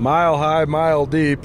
mile 0.00 0.38
high, 0.38 0.64
mile 0.64 1.04
deep, 1.04 1.44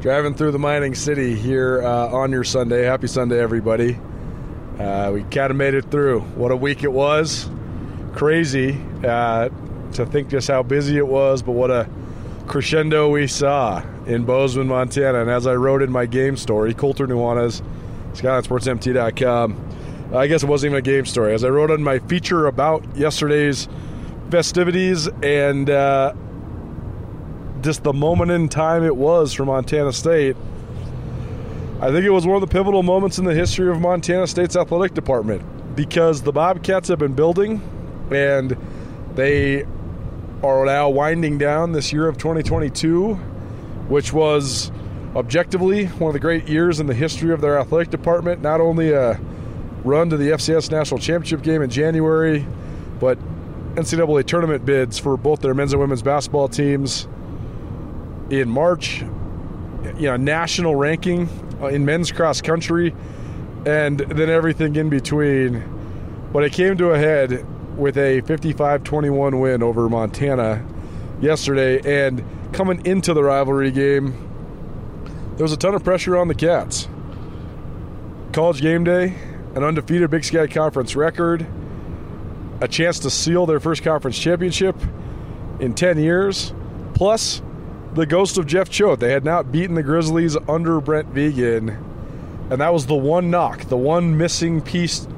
driving 0.00 0.32
through 0.32 0.52
the 0.52 0.58
mining 0.58 0.94
city 0.94 1.34
here 1.34 1.82
uh, 1.82 2.08
on 2.08 2.30
your 2.30 2.44
Sunday. 2.44 2.84
Happy 2.84 3.08
Sunday, 3.08 3.40
everybody. 3.40 3.98
Uh, 4.78 5.10
we 5.12 5.22
kind 5.24 5.50
of 5.50 5.56
made 5.56 5.74
it 5.74 5.90
through. 5.90 6.20
What 6.20 6.52
a 6.52 6.56
week 6.56 6.84
it 6.84 6.92
was. 6.92 7.50
Crazy 8.14 8.80
uh, 9.04 9.48
to 9.94 10.06
think 10.06 10.28
just 10.28 10.46
how 10.46 10.62
busy 10.62 10.96
it 10.96 11.06
was, 11.06 11.42
but 11.42 11.52
what 11.52 11.72
a 11.72 11.88
crescendo 12.46 13.10
we 13.10 13.26
saw 13.26 13.82
in 14.06 14.24
Bozeman, 14.24 14.68
Montana. 14.68 15.22
And 15.22 15.30
as 15.30 15.48
I 15.48 15.54
wrote 15.54 15.82
in 15.82 15.90
my 15.90 16.06
game 16.06 16.36
story, 16.36 16.74
Colter 16.74 17.08
Nuanez, 17.08 17.60
SkylineSportsMT.com, 18.12 20.14
I 20.14 20.28
guess 20.28 20.44
it 20.44 20.46
wasn't 20.46 20.70
even 20.70 20.78
a 20.78 20.82
game 20.82 21.06
story. 21.06 21.34
As 21.34 21.42
I 21.42 21.48
wrote 21.48 21.72
on 21.72 21.82
my 21.82 21.98
feature 21.98 22.46
about 22.46 22.84
yesterday's 22.96 23.66
festivities 24.30 25.08
and 25.22 25.68
uh, 25.68 26.12
just 27.66 27.82
the 27.82 27.92
moment 27.92 28.30
in 28.30 28.48
time 28.48 28.84
it 28.84 28.94
was 28.94 29.32
for 29.32 29.44
Montana 29.44 29.92
State, 29.92 30.36
I 31.80 31.90
think 31.90 32.04
it 32.04 32.10
was 32.10 32.24
one 32.24 32.36
of 32.36 32.40
the 32.40 32.46
pivotal 32.46 32.84
moments 32.84 33.18
in 33.18 33.24
the 33.24 33.34
history 33.34 33.68
of 33.68 33.80
Montana 33.80 34.28
State's 34.28 34.54
athletic 34.54 34.94
department 34.94 35.42
because 35.74 36.22
the 36.22 36.30
Bobcats 36.30 36.86
have 36.86 37.00
been 37.00 37.14
building 37.14 37.60
and 38.12 38.56
they 39.16 39.66
are 40.44 40.64
now 40.64 40.88
winding 40.88 41.38
down 41.38 41.72
this 41.72 41.92
year 41.92 42.06
of 42.06 42.16
2022, 42.18 43.14
which 43.88 44.12
was 44.12 44.70
objectively 45.16 45.86
one 45.86 46.10
of 46.10 46.12
the 46.12 46.20
great 46.20 46.48
years 46.48 46.78
in 46.78 46.86
the 46.86 46.94
history 46.94 47.32
of 47.32 47.40
their 47.40 47.58
athletic 47.58 47.90
department. 47.90 48.42
Not 48.42 48.60
only 48.60 48.92
a 48.92 49.20
run 49.82 50.08
to 50.10 50.16
the 50.16 50.28
FCS 50.28 50.70
National 50.70 51.00
Championship 51.00 51.42
game 51.42 51.62
in 51.62 51.70
January, 51.70 52.46
but 53.00 53.18
NCAA 53.74 54.24
tournament 54.24 54.64
bids 54.64 55.00
for 55.00 55.16
both 55.16 55.40
their 55.40 55.52
men's 55.52 55.72
and 55.72 55.80
women's 55.80 56.02
basketball 56.02 56.46
teams 56.46 57.08
in 58.30 58.48
March. 58.48 59.02
You 59.98 60.08
know, 60.08 60.16
national 60.16 60.74
ranking 60.74 61.28
uh, 61.60 61.66
in 61.66 61.84
men's 61.84 62.10
cross 62.10 62.40
country, 62.40 62.94
and 63.64 63.98
then 64.00 64.28
everything 64.28 64.74
in 64.76 64.88
between. 64.88 65.62
But 66.32 66.44
it 66.44 66.52
came 66.52 66.76
to 66.78 66.90
a 66.90 66.98
head 66.98 67.46
with 67.78 67.96
a 67.96 68.20
55 68.22 68.82
21 68.84 69.38
win 69.38 69.62
over 69.62 69.88
Montana 69.88 70.66
yesterday. 71.20 72.06
And 72.06 72.24
coming 72.52 72.84
into 72.84 73.14
the 73.14 73.22
rivalry 73.22 73.70
game, 73.70 74.12
there 75.36 75.44
was 75.44 75.52
a 75.52 75.56
ton 75.56 75.74
of 75.74 75.84
pressure 75.84 76.16
on 76.16 76.28
the 76.28 76.34
Cats. 76.34 76.88
College 78.32 78.60
game 78.60 78.84
day, 78.84 79.14
an 79.54 79.62
undefeated 79.62 80.10
Big 80.10 80.24
Sky 80.24 80.46
Conference 80.46 80.96
record, 80.96 81.46
a 82.60 82.68
chance 82.68 82.98
to 83.00 83.10
seal 83.10 83.46
their 83.46 83.60
first 83.60 83.82
conference 83.82 84.18
championship 84.18 84.76
in 85.60 85.74
10 85.74 85.98
years, 85.98 86.52
plus 86.94 87.42
the 87.96 88.06
ghost 88.06 88.36
of 88.36 88.46
Jeff 88.46 88.68
Choate. 88.68 89.00
They 89.00 89.10
had 89.10 89.24
not 89.24 89.50
beaten 89.50 89.74
the 89.74 89.82
Grizzlies 89.82 90.36
under 90.48 90.80
Brent 90.82 91.12
Vigen, 91.14 91.82
and 92.50 92.60
that 92.60 92.72
was 92.72 92.86
the 92.86 92.94
one 92.94 93.30
knock, 93.30 93.64
the 93.64 93.76
one 93.76 94.18
missing 94.18 94.60
piece 94.60 95.08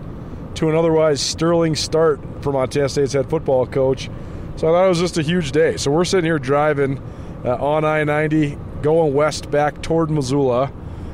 to 0.54 0.68
an 0.68 0.76
otherwise 0.76 1.20
sterling 1.20 1.74
start 1.74 2.20
for 2.40 2.52
Montana 2.52 2.88
State's 2.88 3.12
head 3.12 3.28
football 3.28 3.66
coach. 3.66 4.08
So 4.56 4.68
I 4.68 4.70
thought 4.70 4.84
it 4.86 4.88
was 4.88 5.00
just 5.00 5.18
a 5.18 5.22
huge 5.22 5.52
day. 5.52 5.76
So 5.76 5.90
we're 5.90 6.04
sitting 6.04 6.24
here 6.24 6.38
driving 6.38 7.02
uh, 7.44 7.56
on 7.56 7.84
I 7.84 8.04
90, 8.04 8.56
going 8.82 9.12
west 9.12 9.50
back 9.50 9.82
toward 9.82 10.10
Missoula. 10.10 10.72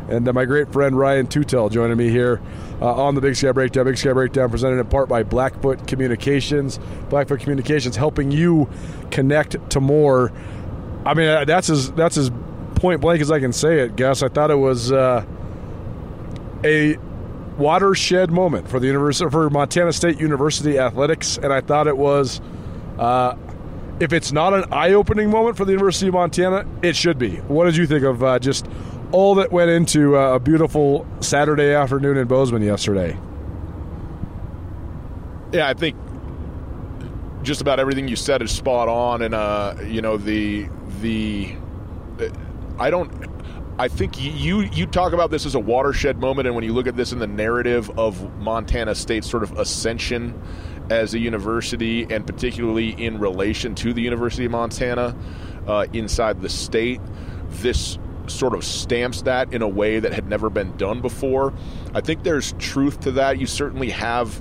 And 0.09 0.29
uh, 0.29 0.35
my 0.35 0.45
great 0.45 0.71
friend 0.71 0.97
Ryan 0.99 1.27
Tootell 1.27 1.71
joining 1.71 1.97
me 1.97 2.11
here 2.11 2.43
uh, 2.81 3.05
on 3.05 3.15
the 3.15 3.23
Big 3.23 3.37
Sky 3.37 3.53
Breakdown. 3.53 3.87
Big 3.87 3.97
Sky 3.97 4.13
Breakdown 4.13 4.51
presented 4.51 4.79
in 4.79 4.87
part 4.87 5.09
by 5.09 5.23
Blackfoot 5.23 5.87
Communications. 5.87 6.79
Blackfoot 7.09 7.41
Communications 7.41 7.97
helping 7.97 8.31
you 8.31 8.69
connect 9.11 9.71
to 9.71 9.81
more. 9.81 10.31
I 11.07 11.15
mean, 11.15 11.29
uh, 11.29 11.45
that's 11.45 11.71
as 11.71 11.93
that's 11.93 12.17
as 12.17 12.31
point 12.77 13.01
blank 13.01 13.21
as 13.21 13.31
I 13.31 13.41
can 13.41 13.53
say 13.53 13.81
it, 13.81 13.97
Gus. 13.97 14.23
I 14.23 14.29
thought 14.29 14.51
it 14.51 14.59
was 14.59 14.91
uh, 14.91 15.25
a 16.65 16.97
watershed 17.59 18.31
moment 18.31 18.69
for 18.69 18.81
the 18.81 18.87
university 18.87 19.31
for 19.31 19.49
Montana 19.51 19.93
State 19.93 20.19
University 20.19 20.79
athletics, 20.79 21.37
and 21.37 21.53
I 21.53 21.61
thought 21.61 21.87
it 21.87 21.97
was. 21.97 22.41
Uh, 22.99 23.37
if 24.01 24.13
it's 24.13 24.33
not 24.33 24.53
an 24.53 24.65
eye-opening 24.73 25.31
moment 25.31 25.57
for 25.57 25.65
the 25.65 25.71
University 25.71 26.09
of 26.09 26.15
Montana, 26.15 26.67
it 26.83 26.97
should 26.97 27.17
be. 27.17 27.37
What 27.37 27.67
did 27.67 27.77
you 27.77 27.87
think 27.87 28.03
of 28.03 28.25
uh, 28.25 28.41
just 28.41 28.67
all 29.13 29.37
that 29.37 29.53
went 29.53 29.71
into 29.71 30.17
uh, 30.17 30.35
a 30.35 30.41
beautiful 30.41 31.07
Saturday 31.21 31.73
afternoon 31.73 32.17
in 32.17 32.27
Bozeman 32.27 32.63
yesterday? 32.63 33.17
Yeah, 35.53 35.69
I 35.69 35.75
think 35.75 35.97
just 37.45 37.61
about 37.61 37.79
everything 37.79 38.09
you 38.09 38.17
said 38.17 38.43
is 38.43 38.51
spot 38.51 38.89
on, 38.89 39.23
and 39.23 39.35
uh, 39.35 39.77
you 39.87 40.03
know 40.03 40.17
the 40.17 40.69
the 41.05 41.55
I 42.79 42.91
don't 42.91 43.13
I 43.79 43.89
think 43.89 44.21
you 44.21 44.63
you 44.63 44.87
talk 44.87 45.13
about 45.13 45.31
this 45.31 45.47
as 45.47 45.55
a 45.55 45.61
watershed 45.61 46.19
moment, 46.19 46.47
and 46.47 46.55
when 46.55 46.65
you 46.65 46.73
look 46.73 46.87
at 46.87 46.97
this 46.97 47.13
in 47.13 47.19
the 47.19 47.27
narrative 47.27 47.91
of 47.99 48.33
Montana 48.39 48.95
State's 48.95 49.29
sort 49.29 49.43
of 49.43 49.59
ascension 49.59 50.41
as 50.91 51.15
a 51.15 51.19
university, 51.19 52.05
and 52.05 52.27
particularly 52.27 52.91
in 52.91 53.19
relation 53.19 53.75
to 53.77 53.93
the 53.93 54.03
University 54.03 54.45
of 54.45 54.53
Montana 54.53 55.17
uh, 55.67 55.87
inside 55.93 56.41
the 56.41 56.49
state, 56.49 57.01
this 57.51 57.99
sort 58.27 58.55
of 58.55 58.65
stamps 58.65 59.23
that 59.23 59.53
in 59.53 59.61
a 59.61 59.69
way 59.69 59.99
that 59.99 60.13
had 60.13 60.29
never 60.29 60.49
been 60.49 60.77
done 60.77 61.01
before. 61.01 61.53
I 61.95 62.01
think 62.01 62.23
there's 62.23 62.53
truth 62.59 63.01
to 63.01 63.13
that. 63.13 63.39
You 63.39 63.47
certainly 63.47 63.91
have 63.91 64.41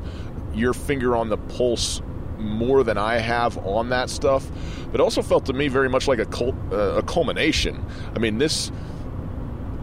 your 0.54 0.74
finger 0.74 1.16
on 1.16 1.30
the 1.30 1.38
pulse 1.38 2.02
more 2.38 2.84
than 2.84 2.98
I 2.98 3.18
have 3.18 3.58
on 3.66 3.90
that 3.90 4.10
stuff, 4.10 4.50
but 4.94 5.02
also 5.02 5.24
felt 5.24 5.46
to 5.48 5.54
me 5.54 5.68
very 5.68 5.90
much 5.90 6.08
like 6.08 6.20
a, 6.20 6.26
cult, 6.28 6.56
uh, 6.72 7.00
a 7.00 7.04
culmination. 7.04 7.84
I 8.16 8.20
mean, 8.20 8.38
this 8.38 8.72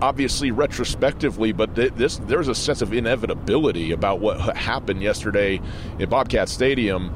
obviously 0.01 0.53
retrospectively, 0.53 1.53
but 1.53 1.75
this 1.75 2.19
there's 2.19 2.49
a 2.49 2.55
sense 2.55 2.81
of 2.81 2.95
inevitability 2.95 3.91
about 3.91 4.21
what 4.21 4.57
happened 4.57 5.03
yesterday 5.03 5.61
in 5.99 6.09
Bobcat 6.09 6.49
Stadium, 6.49 7.13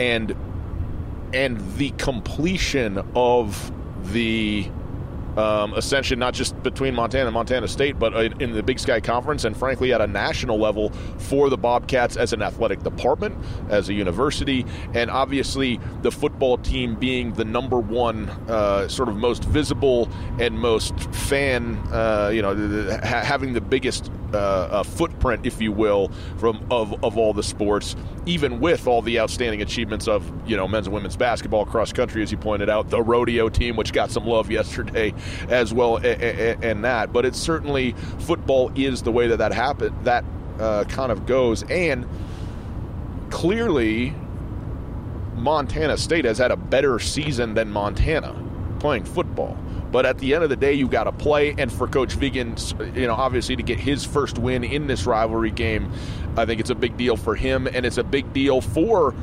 and 0.00 0.34
and 1.32 1.60
the 1.76 1.90
completion 1.92 3.02
of 3.14 3.72
the 4.12 4.68
um, 5.36 5.74
ascension, 5.74 6.18
not 6.18 6.34
just 6.34 6.60
between 6.62 6.94
Montana 6.94 7.26
and 7.26 7.34
Montana 7.34 7.68
State, 7.68 7.98
but 7.98 8.14
in 8.40 8.52
the 8.52 8.62
Big 8.62 8.78
Sky 8.78 9.00
Conference, 9.00 9.44
and 9.44 9.56
frankly 9.56 9.92
at 9.92 10.00
a 10.00 10.06
national 10.06 10.58
level 10.58 10.90
for 11.18 11.50
the 11.50 11.56
Bobcats 11.56 12.16
as 12.16 12.32
an 12.32 12.42
athletic 12.42 12.82
department, 12.82 13.36
as 13.68 13.88
a 13.88 13.94
university, 13.94 14.64
and 14.94 15.10
obviously 15.10 15.80
the 16.02 16.10
football 16.10 16.58
team 16.58 16.94
being 16.94 17.32
the 17.34 17.44
number 17.44 17.78
one, 17.78 18.28
uh, 18.48 18.88
sort 18.88 19.08
of 19.08 19.16
most 19.16 19.44
visible 19.44 20.08
and 20.38 20.58
most 20.58 20.98
fan, 21.14 21.76
uh, 21.92 22.30
you 22.32 22.42
know, 22.42 22.54
ha- 23.02 23.22
having 23.22 23.52
the 23.52 23.60
biggest 23.60 24.10
uh, 24.34 24.82
footprint, 24.82 25.46
if 25.46 25.60
you 25.60 25.72
will, 25.72 26.10
from 26.38 26.66
of, 26.70 27.02
of 27.04 27.16
all 27.16 27.32
the 27.32 27.42
sports, 27.42 27.96
even 28.26 28.60
with 28.60 28.86
all 28.86 29.02
the 29.02 29.20
outstanding 29.20 29.62
achievements 29.62 30.08
of 30.08 30.30
you 30.48 30.56
know 30.56 30.66
men's 30.66 30.86
and 30.86 30.94
women's 30.94 31.16
basketball, 31.16 31.64
cross 31.64 31.92
country, 31.92 32.22
as 32.22 32.30
you 32.30 32.38
pointed 32.38 32.68
out, 32.68 32.90
the 32.90 33.02
rodeo 33.02 33.48
team, 33.48 33.76
which 33.76 33.92
got 33.92 34.10
some 34.10 34.26
love 34.26 34.50
yesterday, 34.50 35.12
as 35.48 35.72
well, 35.72 35.96
and 35.96 36.84
that. 36.84 37.12
But 37.12 37.24
it's 37.24 37.38
certainly 37.38 37.92
football 38.20 38.70
is 38.74 39.02
the 39.02 39.12
way 39.12 39.28
that 39.28 39.38
that 39.38 39.52
happen 39.52 39.94
that 40.04 40.24
uh, 40.58 40.84
kind 40.84 41.12
of 41.12 41.26
goes, 41.26 41.62
and 41.64 42.06
clearly, 43.30 44.14
Montana 45.34 45.96
State 45.96 46.24
has 46.24 46.38
had 46.38 46.50
a 46.50 46.56
better 46.56 46.98
season 46.98 47.54
than 47.54 47.70
Montana 47.70 48.34
playing 48.78 49.04
football. 49.04 49.56
But 49.90 50.06
at 50.06 50.18
the 50.18 50.34
end 50.34 50.44
of 50.44 50.50
the 50.50 50.56
day, 50.56 50.72
you 50.72 50.88
got 50.88 51.04
to 51.04 51.12
play. 51.12 51.54
And 51.56 51.72
for 51.72 51.86
Coach 51.86 52.18
Vigen, 52.18 52.96
you 52.96 53.06
know, 53.06 53.14
obviously 53.14 53.56
to 53.56 53.62
get 53.62 53.78
his 53.78 54.04
first 54.04 54.38
win 54.38 54.64
in 54.64 54.86
this 54.86 55.06
rivalry 55.06 55.50
game, 55.50 55.92
I 56.36 56.44
think 56.44 56.60
it's 56.60 56.70
a 56.70 56.74
big 56.74 56.96
deal 56.96 57.16
for 57.16 57.34
him, 57.34 57.66
and 57.66 57.86
it's 57.86 57.98
a 57.98 58.04
big 58.04 58.32
deal 58.32 58.60
for 58.60 59.14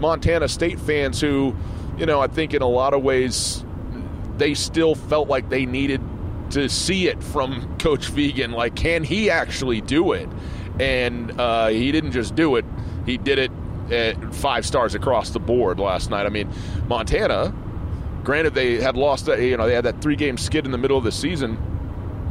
Montana 0.00 0.48
State 0.48 0.80
fans 0.80 1.20
who, 1.20 1.54
you 1.98 2.06
know, 2.06 2.20
I 2.20 2.26
think 2.26 2.54
in 2.54 2.62
a 2.62 2.68
lot 2.68 2.94
of 2.94 3.02
ways 3.02 3.64
they 4.38 4.54
still 4.54 4.94
felt 4.94 5.28
like 5.28 5.48
they 5.48 5.66
needed 5.66 6.00
to 6.50 6.68
see 6.68 7.08
it 7.08 7.22
from 7.22 7.76
Coach 7.78 8.10
Vigen. 8.10 8.52
Like, 8.52 8.74
can 8.74 9.04
he 9.04 9.30
actually 9.30 9.80
do 9.80 10.12
it? 10.12 10.28
And 10.80 11.38
uh, 11.40 11.68
he 11.68 11.92
didn't 11.92 12.12
just 12.12 12.34
do 12.34 12.56
it; 12.56 12.64
he 13.06 13.16
did 13.18 13.38
it 13.38 13.50
at 13.92 14.34
five 14.34 14.66
stars 14.66 14.94
across 14.94 15.30
the 15.30 15.38
board 15.38 15.78
last 15.78 16.10
night. 16.10 16.26
I 16.26 16.30
mean, 16.30 16.50
Montana 16.88 17.54
Granted, 18.24 18.54
they 18.54 18.80
had 18.80 18.96
lost, 18.96 19.28
you 19.28 19.56
know, 19.56 19.66
they 19.66 19.74
had 19.74 19.84
that 19.84 20.00
three 20.00 20.16
game 20.16 20.38
skid 20.38 20.64
in 20.64 20.72
the 20.72 20.78
middle 20.78 20.96
of 20.96 21.04
the 21.04 21.12
season. 21.12 21.58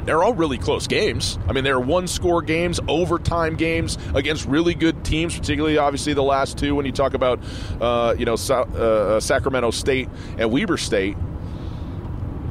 They're 0.05 0.21
all 0.21 0.33
really 0.33 0.57
close 0.57 0.85
games. 0.87 1.39
I 1.47 1.53
mean, 1.53 1.63
they're 1.63 1.79
one 1.79 2.07
score 2.07 2.41
games, 2.41 2.79
overtime 2.89 3.55
games 3.55 3.97
against 4.13 4.45
really 4.45 4.73
good 4.73 5.05
teams, 5.05 5.37
particularly 5.37 5.77
obviously 5.77 6.13
the 6.13 6.23
last 6.23 6.57
two 6.57 6.75
when 6.75 6.85
you 6.85 6.91
talk 6.91 7.13
about, 7.13 7.39
uh, 7.79 8.13
you 8.17 8.25
know, 8.25 8.35
Sa- 8.35 8.63
uh, 8.63 9.19
Sacramento 9.21 9.71
State 9.71 10.09
and 10.37 10.51
Weber 10.51 10.77
State. 10.77 11.15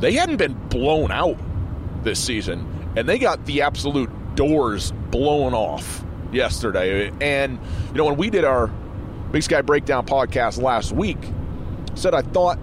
They 0.00 0.14
hadn't 0.14 0.38
been 0.38 0.54
blown 0.68 1.10
out 1.10 1.36
this 2.02 2.22
season, 2.24 2.92
and 2.96 3.06
they 3.06 3.18
got 3.18 3.44
the 3.44 3.62
absolute 3.62 4.10
doors 4.34 4.92
blown 5.10 5.52
off 5.52 6.04
yesterday. 6.32 7.12
And, 7.20 7.58
you 7.88 7.98
know, 7.98 8.06
when 8.06 8.16
we 8.16 8.30
did 8.30 8.44
our 8.44 8.68
Big 9.30 9.42
Sky 9.42 9.60
Breakdown 9.60 10.06
podcast 10.06 10.60
last 10.60 10.92
week, 10.92 11.18
said 11.94 12.14
I 12.14 12.22
thought 12.22 12.58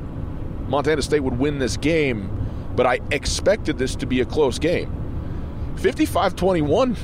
Montana 0.69 1.01
State 1.01 1.21
would 1.21 1.37
win 1.37 1.59
this 1.59 1.77
game. 1.77 2.35
but 2.75 2.85
I 2.85 2.99
expected 3.11 3.77
this 3.77 3.93
to 3.97 4.05
be 4.05 4.21
a 4.21 4.25
close 4.25 4.57
game. 4.57 4.89
55 5.77 6.35
21, 6.35 6.95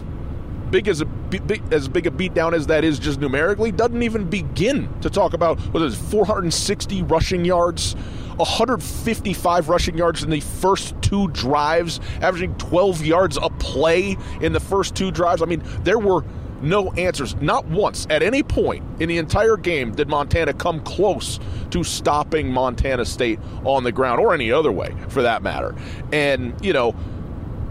big 0.70 0.88
as 0.88 1.02
a 1.02 1.06
big, 1.06 1.62
as 1.74 1.90
big 1.90 2.08
a 2.08 2.12
beatdown 2.12 2.54
as 2.54 2.68
that 2.68 2.86
is 2.86 2.98
just 2.98 3.20
numerically, 3.20 3.72
doesn't 3.74 4.04
even 4.04 4.30
begin 4.30 4.88
to 5.02 5.10
talk 5.10 5.34
about 5.34 5.60
what 5.74 5.84
is 5.84 5.96
460 5.96 7.04
rushing 7.04 7.44
yards, 7.44 7.96
155 8.38 9.68
rushing 9.68 9.98
yards 9.98 10.24
in 10.24 10.30
the 10.30 10.40
first 10.40 10.96
two 11.02 11.28
drives, 11.30 12.00
averaging 12.22 12.56
12 12.56 13.04
yards 13.06 13.38
a 13.42 13.50
play 13.50 14.16
in 14.42 14.54
the 14.54 14.60
first 14.62 14.96
two 14.96 15.12
drives. 15.12 15.42
I 15.42 15.46
mean, 15.46 15.64
there 15.84 16.00
were 16.00 16.24
no 16.62 16.92
answers. 16.94 17.36
Not 17.38 17.66
once 17.66 18.08
at 18.10 18.24
any 18.24 18.44
point 18.44 18.84
in 19.00 19.10
the 19.10 19.18
entire 19.18 19.58
game 19.58 19.94
did 19.94 20.08
Montana 20.08 20.54
come 20.54 20.80
close 20.82 21.40
to 21.72 21.84
stopping 21.84 22.52
Montana 22.52 23.06
State 23.06 23.40
on 23.64 23.84
the 23.84 23.92
ground 23.92 24.20
or 24.20 24.34
any 24.34 24.52
other 24.52 24.72
way 24.72 24.96
for 25.10 25.22
that 25.22 25.44
matter. 25.44 25.76
And, 26.12 26.54
you 26.64 26.74
know, 26.74 26.96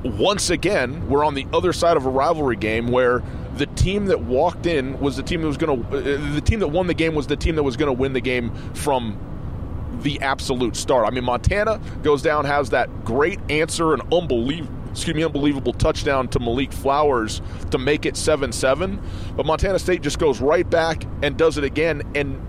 once 0.04 0.50
again, 0.50 1.08
we're 1.08 1.24
on 1.24 1.34
the 1.34 1.46
other 1.52 1.72
side 1.72 1.96
of 1.96 2.04
a 2.06 2.10
rivalry 2.10 2.56
game 2.56 2.88
where 2.88 3.22
the 3.56 3.66
team 3.66 4.06
that 4.06 4.20
walked 4.20 4.66
in 4.66 4.98
was 5.00 5.16
the 5.16 5.22
team 5.22 5.40
that 5.40 5.46
was 5.46 5.56
going 5.56 5.82
to 5.82 5.96
uh, 5.96 6.34
the 6.34 6.40
team 6.40 6.60
that 6.60 6.68
won 6.68 6.86
the 6.86 6.94
game 6.94 7.14
was 7.14 7.26
the 7.26 7.36
team 7.36 7.54
that 7.56 7.62
was 7.62 7.76
going 7.76 7.86
to 7.86 7.92
win 7.92 8.12
the 8.12 8.20
game 8.20 8.52
from 8.74 9.18
the 10.02 10.20
absolute 10.20 10.76
start. 10.76 11.06
I 11.06 11.10
mean, 11.10 11.24
Montana 11.24 11.80
goes 12.02 12.20
down, 12.20 12.44
has 12.44 12.70
that 12.70 13.04
great 13.04 13.38
answer, 13.48 13.94
and 13.94 14.02
unbelievable 14.12 14.83
excuse 14.94 15.16
me, 15.16 15.24
unbelievable 15.24 15.72
touchdown 15.72 16.28
to 16.28 16.38
Malik 16.38 16.72
Flowers 16.72 17.42
to 17.70 17.78
make 17.78 18.06
it 18.06 18.16
7 18.16 18.52
7. 18.52 19.00
But 19.36 19.44
Montana 19.44 19.78
State 19.78 20.02
just 20.02 20.18
goes 20.18 20.40
right 20.40 20.68
back 20.68 21.04
and 21.22 21.36
does 21.36 21.58
it 21.58 21.64
again. 21.64 22.02
And 22.14 22.40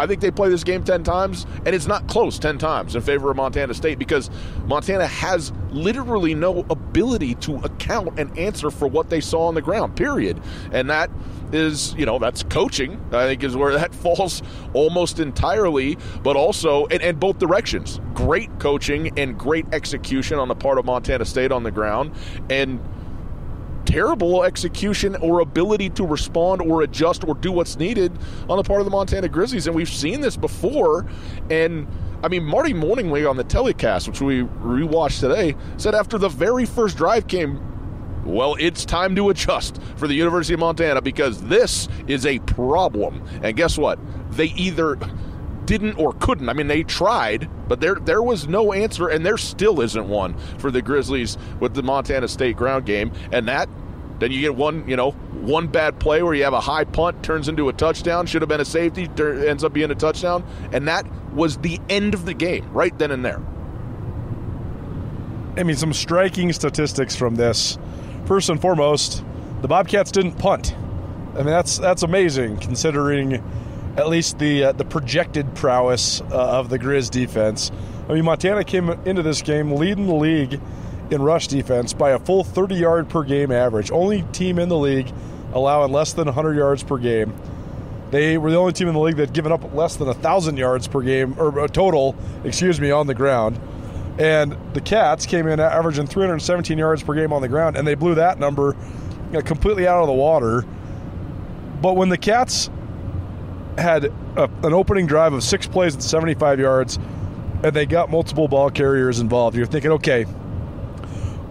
I 0.00 0.06
think 0.06 0.22
they 0.22 0.30
play 0.30 0.48
this 0.48 0.64
game 0.64 0.82
10 0.82 1.04
times, 1.04 1.46
and 1.66 1.74
it's 1.74 1.86
not 1.86 2.08
close 2.08 2.38
10 2.38 2.56
times 2.56 2.96
in 2.96 3.02
favor 3.02 3.30
of 3.30 3.36
Montana 3.36 3.74
State 3.74 3.98
because 3.98 4.30
Montana 4.64 5.06
has 5.06 5.52
literally 5.72 6.34
no 6.34 6.64
ability 6.70 7.34
to 7.36 7.56
account 7.56 8.18
and 8.18 8.36
answer 8.38 8.70
for 8.70 8.88
what 8.88 9.10
they 9.10 9.20
saw 9.20 9.46
on 9.46 9.54
the 9.54 9.60
ground, 9.60 9.96
period. 9.96 10.40
And 10.72 10.88
that 10.88 11.10
is, 11.52 11.94
you 11.94 12.06
know, 12.06 12.18
that's 12.18 12.42
coaching, 12.44 12.98
I 13.12 13.26
think 13.26 13.44
is 13.44 13.54
where 13.56 13.72
that 13.78 13.94
falls 13.94 14.42
almost 14.72 15.20
entirely, 15.20 15.98
but 16.22 16.34
also, 16.34 16.86
and, 16.86 17.20
both 17.20 17.38
directions. 17.38 18.00
Great 18.14 18.58
coaching 18.58 19.18
and 19.18 19.38
great 19.38 19.66
execution 19.74 20.38
on 20.38 20.48
the 20.48 20.54
part 20.54 20.78
of 20.78 20.86
Montana 20.86 21.26
State 21.26 21.52
on 21.52 21.62
the 21.62 21.70
ground. 21.70 22.12
And 22.48 22.80
terrible 23.84 24.44
execution 24.44 25.16
or 25.16 25.40
ability 25.40 25.90
to 25.90 26.04
respond 26.06 26.62
or 26.62 26.82
adjust 26.82 27.24
or 27.24 27.34
do 27.34 27.52
what's 27.52 27.76
needed 27.76 28.12
on 28.48 28.56
the 28.56 28.62
part 28.62 28.80
of 28.80 28.84
the 28.84 28.90
Montana 28.90 29.28
Grizzlies. 29.28 29.66
And 29.66 29.74
we've 29.74 29.88
seen 29.88 30.20
this 30.20 30.36
before. 30.36 31.06
And 31.50 31.86
I 32.22 32.28
mean, 32.28 32.44
Marty 32.44 32.74
Mornhinweg 32.74 33.28
on 33.28 33.36
the 33.36 33.44
telecast, 33.44 34.08
which 34.08 34.20
we 34.20 34.42
rewatched 34.42 35.20
today, 35.20 35.56
said 35.76 35.94
after 35.94 36.18
the 36.18 36.28
very 36.28 36.66
first 36.66 36.96
drive 36.96 37.26
came, 37.26 37.66
well, 38.24 38.54
it's 38.60 38.84
time 38.84 39.16
to 39.16 39.30
adjust 39.30 39.80
for 39.96 40.06
the 40.06 40.14
University 40.14 40.54
of 40.54 40.60
Montana 40.60 41.00
because 41.00 41.42
this 41.44 41.88
is 42.06 42.26
a 42.26 42.38
problem. 42.40 43.22
And 43.42 43.56
guess 43.56 43.78
what? 43.78 43.98
They 44.32 44.46
either 44.46 44.98
didn't 45.70 45.94
or 46.00 46.12
couldn't. 46.14 46.48
I 46.48 46.52
mean, 46.52 46.66
they 46.66 46.82
tried, 46.82 47.48
but 47.68 47.80
there 47.80 47.94
there 47.94 48.24
was 48.24 48.48
no 48.48 48.72
answer, 48.72 49.06
and 49.06 49.24
there 49.24 49.38
still 49.38 49.80
isn't 49.80 50.08
one 50.08 50.36
for 50.58 50.72
the 50.72 50.82
Grizzlies 50.82 51.38
with 51.60 51.74
the 51.74 51.82
Montana 51.84 52.26
State 52.26 52.56
ground 52.56 52.86
game. 52.86 53.12
And 53.30 53.46
that, 53.46 53.68
then 54.18 54.32
you 54.32 54.40
get 54.40 54.56
one, 54.56 54.88
you 54.88 54.96
know, 54.96 55.12
one 55.12 55.68
bad 55.68 56.00
play 56.00 56.24
where 56.24 56.34
you 56.34 56.42
have 56.42 56.54
a 56.54 56.60
high 56.60 56.82
punt 56.82 57.22
turns 57.22 57.48
into 57.48 57.68
a 57.68 57.72
touchdown, 57.72 58.26
should 58.26 58.42
have 58.42 58.48
been 58.48 58.60
a 58.60 58.64
safety, 58.64 59.08
ends 59.16 59.62
up 59.62 59.72
being 59.72 59.92
a 59.92 59.94
touchdown, 59.94 60.44
and 60.72 60.88
that 60.88 61.06
was 61.34 61.56
the 61.58 61.78
end 61.88 62.14
of 62.14 62.24
the 62.24 62.34
game 62.34 62.68
right 62.72 62.98
then 62.98 63.12
and 63.12 63.24
there. 63.24 63.40
I 65.56 65.62
mean, 65.62 65.76
some 65.76 65.92
striking 65.92 66.52
statistics 66.52 67.14
from 67.14 67.36
this. 67.36 67.78
First 68.24 68.50
and 68.50 68.60
foremost, 68.60 69.22
the 69.62 69.68
Bobcats 69.68 70.10
didn't 70.10 70.32
punt. 70.32 70.74
I 71.34 71.36
mean, 71.36 71.46
that's 71.46 71.78
that's 71.78 72.02
amazing 72.02 72.56
considering 72.56 73.40
at 74.00 74.08
least 74.08 74.38
the 74.38 74.64
uh, 74.64 74.72
the 74.72 74.84
projected 74.84 75.54
prowess 75.54 76.22
uh, 76.22 76.58
of 76.58 76.70
the 76.70 76.78
Grizz 76.78 77.10
defense. 77.10 77.70
I 78.08 78.14
mean, 78.14 78.24
Montana 78.24 78.64
came 78.64 78.88
into 79.04 79.22
this 79.22 79.42
game 79.42 79.72
leading 79.72 80.06
the 80.06 80.14
league 80.14 80.60
in 81.10 81.22
rush 81.22 81.48
defense 81.48 81.92
by 81.92 82.10
a 82.10 82.18
full 82.18 82.42
30 82.42 82.74
yard 82.74 83.08
per 83.08 83.22
game 83.22 83.52
average. 83.52 83.90
Only 83.90 84.22
team 84.32 84.58
in 84.58 84.68
the 84.68 84.78
league 84.78 85.12
allowing 85.52 85.92
less 85.92 86.14
than 86.14 86.24
100 86.24 86.56
yards 86.56 86.82
per 86.82 86.96
game. 86.96 87.34
They 88.10 88.38
were 88.38 88.50
the 88.50 88.56
only 88.56 88.72
team 88.72 88.88
in 88.88 88.94
the 88.94 89.00
league 89.00 89.16
that 89.16 89.28
had 89.28 89.34
given 89.34 89.52
up 89.52 89.72
less 89.74 89.96
than 89.96 90.08
1,000 90.08 90.56
yards 90.56 90.88
per 90.88 91.00
game, 91.00 91.38
or 91.38 91.60
uh, 91.60 91.68
total, 91.68 92.16
excuse 92.42 92.80
me, 92.80 92.90
on 92.90 93.06
the 93.06 93.14
ground. 93.14 93.60
And 94.18 94.56
the 94.74 94.80
Cats 94.80 95.26
came 95.26 95.46
in 95.46 95.60
averaging 95.60 96.06
317 96.06 96.76
yards 96.76 97.02
per 97.02 97.14
game 97.14 97.32
on 97.32 97.42
the 97.42 97.48
ground, 97.48 97.76
and 97.76 97.86
they 97.86 97.94
blew 97.94 98.16
that 98.16 98.38
number 98.38 98.76
completely 99.44 99.86
out 99.86 100.00
of 100.00 100.08
the 100.08 100.12
water. 100.12 100.64
But 101.80 101.94
when 101.94 102.08
the 102.08 102.18
Cats 102.18 102.68
had 103.78 104.06
a, 104.36 104.50
an 104.62 104.72
opening 104.72 105.06
drive 105.06 105.32
of 105.32 105.42
six 105.42 105.66
plays 105.66 105.94
at 105.94 106.02
75 106.02 106.60
yards, 106.60 106.98
and 107.62 107.74
they 107.74 107.86
got 107.86 108.10
multiple 108.10 108.48
ball 108.48 108.70
carriers 108.70 109.20
involved. 109.20 109.56
You're 109.56 109.66
thinking, 109.66 109.92
okay, 109.92 110.26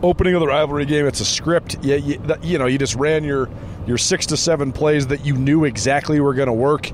opening 0.01 0.33
of 0.33 0.39
the 0.39 0.47
rivalry 0.47 0.85
game, 0.85 1.05
it's 1.05 1.19
a 1.19 1.25
script. 1.25 1.77
Yeah, 1.81 1.95
you, 1.95 2.21
you, 2.41 2.57
know, 2.57 2.65
you 2.65 2.77
just 2.77 2.95
ran 2.95 3.23
your 3.23 3.49
your 3.87 3.97
six 3.97 4.27
to 4.27 4.37
seven 4.37 4.71
plays 4.71 5.07
that 5.07 5.25
you 5.25 5.35
knew 5.35 5.65
exactly 5.65 6.19
were 6.19 6.33
going 6.33 6.47
to 6.47 6.53
work. 6.53 6.91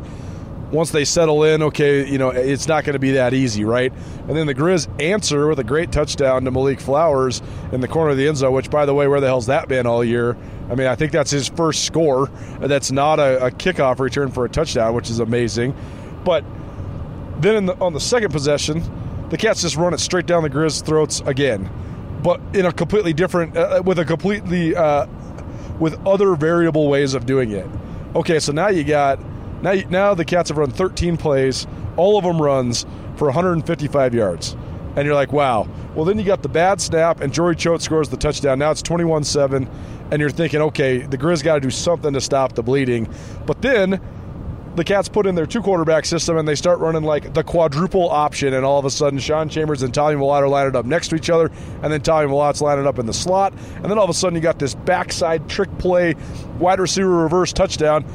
Once 0.72 0.92
they 0.92 1.06
settle 1.06 1.44
in, 1.44 1.62
okay, 1.62 2.10
you 2.10 2.18
know, 2.18 2.30
it's 2.30 2.68
not 2.68 2.84
going 2.84 2.94
to 2.94 3.00
be 3.00 3.12
that 3.12 3.34
easy, 3.34 3.64
right? 3.64 3.94
And 4.28 4.36
then 4.36 4.48
the 4.48 4.56
Grizz 4.56 4.88
answer 5.02 5.48
with 5.48 5.60
a 5.60 5.64
great 5.64 5.92
touchdown 5.92 6.44
to 6.46 6.52
Malik 6.52 6.80
Flowers 6.80 7.42
in 7.72 7.82
the 7.82 7.88
corner 7.88 8.12
of 8.12 8.18
the 8.18 8.28
end 8.28 8.38
zone, 8.38 8.54
which, 8.54 8.70
by 8.70 8.86
the 8.86 8.94
way, 8.94 9.08
where 9.08 9.22
the 9.22 9.28
hell's 9.28 9.46
that 9.46 9.68
been 9.68 9.86
all 9.86 10.04
year? 10.04 10.36
I 10.70 10.76
mean, 10.76 10.88
I 10.88 10.96
think 10.96 11.12
that's 11.12 11.32
his 11.32 11.48
first 11.48 11.86
score. 11.86 12.28
That's 12.60 12.92
not 12.92 13.20
a, 13.20 13.46
a 13.46 13.52
kickoff 13.52 14.00
return 14.00 14.32
for 14.32 14.46
a 14.46 14.50
touchdown, 14.50 14.96
which 14.96 15.10
is 15.10 15.20
amazing. 15.20 15.76
But 16.24 16.44
then 17.40 17.68
the, 17.68 17.76
on 17.80 17.94
the 17.94 18.00
second 18.00 18.32
possession, 18.32 18.82
the 19.30 19.38
Cats 19.38 19.62
just 19.62 19.76
run 19.76 19.94
it 19.94 20.00
straight 20.00 20.26
down 20.26 20.44
the 20.44 20.50
Grizz 20.50 20.86
throats 20.86 21.22
again, 21.26 21.70
but 22.24 22.40
in 22.54 22.66
a 22.66 22.72
completely 22.72 23.14
different, 23.14 23.56
uh, 23.58 23.78
uh 23.80 23.84
with 23.84 24.00
a 24.00 24.06
completely, 24.06 24.76
uh, 24.76 25.08
with 25.80 26.00
other 26.08 26.36
variable 26.36 26.88
ways 26.90 27.14
of 27.14 27.26
doing 27.26 27.52
it. 27.52 27.68
Okay, 28.16 28.40
so 28.40 28.52
now 28.52 28.70
you 28.70 28.84
got, 28.84 29.20
now, 29.66 29.74
now 29.90 30.14
the 30.14 30.24
Cats 30.24 30.50
have 30.50 30.58
run 30.58 30.72
13 30.72 31.18
plays, 31.18 31.68
all 31.98 32.18
of 32.18 32.24
them 32.24 32.42
runs 32.42 32.86
for 33.18 33.26
155 33.26 34.14
yards. 34.14 34.56
And 34.96 35.06
you're 35.06 35.16
like, 35.16 35.34
wow. 35.34 35.68
Well, 35.94 36.06
then 36.06 36.18
you 36.18 36.24
got 36.24 36.42
the 36.42 36.50
bad 36.50 36.80
snap, 36.80 37.20
and 37.20 37.34
Jory 37.34 37.56
Choate 37.56 37.82
scores 37.82 38.08
the 38.08 38.18
touchdown. 38.18 38.60
Now 38.60 38.72
it's 38.72 38.82
21 38.82 39.26
7 39.26 39.70
and 40.12 40.20
you're 40.20 40.30
thinking, 40.30 40.62
okay, 40.62 41.00
the 41.00 41.18
Grizz 41.18 41.44
got 41.44 41.56
to 41.56 41.62
do 41.62 41.70
something 41.70 42.14
to 42.14 42.22
stop 42.22 42.54
the 42.54 42.64
bleeding. 42.64 43.12
But 43.46 43.62
then 43.62 44.00
the 44.76 44.84
Cats 44.84 45.08
put 45.08 45.26
in 45.26 45.36
their 45.36 45.46
two 45.46 45.62
quarterback 45.62 46.06
system 46.06 46.38
and 46.38 46.48
they 46.48 46.56
start 46.56 46.80
running 46.80 47.04
like 47.04 47.34
the 47.34 47.44
quadruple 47.44 48.10
option, 48.10 48.54
and 48.54 48.66
all 48.66 48.78
of 48.78 48.86
a 48.86 48.90
sudden 48.90 49.20
Sean 49.20 49.50
Chambers 49.50 49.82
and 49.82 49.94
Tommy 49.94 50.16
Mellott 50.16 50.42
are 50.42 50.48
lined 50.48 50.76
up 50.76 50.86
next 50.86 51.08
to 51.10 51.16
each 51.16 51.30
other, 51.30 51.52
and 51.82 51.92
then 51.92 52.02
Tommy 52.02 52.28
Mellott's 52.28 52.62
lined 52.62 52.86
up 52.86 53.00
in 53.00 53.06
the 53.06 53.14
slot, 53.14 53.54
and 53.78 53.86
then 53.86 53.98
all 53.98 54.04
of 54.04 54.10
a 54.10 54.14
sudden 54.14 54.36
you 54.36 54.42
got 54.42 54.60
this 54.60 54.76
backside 54.76 55.50
trick 55.50 55.76
play, 55.78 56.16
wide 56.60 56.80
receiver 56.80 57.10
reverse 57.10 57.54
touchdown. 57.54 58.06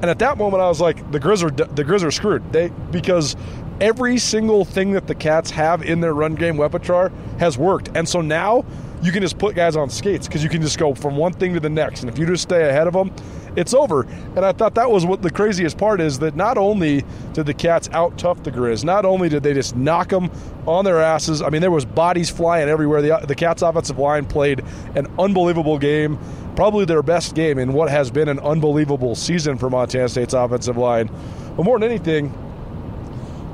And 0.00 0.10
at 0.10 0.18
that 0.20 0.38
moment, 0.38 0.62
I 0.62 0.68
was 0.68 0.80
like, 0.80 1.10
the 1.12 1.20
Grizz 1.20 1.42
are 1.42 1.50
the 1.50 1.84
Grizz 1.84 2.02
are 2.02 2.10
screwed. 2.10 2.52
They 2.52 2.68
because 2.90 3.36
every 3.80 4.18
single 4.18 4.64
thing 4.64 4.92
that 4.92 5.06
the 5.06 5.14
Cats 5.14 5.50
have 5.50 5.82
in 5.82 6.00
their 6.00 6.14
run 6.14 6.34
game 6.34 6.60
repertoire 6.60 7.12
has 7.38 7.58
worked, 7.58 7.90
and 7.94 8.08
so 8.08 8.20
now 8.20 8.64
you 9.02 9.12
can 9.12 9.22
just 9.22 9.38
put 9.38 9.54
guys 9.54 9.76
on 9.76 9.88
skates 9.88 10.26
because 10.26 10.42
you 10.42 10.50
can 10.50 10.60
just 10.60 10.78
go 10.78 10.94
from 10.94 11.16
one 11.16 11.32
thing 11.32 11.54
to 11.54 11.60
the 11.60 11.70
next. 11.70 12.00
And 12.02 12.10
if 12.10 12.18
you 12.18 12.26
just 12.26 12.42
stay 12.42 12.68
ahead 12.68 12.86
of 12.86 12.92
them, 12.92 13.12
it's 13.56 13.74
over. 13.74 14.02
And 14.36 14.44
I 14.44 14.52
thought 14.52 14.74
that 14.74 14.90
was 14.90 15.06
what 15.06 15.22
the 15.22 15.30
craziest 15.30 15.78
part 15.78 16.00
is 16.00 16.18
that 16.20 16.36
not 16.36 16.58
only 16.58 17.04
did 17.32 17.46
the 17.46 17.54
Cats 17.54 17.88
out 17.92 18.16
tough 18.18 18.42
the 18.42 18.50
Grizz, 18.50 18.84
not 18.84 19.04
only 19.04 19.28
did 19.28 19.42
they 19.42 19.54
just 19.54 19.74
knock 19.74 20.08
them 20.08 20.30
on 20.66 20.84
their 20.84 21.00
asses. 21.00 21.42
I 21.42 21.48
mean, 21.48 21.60
there 21.60 21.70
was 21.70 21.84
bodies 21.84 22.30
flying 22.30 22.68
everywhere. 22.68 23.02
The, 23.02 23.24
the 23.26 23.34
Cats 23.34 23.62
offensive 23.62 23.98
line 23.98 24.26
played 24.26 24.62
an 24.94 25.06
unbelievable 25.18 25.78
game, 25.78 26.18
probably 26.60 26.84
their 26.84 27.02
best 27.02 27.34
game 27.34 27.58
in 27.58 27.72
what 27.72 27.88
has 27.88 28.10
been 28.10 28.28
an 28.28 28.38
unbelievable 28.40 29.14
season 29.14 29.56
for 29.56 29.70
Montana 29.70 30.06
State's 30.10 30.34
offensive 30.34 30.76
line. 30.76 31.10
But 31.56 31.62
more 31.64 31.78
than 31.78 31.88
anything, 31.88 32.34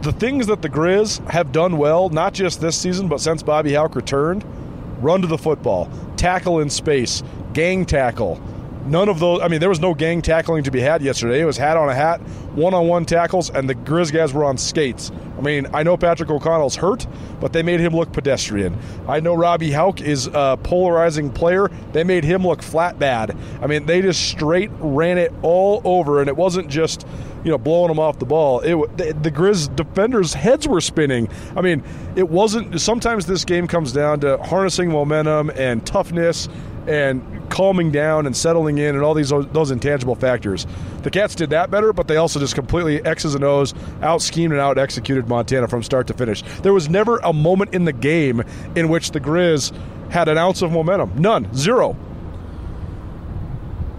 the 0.02 0.10
things 0.10 0.48
that 0.48 0.60
the 0.60 0.68
Grizz 0.68 1.24
have 1.30 1.52
done 1.52 1.78
well, 1.78 2.08
not 2.08 2.34
just 2.34 2.60
this 2.60 2.76
season, 2.76 3.06
but 3.06 3.20
since 3.20 3.44
Bobby 3.44 3.74
Hauck 3.74 3.94
returned– 3.94 4.44
run 5.00 5.20
to 5.20 5.28
the 5.28 5.38
football, 5.38 5.88
tackle 6.16 6.58
in 6.58 6.68
space, 6.68 7.22
gang 7.52 7.84
tackle, 7.84 8.40
None 8.86 9.08
of 9.08 9.18
those. 9.18 9.40
I 9.40 9.48
mean, 9.48 9.60
there 9.60 9.68
was 9.68 9.80
no 9.80 9.94
gang 9.94 10.22
tackling 10.22 10.62
to 10.64 10.70
be 10.70 10.80
had 10.80 11.02
yesterday. 11.02 11.40
It 11.40 11.44
was 11.44 11.56
hat 11.56 11.76
on 11.76 11.88
a 11.88 11.94
hat, 11.94 12.20
one-on-one 12.54 13.04
tackles, 13.04 13.50
and 13.50 13.68
the 13.68 13.74
Grizz 13.74 14.12
guys 14.12 14.32
were 14.32 14.44
on 14.44 14.56
skates. 14.56 15.10
I 15.36 15.40
mean, 15.40 15.66
I 15.74 15.82
know 15.82 15.96
Patrick 15.96 16.30
O'Connell's 16.30 16.76
hurt, 16.76 17.06
but 17.40 17.52
they 17.52 17.62
made 17.62 17.80
him 17.80 17.94
look 17.94 18.12
pedestrian. 18.12 18.78
I 19.08 19.20
know 19.20 19.34
Robbie 19.34 19.72
Hauck 19.72 20.00
is 20.00 20.28
a 20.32 20.58
polarizing 20.62 21.30
player. 21.30 21.68
They 21.92 22.04
made 22.04 22.24
him 22.24 22.46
look 22.46 22.62
flat 22.62 22.98
bad. 22.98 23.36
I 23.60 23.66
mean, 23.66 23.86
they 23.86 24.02
just 24.02 24.28
straight 24.28 24.70
ran 24.78 25.18
it 25.18 25.32
all 25.42 25.82
over, 25.84 26.20
and 26.20 26.28
it 26.28 26.36
wasn't 26.36 26.68
just 26.68 27.06
you 27.44 27.50
know 27.50 27.58
blowing 27.58 27.88
them 27.88 27.98
off 27.98 28.18
the 28.18 28.26
ball. 28.26 28.60
It 28.60 28.96
the, 28.96 29.12
the 29.20 29.30
Grizz 29.30 29.74
defenders' 29.74 30.34
heads 30.34 30.68
were 30.68 30.80
spinning. 30.80 31.28
I 31.56 31.60
mean, 31.60 31.82
it 32.14 32.28
wasn't. 32.28 32.80
Sometimes 32.80 33.26
this 33.26 33.44
game 33.44 33.66
comes 33.66 33.92
down 33.92 34.20
to 34.20 34.38
harnessing 34.38 34.90
momentum 34.90 35.50
and 35.50 35.84
toughness 35.84 36.48
and 36.86 37.50
calming 37.50 37.90
down 37.90 38.26
and 38.26 38.36
settling 38.36 38.78
in 38.78 38.94
and 38.94 39.02
all 39.02 39.14
these 39.14 39.30
those 39.30 39.70
intangible 39.70 40.14
factors. 40.14 40.66
The 41.02 41.10
Cats 41.10 41.34
did 41.34 41.50
that 41.50 41.70
better, 41.70 41.92
but 41.92 42.08
they 42.08 42.16
also 42.16 42.38
just 42.40 42.54
completely 42.54 43.04
X's 43.04 43.34
and 43.34 43.44
O's 43.44 43.74
out 44.02 44.22
schemed 44.22 44.52
and 44.52 44.60
out 44.60 44.78
executed 44.78 45.28
Montana 45.28 45.68
from 45.68 45.82
start 45.82 46.06
to 46.08 46.14
finish. 46.14 46.42
There 46.62 46.72
was 46.72 46.88
never 46.88 47.18
a 47.18 47.32
moment 47.32 47.74
in 47.74 47.84
the 47.84 47.92
game 47.92 48.42
in 48.74 48.88
which 48.88 49.10
the 49.10 49.20
Grizz 49.20 49.72
had 50.10 50.28
an 50.28 50.38
ounce 50.38 50.62
of 50.62 50.72
momentum. 50.72 51.12
None. 51.16 51.52
Zero. 51.54 51.96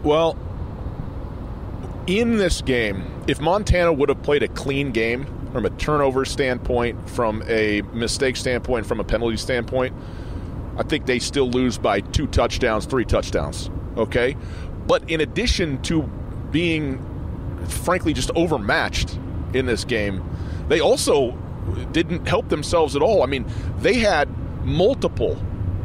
Well, 0.04 0.38
in 2.08 2.38
this 2.38 2.62
game, 2.62 3.04
if 3.28 3.42
Montana 3.42 3.92
would 3.92 4.10
have 4.10 4.24
played 4.24 4.44
a 4.44 4.48
clean 4.48 4.92
game 4.92 5.26
from 5.52 5.66
a 5.66 5.70
turnover 5.72 6.24
standpoint, 6.24 7.10
from 7.10 7.44
a 7.48 7.82
mistake 7.94 8.38
standpoint, 8.38 8.86
from 8.86 9.00
a 9.00 9.04
penalty 9.04 9.38
standpoint, 9.38 9.94
I 10.78 10.84
think 10.84 11.06
they 11.06 11.20
still 11.20 11.50
lose 11.50 11.78
by 11.78 12.02
two 12.02 12.28
touchdowns, 12.28 12.86
three 12.86 13.06
touchdowns. 13.06 13.70
Okay? 13.98 14.36
But 14.86 15.10
in 15.10 15.22
addition 15.22 15.82
to 15.84 16.04
being, 16.52 17.04
frankly, 17.68 18.14
just 18.14 18.32
overmatched 18.36 19.20
in 19.54 19.66
this 19.66 19.84
game, 19.84 20.24
they 20.68 20.80
also 20.80 21.32
didn't 21.92 22.28
help 22.28 22.50
themselves 22.50 22.96
at 22.96 23.02
all. 23.02 23.24
I 23.24 23.26
mean, 23.26 23.46
they 23.80 23.96
had 23.96 24.30
multiple 24.64 25.38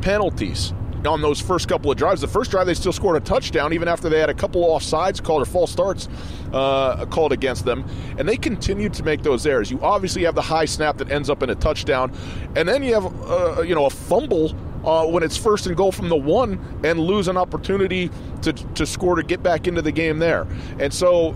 penalties 0.02 0.72
on 1.06 1.20
those 1.20 1.40
first 1.40 1.68
couple 1.68 1.90
of 1.90 1.96
drives. 1.96 2.20
The 2.20 2.28
first 2.28 2.50
drive, 2.50 2.66
they 2.66 2.74
still 2.74 2.92
scored 2.92 3.16
a 3.16 3.24
touchdown, 3.24 3.72
even 3.72 3.88
after 3.88 4.08
they 4.08 4.20
had 4.20 4.30
a 4.30 4.34
couple 4.34 4.62
offsides 4.64 5.22
called 5.22 5.42
or 5.42 5.46
false 5.46 5.72
starts 5.72 6.08
uh, 6.52 7.06
called 7.06 7.32
against 7.32 7.64
them. 7.64 7.84
And 8.18 8.28
they 8.28 8.36
continued 8.36 8.94
to 8.94 9.02
make 9.02 9.22
those 9.22 9.46
errors. 9.46 9.70
You 9.70 9.80
obviously 9.80 10.22
have 10.24 10.34
the 10.34 10.42
high 10.42 10.64
snap 10.64 10.98
that 10.98 11.10
ends 11.10 11.28
up 11.28 11.42
in 11.42 11.50
a 11.50 11.54
touchdown, 11.54 12.12
and 12.54 12.68
then 12.68 12.82
you 12.82 12.94
have 12.94 13.06
uh, 13.28 13.62
you 13.62 13.74
know 13.74 13.86
a 13.86 13.90
fumble 13.90 14.54
uh, 14.84 15.06
when 15.06 15.22
it's 15.22 15.36
first 15.36 15.66
and 15.66 15.76
goal 15.76 15.92
from 15.92 16.08
the 16.08 16.16
one 16.16 16.58
and 16.84 16.98
lose 16.98 17.28
an 17.28 17.36
opportunity 17.36 18.10
to, 18.42 18.52
to 18.52 18.86
score 18.86 19.16
to 19.16 19.22
get 19.22 19.42
back 19.42 19.66
into 19.66 19.82
the 19.82 19.92
game 19.92 20.18
there. 20.18 20.46
And 20.78 20.92
so, 20.92 21.34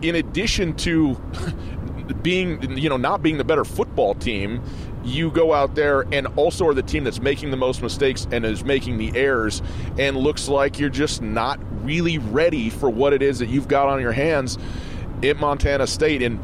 in 0.00 0.16
addition 0.16 0.74
to 0.78 1.14
being, 2.22 2.76
you 2.76 2.88
know, 2.88 2.96
not 2.96 3.22
being 3.22 3.38
the 3.38 3.44
better 3.44 3.64
football 3.64 4.14
team, 4.14 4.62
you 5.04 5.30
go 5.30 5.52
out 5.52 5.74
there 5.74 6.06
and 6.12 6.26
also 6.36 6.66
are 6.66 6.74
the 6.74 6.82
team 6.82 7.04
that's 7.04 7.20
making 7.20 7.50
the 7.50 7.56
most 7.56 7.82
mistakes 7.82 8.26
and 8.30 8.44
is 8.44 8.64
making 8.64 8.98
the 8.98 9.16
errors 9.16 9.62
and 9.98 10.16
looks 10.16 10.48
like 10.48 10.78
you're 10.78 10.88
just 10.88 11.20
not 11.22 11.58
really 11.84 12.18
ready 12.18 12.70
for 12.70 12.88
what 12.88 13.12
it 13.12 13.22
is 13.22 13.40
that 13.40 13.48
you've 13.48 13.68
got 13.68 13.88
on 13.88 14.00
your 14.00 14.12
hands 14.12 14.58
at 15.22 15.36
Montana 15.38 15.86
State. 15.86 16.22
And 16.22 16.40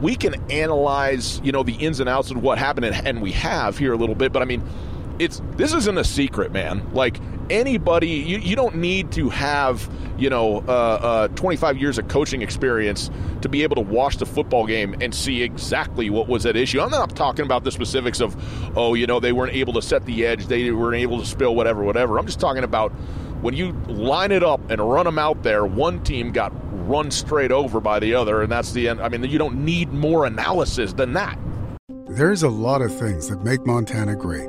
we 0.00 0.16
can 0.16 0.34
analyze, 0.50 1.40
you 1.42 1.52
know, 1.52 1.62
the 1.62 1.74
ins 1.74 2.00
and 2.00 2.08
outs 2.08 2.30
of 2.30 2.42
what 2.42 2.58
happened, 2.58 2.86
and, 2.86 3.06
and 3.06 3.22
we 3.22 3.32
have 3.32 3.78
here 3.78 3.92
a 3.92 3.96
little 3.96 4.14
bit, 4.14 4.32
but 4.32 4.42
I 4.42 4.44
mean, 4.44 4.62
it's 5.20 5.42
this 5.52 5.74
isn't 5.74 5.98
a 5.98 6.04
secret, 6.04 6.50
man. 6.50 6.82
Like 6.94 7.20
anybody, 7.50 8.08
you, 8.08 8.38
you 8.38 8.56
don't 8.56 8.76
need 8.76 9.12
to 9.12 9.28
have 9.28 9.88
you 10.18 10.30
know 10.30 10.64
uh, 10.66 11.26
uh, 11.26 11.28
25 11.28 11.76
years 11.76 11.98
of 11.98 12.08
coaching 12.08 12.40
experience 12.40 13.10
to 13.42 13.48
be 13.48 13.62
able 13.62 13.76
to 13.76 13.82
watch 13.82 14.16
the 14.16 14.26
football 14.26 14.66
game 14.66 14.96
and 15.00 15.14
see 15.14 15.42
exactly 15.42 16.08
what 16.08 16.26
was 16.26 16.46
at 16.46 16.56
issue. 16.56 16.80
I'm 16.80 16.90
not 16.90 17.14
talking 17.14 17.44
about 17.44 17.64
the 17.64 17.70
specifics 17.70 18.20
of 18.20 18.34
oh 18.76 18.94
you 18.94 19.06
know 19.06 19.20
they 19.20 19.32
weren't 19.32 19.54
able 19.54 19.74
to 19.74 19.82
set 19.82 20.06
the 20.06 20.26
edge, 20.26 20.46
they 20.46 20.70
weren't 20.70 20.96
able 20.96 21.20
to 21.20 21.26
spill 21.26 21.54
whatever, 21.54 21.84
whatever. 21.84 22.18
I'm 22.18 22.26
just 22.26 22.40
talking 22.40 22.64
about 22.64 22.90
when 23.42 23.54
you 23.54 23.72
line 23.88 24.32
it 24.32 24.42
up 24.42 24.70
and 24.70 24.80
run 24.80 25.04
them 25.04 25.18
out 25.18 25.42
there. 25.42 25.66
One 25.66 26.02
team 26.02 26.32
got 26.32 26.50
run 26.88 27.10
straight 27.10 27.52
over 27.52 27.78
by 27.78 28.00
the 28.00 28.14
other, 28.14 28.40
and 28.40 28.50
that's 28.50 28.72
the 28.72 28.88
end. 28.88 29.02
I 29.02 29.10
mean, 29.10 29.22
you 29.24 29.38
don't 29.38 29.64
need 29.66 29.92
more 29.92 30.24
analysis 30.24 30.94
than 30.94 31.12
that. 31.12 31.38
There's 32.08 32.42
a 32.42 32.48
lot 32.48 32.80
of 32.82 32.92
things 32.98 33.28
that 33.28 33.44
make 33.44 33.64
Montana 33.64 34.16
great 34.16 34.48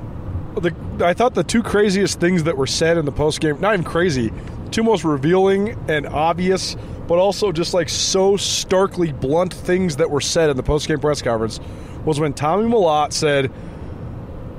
the 0.59 0.73
I 1.05 1.13
thought 1.13 1.33
the 1.33 1.43
two 1.43 1.63
craziest 1.63 2.19
things 2.19 2.43
that 2.43 2.57
were 2.57 2.67
said 2.67 2.97
in 2.97 3.05
the 3.05 3.11
post 3.11 3.39
game, 3.39 3.59
not 3.61 3.73
even 3.73 3.85
crazy, 3.85 4.31
two 4.71 4.83
most 4.83 5.03
revealing 5.03 5.77
and 5.89 6.05
obvious, 6.05 6.75
but 7.07 7.17
also 7.17 7.51
just 7.51 7.73
like 7.73 7.89
so 7.89 8.37
starkly 8.37 9.11
blunt 9.11 9.53
things 9.53 9.97
that 9.97 10.09
were 10.09 10.21
said 10.21 10.49
in 10.49 10.57
the 10.57 10.63
post 10.63 10.87
game 10.87 10.99
press 10.99 11.21
conference 11.21 11.59
was 12.05 12.19
when 12.19 12.33
Tommy 12.33 12.65
Mellott 12.65 13.13
said 13.13 13.51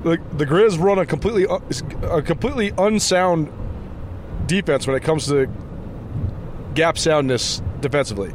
the 0.03 0.19
the 0.33 0.45
Grizz 0.45 0.79
run 0.79 0.99
a 0.99 1.05
completely 1.05 1.45
uh, 1.47 1.59
a 2.09 2.21
completely 2.21 2.71
unsound 2.77 3.51
defense 4.45 4.87
when 4.87 4.95
it 4.95 5.03
comes 5.03 5.27
to 5.27 5.47
gap 6.73 6.97
soundness 6.97 7.61
defensively, 7.81 8.33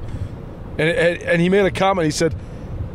and 0.79 0.88
and, 0.88 1.23
and 1.23 1.41
he 1.41 1.49
made 1.49 1.67
a 1.67 1.71
comment. 1.71 2.05
He 2.05 2.11
said 2.11 2.35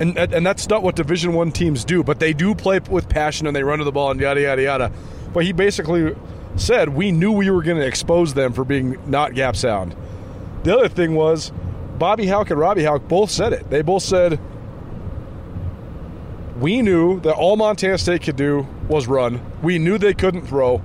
and 0.09 0.33
and 0.33 0.45
that's 0.45 0.67
not 0.69 0.83
what 0.83 0.95
Division 0.95 1.33
One 1.33 1.51
teams 1.51 1.85
do. 1.85 2.03
But 2.03 2.19
they 2.19 2.33
do 2.33 2.53
play 2.55 2.79
with 2.79 3.09
passion 3.09 3.47
and 3.47 3.55
they 3.55 3.63
run 3.63 3.79
to 3.79 3.85
the 3.85 3.91
ball 3.91 4.11
and 4.11 4.19
yada 4.19 4.41
yada 4.41 4.61
yada. 4.61 4.91
But 5.33 5.45
he 5.45 5.51
basically 5.51 6.15
said 6.55 6.89
we 6.89 7.11
knew 7.11 7.31
we 7.31 7.49
were 7.49 7.63
going 7.63 7.77
to 7.77 7.85
expose 7.85 8.33
them 8.33 8.53
for 8.53 8.63
being 8.63 8.97
not 9.09 9.33
gap 9.33 9.55
sound. 9.55 9.95
The 10.63 10.75
other 10.77 10.89
thing 10.89 11.15
was 11.15 11.51
Bobby 11.97 12.27
Hauck 12.27 12.49
and 12.49 12.59
Robbie 12.59 12.83
Hauck 12.83 13.07
both 13.07 13.31
said 13.31 13.53
it. 13.53 13.69
They 13.69 13.81
both 13.81 14.03
said 14.03 14.39
we 16.59 16.81
knew 16.81 17.19
that 17.21 17.33
all 17.33 17.55
Montana 17.55 17.97
State 17.97 18.21
could 18.21 18.35
do 18.35 18.67
was 18.87 19.07
run. 19.07 19.41
We 19.61 19.79
knew 19.79 19.97
they 19.97 20.13
couldn't 20.13 20.47
throw. 20.47 20.81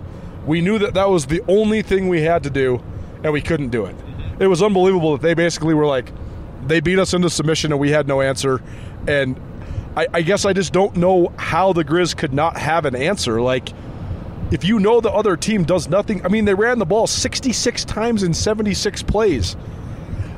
We 0.46 0.60
knew 0.60 0.78
that 0.78 0.94
that 0.94 1.10
was 1.10 1.26
the 1.26 1.42
only 1.46 1.82
thing 1.82 2.08
we 2.08 2.22
had 2.22 2.42
to 2.44 2.50
do, 2.50 2.82
and 3.22 3.32
we 3.32 3.42
couldn't 3.42 3.68
do 3.68 3.84
it. 3.84 3.96
Mm-hmm. 3.96 4.42
It 4.42 4.46
was 4.46 4.62
unbelievable 4.62 5.12
that 5.12 5.22
they 5.22 5.34
basically 5.34 5.75
were 5.75 5.84
like, 5.84 6.10
they 6.66 6.80
beat 6.80 6.98
us 6.98 7.14
into 7.14 7.30
submission 7.30 7.72
and 7.72 7.80
we 7.80 7.90
had 7.90 8.06
no 8.06 8.20
answer. 8.20 8.62
And 9.06 9.40
I, 9.96 10.06
I 10.12 10.22
guess 10.22 10.44
I 10.44 10.52
just 10.52 10.72
don't 10.72 10.96
know 10.96 11.32
how 11.36 11.72
the 11.72 11.84
Grizz 11.84 12.16
could 12.16 12.32
not 12.32 12.56
have 12.56 12.84
an 12.84 12.94
answer. 12.94 13.40
Like, 13.40 13.70
if 14.50 14.64
you 14.64 14.78
know 14.78 15.00
the 15.00 15.10
other 15.10 15.36
team 15.36 15.64
does 15.64 15.88
nothing, 15.88 16.24
I 16.24 16.28
mean, 16.28 16.44
they 16.44 16.54
ran 16.54 16.78
the 16.78 16.86
ball 16.86 17.06
66 17.06 17.84
times 17.84 18.22
in 18.22 18.32
76 18.32 19.02
plays. 19.02 19.56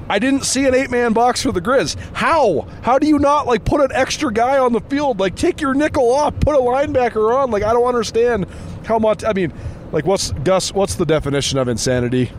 I 0.09 0.19
didn't 0.19 0.45
see 0.45 0.67
an 0.67 0.75
eight 0.75 0.91
man 0.91 1.13
box 1.13 1.43
for 1.43 1.53
the 1.53 1.61
Grizz. 1.61 1.97
How? 2.15 2.67
How 2.83 2.99
do 2.99 3.07
you 3.07 3.21
not 3.21 3.47
like 3.47 3.65
put 3.65 3.81
an 3.81 3.93
extra 3.93 4.33
guy 4.33 4.59
on 4.59 4.73
the 4.73 4.81
field? 4.81 5.21
Like 5.21 5.37
take 5.37 5.61
your 5.61 5.73
nickel 5.73 6.13
off, 6.13 6.39
put 6.41 6.57
a 6.57 6.59
linebacker 6.59 7.33
on. 7.33 7.53
Like 7.53 7.63
I 7.63 7.73
don't 7.73 7.87
understand 7.87 8.47
how 8.85 8.99
much. 8.99 9.23
I 9.23 9.33
mean, 9.33 9.53
like 9.93 10.07
what's 10.07 10.33
Gus? 10.33 10.75
What's 10.75 10.97
the 10.97 11.07
definition 11.07 11.59
of 11.59 11.69
insanity? 11.69 12.33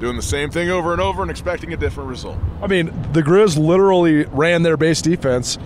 Doing 0.00 0.16
the 0.16 0.22
same 0.22 0.50
thing 0.50 0.70
over 0.70 0.92
and 0.92 1.00
over 1.00 1.22
and 1.22 1.30
expecting 1.30 1.72
a 1.72 1.76
different 1.76 2.08
result. 2.08 2.38
I 2.62 2.66
mean, 2.66 2.86
the 3.12 3.22
Grizz 3.22 3.56
literally 3.56 4.24
ran 4.24 4.62
their 4.62 4.76
base 4.76 5.02
defense 5.02 5.58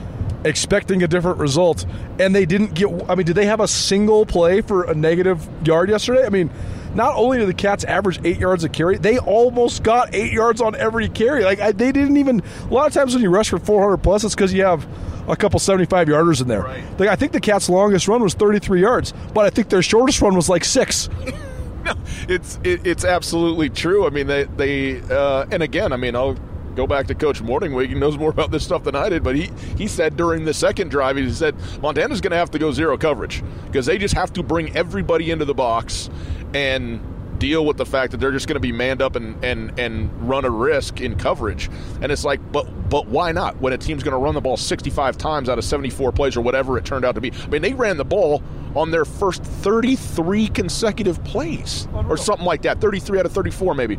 expecting 0.45 1.03
a 1.03 1.09
different 1.09 1.39
result, 1.39 1.87
and 2.19 2.35
they 2.35 2.45
didn't 2.45 2.75
get. 2.75 2.89
I 3.09 3.15
mean, 3.15 3.27
did 3.27 3.37
they 3.37 3.47
have 3.47 3.61
a 3.61 3.69
single 3.69 4.27
play 4.27 4.61
for 4.61 4.85
a 4.85 4.95
negative 4.95 5.49
yard 5.67 5.89
yesterday? 5.89 6.27
I 6.27 6.29
mean, 6.29 6.51
not 6.95 7.15
only 7.17 7.39
did 7.39 7.49
the 7.49 7.55
Cats 7.55 7.85
average 7.85 8.21
eight 8.25 8.39
yards 8.39 8.65
a 8.65 8.69
carry, 8.69 8.99
they 8.99 9.19
almost 9.19 9.83
got 9.83 10.15
eight 10.15 10.33
yards 10.33 10.61
on 10.61 10.75
every 10.75 11.09
carry. 11.09 11.45
Like 11.45 11.61
I, 11.61 11.73
they 11.73 11.93
didn't 11.93 12.17
even. 12.17 12.43
A 12.63 12.75
lot 12.75 12.87
of 12.87 12.93
times 12.93 13.15
when 13.15 13.23
you 13.23 13.31
rush 13.31 13.51
for 13.51 13.59
400 13.59 13.99
plus, 13.99 14.25
it's 14.25 14.35
because 14.35 14.53
you 14.53 14.65
have 14.65 14.87
a 15.29 15.37
couple 15.37 15.59
75 15.59 16.09
yarders 16.09 16.43
in 16.43 16.49
there. 16.49 16.63
Right. 16.63 17.01
Like, 17.01 17.09
I 17.09 17.17
think 17.17 17.33
the 17.33 17.41
Cats' 17.41 17.71
longest 17.71 18.09
run 18.09 18.23
was 18.23 18.35
33 18.35 18.83
yards, 18.83 19.15
but 19.33 19.47
I 19.47 19.51
think 19.51 19.71
their 19.71 19.81
shortest 19.81 20.21
run 20.21 20.35
was 20.35 20.51
like 20.51 20.65
six. 20.65 21.09
no, 21.95 21.95
it's 22.29 22.59
it, 22.65 22.87
it's 22.87 23.05
absolutely 23.05 23.71
true. 23.71 24.07
I 24.07 24.11
mean, 24.11 24.27
they 24.27 24.45
they 24.45 25.01
uh, 25.03 25.47
and 25.51 25.63
again, 25.63 25.93
I 25.93 25.97
mean, 25.97 26.17
I'll 26.17 26.37
go 26.75 26.87
back 26.87 27.07
to 27.07 27.15
Coach 27.15 27.43
Mornhinweg. 27.43 27.89
He 27.89 27.95
knows 27.95 28.19
more 28.19 28.31
about 28.31 28.51
this 28.51 28.65
stuff 28.65 28.85
than 28.85 28.95
I 28.95 29.09
did, 29.09 29.23
but 29.23 29.37
he 29.37 29.51
he 29.77 29.87
said 29.87 30.17
during 30.17 30.45
the 30.45 30.55
second 30.55 30.91
drive, 30.91 31.17
he 31.17 31.31
said 31.31 31.55
Montana's 31.81 32.21
going 32.21 32.33
to 32.33 32.37
have 32.37 32.51
to 32.53 32.59
go 32.59 32.73
zero 32.73 32.97
coverage 32.97 33.43
because 33.67 33.87
they 33.87 33.99
just 33.99 34.15
have 34.15 34.33
to 34.35 34.43
bring 34.43 34.75
everybody 34.77 35.31
into 35.31 35.45
the 35.45 35.55
box 35.55 36.11
and 36.55 37.01
deal 37.45 37.67
with 37.67 37.77
the 37.77 37.85
fact 37.85 38.11
that 38.11 38.21
they're 38.21 38.33
just 38.33 38.49
going 38.49 38.55
to 38.55 38.61
be 38.61 38.73
manned 38.73 39.03
up 39.03 39.17
and, 39.17 39.45
and, 39.45 39.79
and 39.79 40.11
run 40.27 40.47
a 40.47 40.51
risk 40.51 41.03
in 41.03 41.15
coverage. 41.15 41.69
And 42.01 42.11
it's 42.11 42.25
like, 42.25 42.41
but 42.53 42.65
but 42.89 43.07
why 43.07 43.33
not 43.33 43.61
when 43.61 43.75
a 43.75 43.79
team's 43.79 44.03
going 44.03 44.13
to 44.13 44.19
run 44.19 44.35
the 44.35 44.41
ball 44.41 44.57
65 44.57 45.19
times 45.19 45.51
out 45.51 45.59
of 45.59 45.65
74 45.65 46.13
plays 46.13 46.37
or 46.37 46.41
whatever 46.41 46.79
it 46.79 46.87
turned 46.87 47.05
out 47.05 47.17
to 47.17 47.21
be? 47.21 47.33
I 47.33 47.47
mean, 47.49 47.61
they 47.61 47.75
ran 47.75 47.99
the 47.99 48.05
ball 48.05 48.43
on 48.75 48.91
their 48.91 49.05
first 49.05 49.43
33 49.43 50.49
consecutive 50.49 51.23
plays 51.23 51.87
or 52.09 52.17
something 52.17 52.47
like 52.47 52.63
that, 52.63 52.81
33 52.81 53.19
out 53.19 53.27
of 53.27 53.33
34 53.33 53.75
maybe. 53.75 53.99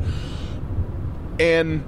And 1.40 1.84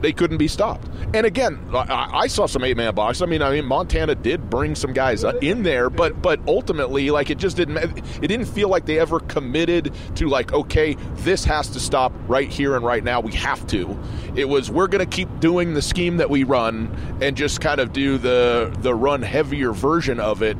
they 0.00 0.12
couldn't 0.12 0.38
be 0.38 0.48
stopped. 0.48 0.88
And 1.14 1.26
again, 1.26 1.58
I, 1.72 2.10
I 2.12 2.26
saw 2.26 2.46
some 2.46 2.64
eight 2.64 2.76
man 2.76 2.94
box. 2.94 3.22
I 3.22 3.26
mean, 3.26 3.42
I 3.42 3.50
mean, 3.50 3.64
Montana 3.64 4.14
did 4.14 4.48
bring 4.48 4.74
some 4.74 4.92
guys 4.92 5.24
uh, 5.24 5.36
in 5.40 5.62
there, 5.62 5.90
but 5.90 6.22
but 6.22 6.40
ultimately, 6.46 7.10
like 7.10 7.30
it 7.30 7.38
just 7.38 7.56
didn't. 7.56 7.76
It 7.78 8.28
didn't 8.28 8.46
feel 8.46 8.68
like 8.68 8.86
they 8.86 8.98
ever 8.98 9.20
committed 9.20 9.92
to 10.16 10.28
like, 10.28 10.52
okay, 10.52 10.94
this 11.16 11.44
has 11.44 11.68
to 11.70 11.80
stop 11.80 12.12
right 12.28 12.48
here 12.48 12.76
and 12.76 12.84
right 12.84 13.02
now. 13.02 13.20
We 13.20 13.32
have 13.34 13.66
to. 13.68 13.98
It 14.34 14.48
was 14.48 14.70
we're 14.70 14.88
going 14.88 15.04
to 15.04 15.16
keep 15.16 15.40
doing 15.40 15.74
the 15.74 15.82
scheme 15.82 16.18
that 16.18 16.30
we 16.30 16.44
run 16.44 16.96
and 17.20 17.36
just 17.36 17.60
kind 17.60 17.80
of 17.80 17.92
do 17.92 18.18
the 18.18 18.74
the 18.80 18.94
run 18.94 19.22
heavier 19.22 19.72
version 19.72 20.20
of 20.20 20.42
it. 20.42 20.56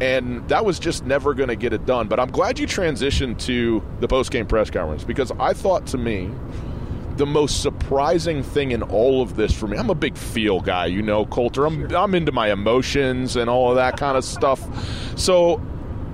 And 0.00 0.46
that 0.48 0.64
was 0.64 0.80
just 0.80 1.04
never 1.04 1.34
going 1.34 1.48
to 1.48 1.56
get 1.56 1.72
it 1.72 1.86
done. 1.86 2.08
But 2.08 2.18
I'm 2.18 2.30
glad 2.30 2.58
you 2.58 2.66
transitioned 2.66 3.38
to 3.46 3.82
the 4.00 4.08
post 4.08 4.32
game 4.32 4.46
press 4.46 4.68
conference 4.68 5.04
because 5.04 5.30
I 5.38 5.52
thought 5.52 5.86
to 5.88 5.98
me 5.98 6.30
the 7.16 7.26
most 7.26 7.62
surprising 7.62 8.42
thing 8.42 8.72
in 8.72 8.82
all 8.82 9.22
of 9.22 9.36
this 9.36 9.52
for 9.52 9.68
me. 9.68 9.76
I'm 9.78 9.90
a 9.90 9.94
big 9.94 10.16
feel 10.16 10.60
guy, 10.60 10.86
you 10.86 11.02
know, 11.02 11.26
Colter. 11.26 11.66
I'm 11.66 11.88
sure. 11.88 11.98
I'm 11.98 12.14
into 12.14 12.32
my 12.32 12.50
emotions 12.52 13.36
and 13.36 13.48
all 13.48 13.70
of 13.70 13.76
that 13.76 13.96
kind 13.96 14.16
of 14.16 14.24
stuff. 14.24 14.60
So 15.18 15.60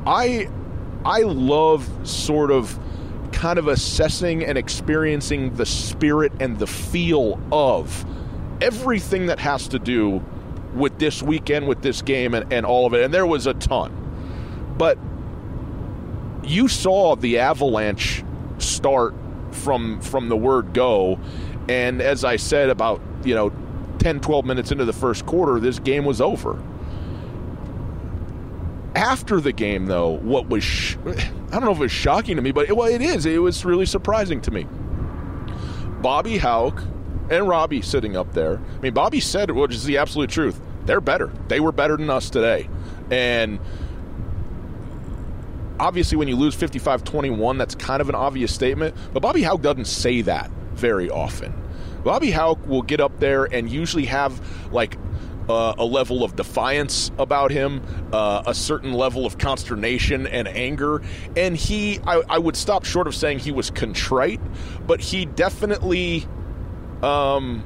I 0.07 0.49
I 1.05 1.21
love 1.21 1.89
sort 2.07 2.51
of 2.51 2.79
kind 3.33 3.59
of 3.59 3.69
assessing 3.69 4.45
and 4.45 4.59
experiencing 4.59 5.55
the 5.55 5.65
spirit 5.65 6.33
and 6.41 6.59
the 6.59 6.67
feel 6.67 7.41
of 7.51 8.05
everything 8.61 9.27
that 9.27 9.39
has 9.39 9.69
to 9.69 9.79
do 9.79 10.23
with 10.75 10.99
this 10.99 11.23
weekend, 11.23 11.67
with 11.67 11.81
this 11.81 12.03
game, 12.03 12.35
and, 12.35 12.53
and 12.53 12.67
all 12.67 12.87
of 12.87 12.93
it. 12.93 13.03
And 13.03 13.15
there 13.15 13.27
was 13.27 13.47
a 13.47 13.55
ton. 13.55 13.97
But 14.77 14.99
you 16.45 16.69
saw 16.69 17.17
the 17.17 17.39
avalanche 17.39 18.23
start 18.59 19.15
from 19.55 20.01
from 20.01 20.29
the 20.29 20.37
word 20.37 20.73
go. 20.73 21.19
And 21.69 22.01
as 22.01 22.25
I 22.25 22.37
said, 22.37 22.71
about 22.71 23.01
you 23.25 23.35
know 23.35 23.53
10, 23.99 24.21
12 24.21 24.45
minutes 24.45 24.73
into 24.73 24.85
the 24.85 24.93
first 24.93 25.27
quarter, 25.27 25.61
this 25.61 25.79
game 25.79 26.05
was 26.05 26.21
over. 26.21 26.63
After 28.95 29.41
the 29.41 29.53
game, 29.53 29.87
though, 29.87 30.19
what 30.19 30.49
was 30.49 30.65
sh- 30.65 30.97
I 31.07 31.13
don't 31.51 31.65
know 31.65 31.71
if 31.73 31.79
it 31.79 31.81
was 31.81 31.93
shocking 31.93 32.37
to 32.37 32.43
me, 32.43 32.51
but 32.51 32.69
it, 32.69 32.77
well, 32.77 32.89
it 32.89 33.03
is. 33.03 33.27
It 33.27 33.41
was 33.41 33.65
really 33.65 33.87
surprising 33.87 34.41
to 34.43 34.51
me. 34.51 34.67
Bobby 36.01 36.39
Hauck 36.39 36.83
and 37.31 37.47
Robbie 37.47 37.83
sitting 37.83 38.17
up 38.17 38.33
there. 38.33 38.59
I 38.59 38.81
mean, 38.81 38.95
Bobby 38.95 39.21
said, 39.21 39.51
which 39.51 39.75
is 39.75 39.85
the 39.85 39.99
absolute 39.99 40.31
truth. 40.31 40.61
They're 40.87 41.01
better. 41.01 41.31
They 41.49 41.61
were 41.61 41.73
better 41.73 41.97
than 41.97 42.11
us 42.11 42.31
today, 42.31 42.69
and 43.11 43.61
obviously 45.81 46.17
when 46.17 46.29
you 46.29 46.37
lose 46.37 46.55
55-21 46.55 47.59
that's 47.59 47.75
kind 47.75 48.01
of 48.01 48.09
an 48.09 48.15
obvious 48.15 48.55
statement 48.55 48.95
but 49.13 49.21
bobby 49.21 49.43
hauck 49.43 49.63
doesn't 49.63 49.87
say 49.87 50.21
that 50.23 50.51
very 50.75 51.11
often 51.11 51.53
bobby 52.05 52.31
hauck 52.31 52.65
will 52.67 52.83
get 52.83 53.01
up 53.01 53.19
there 53.19 53.45
and 53.45 53.71
usually 53.71 54.05
have 54.05 54.41
like 54.73 54.97
uh, 55.49 55.75
a 55.79 55.85
level 55.85 56.23
of 56.23 56.37
defiance 56.37 57.11
about 57.19 57.51
him, 57.51 57.83
uh, 58.13 58.43
a 58.47 58.55
certain 58.55 58.93
level 58.93 59.27
of 59.27 59.37
consternation 59.37 60.29
and 60.29 60.47
anger. 60.47 61.03
And 61.37 61.57
he, 61.57 61.99
I, 62.07 62.23
I, 62.29 62.39
would 62.39 62.55
stop 62.55 62.85
short 62.85 63.09
of 63.09 63.17
saying 63.17 63.41
he 63.41 63.51
was 63.51 63.69
contrite, 63.69 64.41
but 64.87 65.01
he 65.01 65.27
definitely 65.27 66.29
um, 67.03 67.65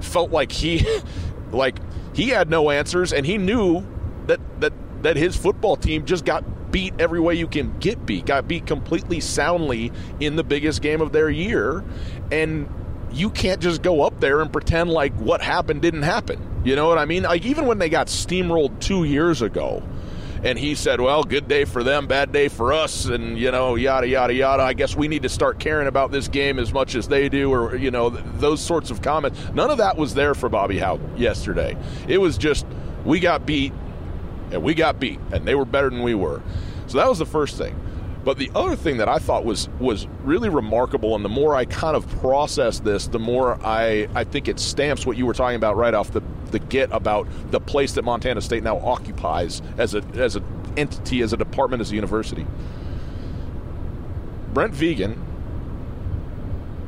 felt 0.00 0.30
like 0.30 0.52
he, 0.52 0.86
like 1.50 1.78
he 2.14 2.28
had 2.28 2.50
no 2.50 2.70
answers, 2.70 3.12
and 3.12 3.26
he 3.26 3.36
knew 3.36 3.84
that 4.26 4.38
that 4.60 4.72
that 5.02 5.16
his 5.16 5.36
football 5.36 5.76
team 5.76 6.04
just 6.04 6.24
got 6.24 6.44
beat 6.72 6.94
every 6.98 7.20
way 7.20 7.34
you 7.34 7.46
can 7.46 7.78
get 7.78 8.04
beat, 8.04 8.26
got 8.26 8.48
beat 8.48 8.66
completely 8.66 9.20
soundly 9.20 9.92
in 10.18 10.34
the 10.34 10.42
biggest 10.42 10.82
game 10.82 11.00
of 11.00 11.12
their 11.12 11.30
year. 11.30 11.84
And 12.32 12.68
you 13.12 13.30
can't 13.30 13.60
just 13.60 13.82
go 13.82 14.02
up 14.02 14.18
there 14.18 14.40
and 14.40 14.52
pretend 14.52 14.90
like 14.90 15.14
what 15.14 15.42
happened 15.42 15.82
didn't 15.82 16.02
happen. 16.02 16.62
You 16.64 16.74
know 16.76 16.88
what 16.88 16.98
I 16.98 17.04
mean? 17.04 17.24
Like, 17.24 17.44
even 17.44 17.66
when 17.66 17.78
they 17.78 17.88
got 17.88 18.06
steamrolled 18.06 18.80
two 18.80 19.04
years 19.04 19.42
ago, 19.42 19.82
and 20.44 20.58
he 20.58 20.74
said, 20.74 21.00
Well, 21.00 21.22
good 21.22 21.46
day 21.46 21.64
for 21.64 21.84
them, 21.84 22.06
bad 22.06 22.32
day 22.32 22.48
for 22.48 22.72
us, 22.72 23.06
and, 23.06 23.38
you 23.38 23.50
know, 23.50 23.76
yada, 23.76 24.08
yada, 24.08 24.34
yada. 24.34 24.62
I 24.62 24.72
guess 24.72 24.96
we 24.96 25.08
need 25.08 25.22
to 25.22 25.28
start 25.28 25.60
caring 25.60 25.86
about 25.86 26.10
this 26.10 26.28
game 26.28 26.58
as 26.58 26.72
much 26.72 26.94
as 26.94 27.08
they 27.08 27.28
do, 27.28 27.52
or, 27.52 27.76
you 27.76 27.90
know, 27.90 28.10
those 28.10 28.60
sorts 28.60 28.90
of 28.90 29.02
comments. 29.02 29.38
None 29.54 29.70
of 29.70 29.78
that 29.78 29.96
was 29.96 30.14
there 30.14 30.34
for 30.34 30.48
Bobby 30.48 30.78
Hauck 30.78 31.00
yesterday. 31.16 31.76
It 32.08 32.18
was 32.18 32.38
just, 32.38 32.66
we 33.04 33.20
got 33.20 33.46
beat, 33.46 33.72
and 34.50 34.62
we 34.62 34.74
got 34.74 34.98
beat, 34.98 35.20
and 35.32 35.46
they 35.46 35.54
were 35.54 35.64
better 35.64 35.90
than 35.90 36.02
we 36.02 36.14
were. 36.14 36.42
So 36.92 36.98
that 36.98 37.08
was 37.08 37.20
the 37.20 37.24
first 37.24 37.56
thing. 37.56 37.74
But 38.22 38.36
the 38.36 38.50
other 38.54 38.76
thing 38.76 38.98
that 38.98 39.08
I 39.08 39.18
thought 39.18 39.46
was 39.46 39.70
was 39.80 40.06
really 40.24 40.50
remarkable, 40.50 41.16
and 41.16 41.24
the 41.24 41.30
more 41.30 41.54
I 41.54 41.64
kind 41.64 41.96
of 41.96 42.06
process 42.20 42.80
this, 42.80 43.06
the 43.06 43.18
more 43.18 43.58
I, 43.64 44.10
I 44.14 44.24
think 44.24 44.46
it 44.46 44.60
stamps 44.60 45.06
what 45.06 45.16
you 45.16 45.24
were 45.24 45.32
talking 45.32 45.56
about 45.56 45.78
right 45.78 45.94
off 45.94 46.12
the, 46.12 46.22
the 46.50 46.58
get 46.58 46.92
about 46.92 47.26
the 47.50 47.60
place 47.60 47.94
that 47.94 48.02
Montana 48.02 48.42
State 48.42 48.62
now 48.62 48.76
occupies 48.76 49.62
as 49.78 49.94
a 49.94 50.02
as 50.16 50.36
an 50.36 50.44
entity, 50.76 51.22
as 51.22 51.32
a 51.32 51.38
department, 51.38 51.80
as 51.80 51.92
a 51.92 51.94
university. 51.94 52.46
Brent 54.52 54.74
Vigen, 54.74 55.16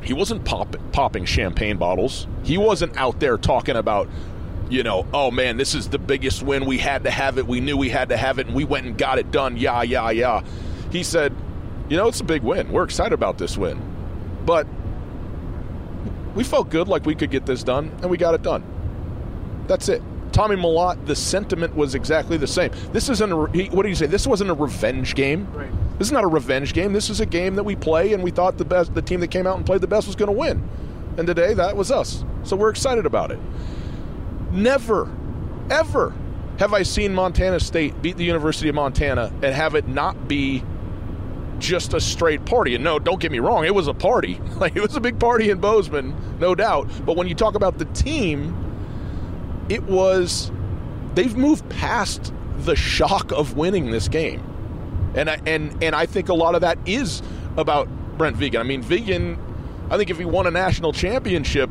he 0.03 0.13
wasn't 0.13 0.45
pop, 0.45 0.75
popping 0.91 1.25
champagne 1.25 1.77
bottles. 1.77 2.27
He 2.43 2.59
wasn't 2.59 2.95
out 2.95 3.19
there 3.19 3.39
talking 3.39 3.75
about 3.75 4.07
you 4.69 4.83
know, 4.83 5.05
oh 5.13 5.31
man, 5.31 5.57
this 5.57 5.75
is 5.75 5.89
the 5.89 5.99
biggest 5.99 6.43
win. 6.43 6.65
We 6.65 6.77
had 6.77 7.03
to 7.03 7.11
have 7.11 7.37
it. 7.37 7.47
We 7.47 7.59
knew 7.59 7.77
we 7.77 7.89
had 7.89 8.09
to 8.09 8.17
have 8.17 8.39
it, 8.39 8.47
and 8.47 8.55
we 8.55 8.63
went 8.63 8.85
and 8.85 8.97
got 8.97 9.19
it 9.19 9.31
done. 9.31 9.57
Yeah, 9.57 9.83
yeah, 9.83 10.09
yeah. 10.09 10.43
He 10.91 11.03
said, 11.03 11.35
you 11.89 11.97
know, 11.97 12.07
it's 12.07 12.19
a 12.19 12.25
big 12.25 12.41
win. 12.41 12.71
We're 12.71 12.83
excited 12.83 13.13
about 13.13 13.37
this 13.37 13.57
win. 13.57 13.79
But 14.45 14.67
we 16.35 16.43
felt 16.43 16.69
good 16.69 16.87
like 16.87 17.05
we 17.05 17.15
could 17.15 17.31
get 17.31 17.45
this 17.45 17.63
done, 17.63 17.91
and 18.01 18.09
we 18.09 18.17
got 18.17 18.33
it 18.33 18.41
done. 18.41 18.63
That's 19.67 19.89
it. 19.89 20.01
Tommy 20.31 20.55
Mellott, 20.57 21.05
the 21.05 21.15
sentiment 21.15 21.75
was 21.75 21.95
exactly 21.95 22.35
the 22.35 22.47
same. 22.47 22.71
This 22.91 23.07
isn't 23.07 23.31
a, 23.31 23.35
what 23.35 23.83
do 23.83 23.89
you 23.89 23.95
say? 23.95 24.05
This 24.05 24.27
wasn't 24.27 24.49
a 24.49 24.53
revenge 24.53 25.15
game. 25.15 25.51
Right. 25.53 25.71
This 25.97 26.09
is 26.09 26.11
not 26.11 26.25
a 26.25 26.27
revenge 26.27 26.73
game. 26.73 26.91
This 26.91 27.09
is 27.09 27.21
a 27.21 27.25
game 27.25 27.55
that 27.55 27.63
we 27.63 27.75
play, 27.75 28.11
and 28.11 28.21
we 28.21 28.31
thought 28.31 28.57
the 28.57 28.65
best, 28.65 28.93
the 28.93 29.01
team 29.01 29.21
that 29.21 29.29
came 29.29 29.47
out 29.47 29.55
and 29.55 29.65
played 29.65 29.79
the 29.79 29.87
best 29.87 30.07
was 30.07 30.15
going 30.15 30.27
to 30.27 30.37
win. 30.37 30.67
And 31.17 31.25
today, 31.25 31.53
that 31.53 31.77
was 31.77 31.89
us. 31.89 32.25
So 32.43 32.57
we're 32.57 32.69
excited 32.69 33.05
about 33.05 33.31
it. 33.31 33.39
Never, 34.51 35.11
ever 35.69 36.13
have 36.59 36.73
I 36.73 36.83
seen 36.83 37.13
Montana 37.13 37.59
State 37.59 38.01
beat 38.01 38.17
the 38.17 38.23
University 38.23 38.69
of 38.69 38.75
Montana 38.75 39.31
and 39.41 39.53
have 39.53 39.75
it 39.75 39.87
not 39.87 40.27
be 40.27 40.63
just 41.59 41.93
a 41.93 41.99
straight 41.99 42.45
party. 42.45 42.75
And 42.75 42.83
no, 42.83 42.99
don't 42.99 43.19
get 43.19 43.31
me 43.31 43.39
wrong, 43.39 43.65
it 43.65 43.73
was 43.73 43.87
a 43.87 43.93
party. 43.93 44.39
Like 44.55 44.77
it 44.77 44.81
was 44.81 44.95
a 44.95 45.01
big 45.01 45.19
party 45.19 45.49
in 45.49 45.59
Bozeman, 45.59 46.15
no 46.39 46.55
doubt. 46.55 46.89
But 47.05 47.17
when 47.17 47.27
you 47.27 47.35
talk 47.35 47.55
about 47.55 47.77
the 47.77 47.83
team, 47.85 48.55
it 49.67 49.83
was 49.83 50.49
they've 51.13 51.35
moved 51.35 51.69
past 51.69 52.33
the 52.59 52.75
shock 52.75 53.33
of 53.33 53.57
winning 53.57 53.91
this 53.91 54.07
game. 54.07 54.41
And 55.13 55.29
I, 55.29 55.39
and 55.45 55.83
and 55.83 55.93
I 55.93 56.05
think 56.05 56.29
a 56.29 56.33
lot 56.33 56.55
of 56.55 56.61
that 56.61 56.77
is 56.85 57.21
about 57.57 57.89
Brent 58.17 58.37
Vigen. 58.37 58.61
I 58.61 58.63
mean, 58.63 58.81
Vigen, 58.81 59.37
I 59.89 59.97
think 59.97 60.09
if 60.09 60.17
he 60.17 60.25
won 60.25 60.47
a 60.47 60.51
national 60.51 60.93
championship, 60.93 61.69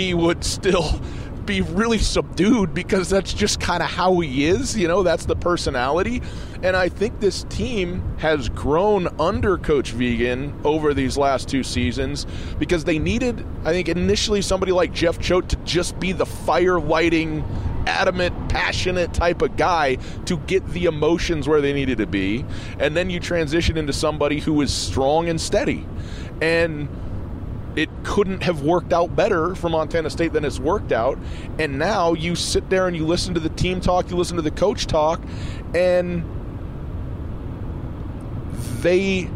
he 0.00 0.14
would 0.14 0.42
still 0.42 0.98
be 1.44 1.60
really 1.60 1.98
subdued 1.98 2.72
because 2.72 3.10
that's 3.10 3.34
just 3.34 3.60
kind 3.60 3.82
of 3.82 3.90
how 3.90 4.18
he 4.20 4.46
is. 4.46 4.76
You 4.76 4.88
know, 4.88 5.02
that's 5.02 5.26
the 5.26 5.36
personality. 5.36 6.22
And 6.62 6.74
I 6.74 6.88
think 6.88 7.20
this 7.20 7.44
team 7.50 8.16
has 8.18 8.48
grown 8.48 9.08
under 9.20 9.58
Coach 9.58 9.92
Vigen 9.92 10.54
over 10.64 10.94
these 10.94 11.18
last 11.18 11.48
two 11.48 11.62
seasons 11.62 12.26
because 12.58 12.84
they 12.84 12.98
needed, 12.98 13.44
I 13.64 13.72
think, 13.72 13.88
initially 13.88 14.40
somebody 14.40 14.72
like 14.72 14.92
Jeff 14.92 15.18
Choate 15.18 15.50
to 15.50 15.56
just 15.64 15.98
be 16.00 16.12
the 16.12 16.26
fire 16.26 16.80
lighting, 16.80 17.44
adamant, 17.86 18.48
passionate 18.48 19.12
type 19.12 19.42
of 19.42 19.56
guy 19.56 19.96
to 20.26 20.38
get 20.38 20.66
the 20.68 20.86
emotions 20.86 21.46
where 21.46 21.60
they 21.60 21.74
needed 21.74 21.98
to 21.98 22.06
be. 22.06 22.44
And 22.78 22.96
then 22.96 23.10
you 23.10 23.20
transition 23.20 23.76
into 23.76 23.92
somebody 23.92 24.40
who 24.40 24.62
is 24.62 24.72
strong 24.72 25.28
and 25.28 25.38
steady. 25.38 25.86
And 26.40 26.88
couldn't 28.04 28.42
have 28.42 28.62
worked 28.62 28.92
out 28.92 29.14
better 29.14 29.54
for 29.54 29.68
Montana 29.68 30.10
State 30.10 30.32
than 30.32 30.44
it's 30.44 30.58
worked 30.58 30.92
out. 30.92 31.18
And 31.58 31.78
now 31.78 32.14
you 32.14 32.34
sit 32.34 32.68
there 32.70 32.86
and 32.86 32.96
you 32.96 33.06
listen 33.06 33.34
to 33.34 33.40
the 33.40 33.50
team 33.50 33.80
talk, 33.80 34.10
you 34.10 34.16
listen 34.16 34.36
to 34.36 34.42
the 34.42 34.50
coach 34.50 34.86
talk, 34.86 35.20
and 35.74 36.24
they. 38.82 39.30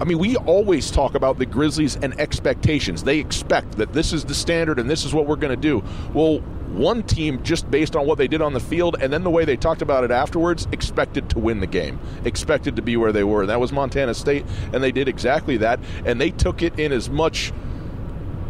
I 0.00 0.04
mean, 0.04 0.18
we 0.20 0.36
always 0.36 0.92
talk 0.92 1.16
about 1.16 1.40
the 1.40 1.46
Grizzlies 1.46 1.96
and 1.96 2.18
expectations. 2.20 3.02
They 3.02 3.18
expect 3.18 3.78
that 3.78 3.92
this 3.92 4.12
is 4.12 4.24
the 4.24 4.34
standard 4.34 4.78
and 4.78 4.88
this 4.88 5.04
is 5.04 5.12
what 5.12 5.26
we're 5.26 5.34
going 5.34 5.54
to 5.54 5.60
do. 5.60 5.82
Well, 6.14 6.38
one 6.68 7.02
team, 7.02 7.42
just 7.42 7.68
based 7.68 7.96
on 7.96 8.06
what 8.06 8.16
they 8.16 8.28
did 8.28 8.40
on 8.40 8.52
the 8.52 8.60
field 8.60 8.96
and 9.00 9.12
then 9.12 9.24
the 9.24 9.30
way 9.30 9.44
they 9.44 9.56
talked 9.56 9.82
about 9.82 10.04
it 10.04 10.12
afterwards, 10.12 10.68
expected 10.70 11.28
to 11.30 11.40
win 11.40 11.58
the 11.58 11.66
game, 11.66 11.98
expected 12.24 12.76
to 12.76 12.82
be 12.82 12.96
where 12.96 13.10
they 13.10 13.24
were. 13.24 13.40
And 13.40 13.50
that 13.50 13.58
was 13.58 13.72
Montana 13.72 14.14
State, 14.14 14.46
and 14.72 14.84
they 14.84 14.92
did 14.92 15.08
exactly 15.08 15.56
that. 15.56 15.80
And 16.04 16.20
they 16.20 16.30
took 16.30 16.62
it 16.62 16.78
in 16.78 16.92
as 16.92 17.10
much 17.10 17.52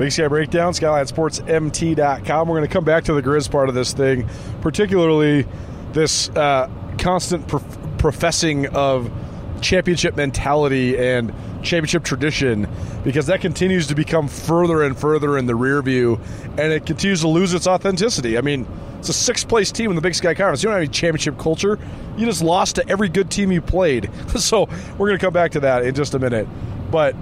Big 0.00 0.12
Sky 0.12 0.28
Breakdown, 0.28 0.72
SkylineSportsMT.com. 0.72 2.48
We're 2.48 2.56
going 2.56 2.66
to 2.66 2.72
come 2.72 2.84
back 2.84 3.04
to 3.04 3.12
the 3.12 3.20
Grizz 3.20 3.50
part 3.50 3.68
of 3.68 3.74
this 3.74 3.92
thing, 3.92 4.26
particularly 4.62 5.44
this 5.92 6.30
uh, 6.30 6.70
constant 6.96 7.46
prof- 7.46 7.78
professing 7.98 8.66
of 8.68 9.12
championship 9.60 10.16
mentality 10.16 10.96
and 10.96 11.34
championship 11.62 12.02
tradition, 12.02 12.66
because 13.04 13.26
that 13.26 13.42
continues 13.42 13.88
to 13.88 13.94
become 13.94 14.26
further 14.26 14.84
and 14.84 14.98
further 14.98 15.36
in 15.36 15.44
the 15.44 15.54
rear 15.54 15.82
view, 15.82 16.18
and 16.56 16.72
it 16.72 16.86
continues 16.86 17.20
to 17.20 17.28
lose 17.28 17.52
its 17.52 17.66
authenticity. 17.66 18.38
I 18.38 18.40
mean, 18.40 18.66
it's 19.00 19.10
a 19.10 19.12
sixth 19.12 19.50
place 19.50 19.70
team 19.70 19.90
in 19.90 19.96
the 19.96 20.02
Big 20.02 20.14
Sky 20.14 20.32
Conference. 20.32 20.62
You 20.62 20.70
don't 20.70 20.76
have 20.76 20.84
any 20.84 20.90
championship 20.90 21.36
culture. 21.36 21.78
You 22.16 22.24
just 22.24 22.42
lost 22.42 22.76
to 22.76 22.88
every 22.88 23.10
good 23.10 23.30
team 23.30 23.52
you 23.52 23.60
played. 23.60 24.08
so 24.38 24.64
we're 24.96 25.08
going 25.08 25.18
to 25.18 25.22
come 25.22 25.34
back 25.34 25.50
to 25.50 25.60
that 25.60 25.84
in 25.84 25.94
just 25.94 26.14
a 26.14 26.18
minute. 26.18 26.48
But 26.90 27.14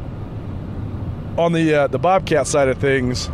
on 1.38 1.52
the 1.52 1.72
uh, 1.72 1.86
the 1.86 1.98
Bobcat 1.98 2.46
side 2.46 2.68
of 2.68 2.78
things, 2.78 3.30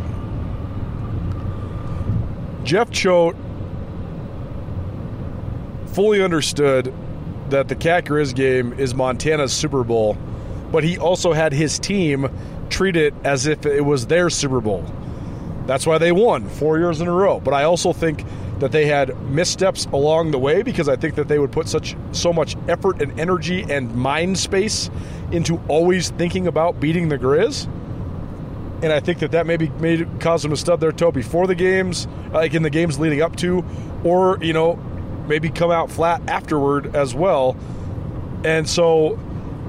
Jeff 2.63 2.91
Choate 2.91 3.35
fully 5.87 6.21
understood 6.21 6.93
that 7.49 7.67
the 7.67 7.75
Cat 7.75 8.05
Grizz 8.05 8.35
game 8.35 8.73
is 8.73 8.93
Montana's 8.93 9.51
Super 9.51 9.83
Bowl, 9.83 10.17
but 10.71 10.83
he 10.83 10.97
also 10.97 11.33
had 11.33 11.51
his 11.51 11.79
team 11.79 12.29
treat 12.69 12.95
it 12.95 13.13
as 13.23 13.47
if 13.47 13.65
it 13.65 13.81
was 13.81 14.05
their 14.07 14.29
Super 14.29 14.61
Bowl. 14.61 14.85
That's 15.65 15.87
why 15.87 15.97
they 15.97 16.11
won 16.11 16.47
four 16.47 16.77
years 16.77 17.01
in 17.01 17.07
a 17.07 17.11
row. 17.11 17.39
But 17.39 17.55
I 17.55 17.63
also 17.63 17.91
think 17.91 18.23
that 18.59 18.71
they 18.71 18.85
had 18.85 19.19
missteps 19.31 19.85
along 19.85 20.31
the 20.31 20.37
way 20.37 20.61
because 20.61 20.87
I 20.87 20.95
think 20.95 21.15
that 21.15 21.27
they 21.27 21.39
would 21.39 21.51
put 21.51 21.67
such 21.67 21.95
so 22.11 22.31
much 22.31 22.55
effort 22.67 23.01
and 23.01 23.19
energy 23.19 23.65
and 23.69 23.93
mind 23.95 24.37
space 24.37 24.91
into 25.31 25.59
always 25.67 26.11
thinking 26.11 26.47
about 26.47 26.79
beating 26.79 27.09
the 27.09 27.17
Grizz 27.17 27.67
and 28.85 28.93
I 28.93 28.99
think 28.99 29.17
that 29.17 29.31
that 29.31 29.47
maybe 29.47 29.69
made 29.69 30.07
cause 30.19 30.43
them 30.43 30.51
to 30.51 30.57
stub 30.57 30.79
their 30.79 30.91
toe 30.91 31.11
before 31.11 31.47
the 31.47 31.55
games, 31.55 32.07
like 32.31 32.53
in 32.53 32.61
the 32.61 32.69
games 32.69 32.99
leading 32.99 33.19
up 33.19 33.35
to, 33.37 33.65
or 34.03 34.37
you 34.43 34.53
know, 34.53 34.75
maybe 35.27 35.49
come 35.49 35.71
out 35.71 35.89
flat 35.89 36.21
afterward 36.29 36.95
as 36.95 37.15
well. 37.15 37.57
And 38.43 38.69
so, 38.69 39.17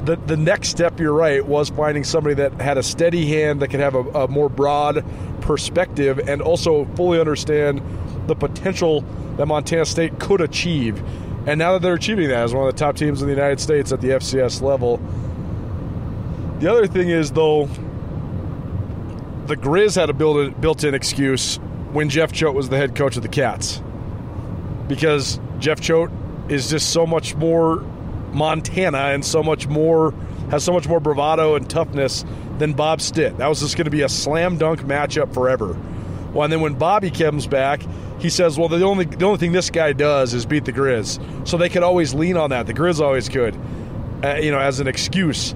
the 0.05 0.16
the 0.16 0.37
next 0.37 0.68
step, 0.68 1.00
you're 1.00 1.14
right, 1.14 1.42
was 1.42 1.70
finding 1.70 2.05
somebody 2.05 2.35
that 2.35 2.61
had 2.61 2.76
a 2.76 2.83
steady 2.83 3.24
hand 3.24 3.62
that 3.62 3.68
could 3.68 3.81
have 3.81 3.94
a, 3.94 4.00
a 4.00 4.29
more 4.29 4.50
broad 4.50 5.02
perspective 5.40 6.18
and 6.29 6.42
also 6.42 6.85
fully 6.94 7.18
understand 7.18 7.81
the 8.26 8.35
potential 8.35 9.00
that 9.38 9.46
Montana 9.46 9.87
State 9.87 10.20
could 10.20 10.42
achieve. 10.42 11.02
And 11.46 11.59
now 11.59 11.72
that 11.72 11.81
they're 11.81 11.94
achieving 11.94 12.29
that 12.29 12.44
as 12.44 12.52
one 12.52 12.68
of 12.68 12.74
the 12.74 12.79
top 12.79 12.96
teams 12.96 13.22
in 13.22 13.29
the 13.29 13.35
United 13.35 13.61
States 13.61 13.92
at 13.92 14.02
the 14.02 14.09
FCS 14.09 14.61
level. 14.61 15.00
The 16.59 16.70
other 16.70 16.87
thing 16.87 17.09
is 17.09 17.33
though 17.33 17.70
the 19.46 19.56
Grizz 19.56 19.96
had 19.96 20.11
a 20.11 20.12
built- 20.12 20.61
built-in 20.61 20.94
excuse 20.94 21.56
when 21.92 22.09
Jeff 22.09 22.32
Choate 22.32 22.54
was 22.54 22.68
the 22.68 22.76
head 22.76 22.94
coach 22.94 23.16
of 23.16 23.22
the 23.22 23.28
Cats, 23.28 23.82
because 24.88 25.40
Jeff 25.59 25.80
Choate 25.80 26.11
is 26.48 26.70
just 26.70 26.90
so 26.90 27.06
much 27.06 27.35
more 27.35 27.85
Montana 28.32 28.98
and 28.98 29.24
so 29.24 29.42
much 29.42 29.66
more 29.66 30.12
has 30.50 30.62
so 30.62 30.72
much 30.72 30.87
more 30.87 31.00
bravado 31.00 31.56
and 31.56 31.68
toughness 31.68 32.24
than 32.59 32.72
Bob 32.72 33.00
Stitt. 33.00 33.38
That 33.38 33.48
was 33.48 33.61
just 33.61 33.76
going 33.76 33.87
to 33.87 33.90
be 33.90 34.02
a 34.02 34.09
slam 34.09 34.59
dunk 34.59 34.82
matchup 34.82 35.35
forever. 35.35 35.76
Well, 36.32 36.44
and 36.44 36.52
then 36.52 36.61
when 36.61 36.74
Bobby 36.74 37.11
comes 37.11 37.46
back, 37.46 37.82
he 38.18 38.30
says, 38.30 38.59
"Well, 38.59 38.68
the 38.68 38.85
only 38.85 39.06
the 39.06 39.24
only 39.24 39.38
thing 39.38 39.52
this 39.52 39.70
guy 39.70 39.92
does 39.92 40.35
is 40.35 40.46
beat 40.46 40.64
the 40.64 40.72
Grizz," 40.72 41.48
so 41.48 41.56
they 41.56 41.68
could 41.68 41.82
always 41.82 42.14
lean 42.14 42.37
on 42.37 42.50
that. 42.50 42.66
The 42.66 42.74
Grizz 42.74 43.00
always 43.00 43.28
could, 43.28 43.56
uh, 44.22 44.35
you 44.35 44.50
know, 44.50 44.59
as 44.59 44.78
an 44.80 44.87
excuse. 44.87 45.54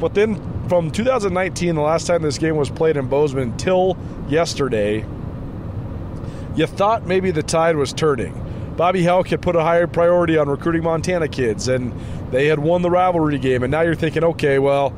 But 0.00 0.14
then 0.14 0.40
from 0.72 0.90
2019, 0.90 1.74
the 1.74 1.82
last 1.82 2.06
time 2.06 2.22
this 2.22 2.38
game 2.38 2.56
was 2.56 2.70
played 2.70 2.96
in 2.96 3.06
Bozeman, 3.06 3.54
till 3.58 3.94
yesterday, 4.26 5.04
you 6.56 6.66
thought 6.66 7.06
maybe 7.06 7.30
the 7.30 7.42
tide 7.42 7.76
was 7.76 7.92
turning. 7.92 8.32
Bobby 8.74 9.04
Hauck 9.04 9.28
had 9.28 9.42
put 9.42 9.54
a 9.54 9.60
higher 9.60 9.86
priority 9.86 10.38
on 10.38 10.48
recruiting 10.48 10.82
Montana 10.82 11.28
kids, 11.28 11.68
and 11.68 11.92
they 12.30 12.46
had 12.46 12.58
won 12.58 12.80
the 12.80 12.88
rivalry 12.88 13.38
game. 13.38 13.62
And 13.62 13.70
now 13.70 13.82
you're 13.82 13.94
thinking, 13.94 14.24
okay, 14.24 14.58
well, 14.58 14.94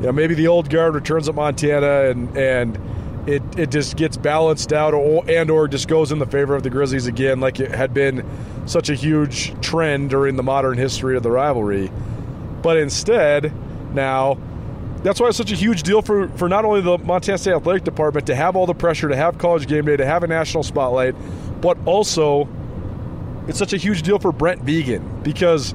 you 0.00 0.06
know, 0.06 0.12
maybe 0.12 0.32
the 0.32 0.46
old 0.46 0.70
guard 0.70 0.94
returns 0.94 1.28
at 1.28 1.34
Montana, 1.34 2.08
and 2.08 2.34
and 2.34 3.28
it, 3.28 3.42
it 3.58 3.70
just 3.70 3.98
gets 3.98 4.16
balanced 4.16 4.72
out, 4.72 4.94
or, 4.94 5.22
and 5.28 5.50
or 5.50 5.68
just 5.68 5.86
goes 5.86 6.12
in 6.12 6.18
the 6.18 6.24
favor 6.24 6.54
of 6.54 6.62
the 6.62 6.70
Grizzlies 6.70 7.06
again, 7.06 7.40
like 7.40 7.60
it 7.60 7.72
had 7.72 7.92
been 7.92 8.26
such 8.64 8.88
a 8.88 8.94
huge 8.94 9.52
trend 9.60 10.08
during 10.08 10.36
the 10.36 10.42
modern 10.42 10.78
history 10.78 11.14
of 11.14 11.22
the 11.22 11.30
rivalry. 11.30 11.92
But 12.62 12.78
instead, 12.78 13.52
now 13.94 14.38
that's 15.02 15.18
why 15.20 15.28
it's 15.28 15.36
such 15.36 15.52
a 15.52 15.56
huge 15.56 15.82
deal 15.82 16.02
for, 16.02 16.28
for 16.30 16.48
not 16.48 16.64
only 16.64 16.80
the 16.82 16.98
Montana 16.98 17.38
State 17.38 17.54
Athletic 17.54 17.84
Department 17.84 18.26
to 18.26 18.34
have 18.34 18.54
all 18.56 18.66
the 18.66 18.74
pressure, 18.74 19.08
to 19.08 19.16
have 19.16 19.38
college 19.38 19.66
game 19.66 19.86
day, 19.86 19.96
to 19.96 20.04
have 20.04 20.22
a 20.22 20.26
national 20.26 20.62
spotlight, 20.62 21.14
but 21.60 21.78
also 21.86 22.48
it's 23.48 23.58
such 23.58 23.72
a 23.72 23.78
huge 23.78 24.02
deal 24.02 24.18
for 24.18 24.32
Brent 24.32 24.64
Vigen 24.64 25.22
because 25.22 25.74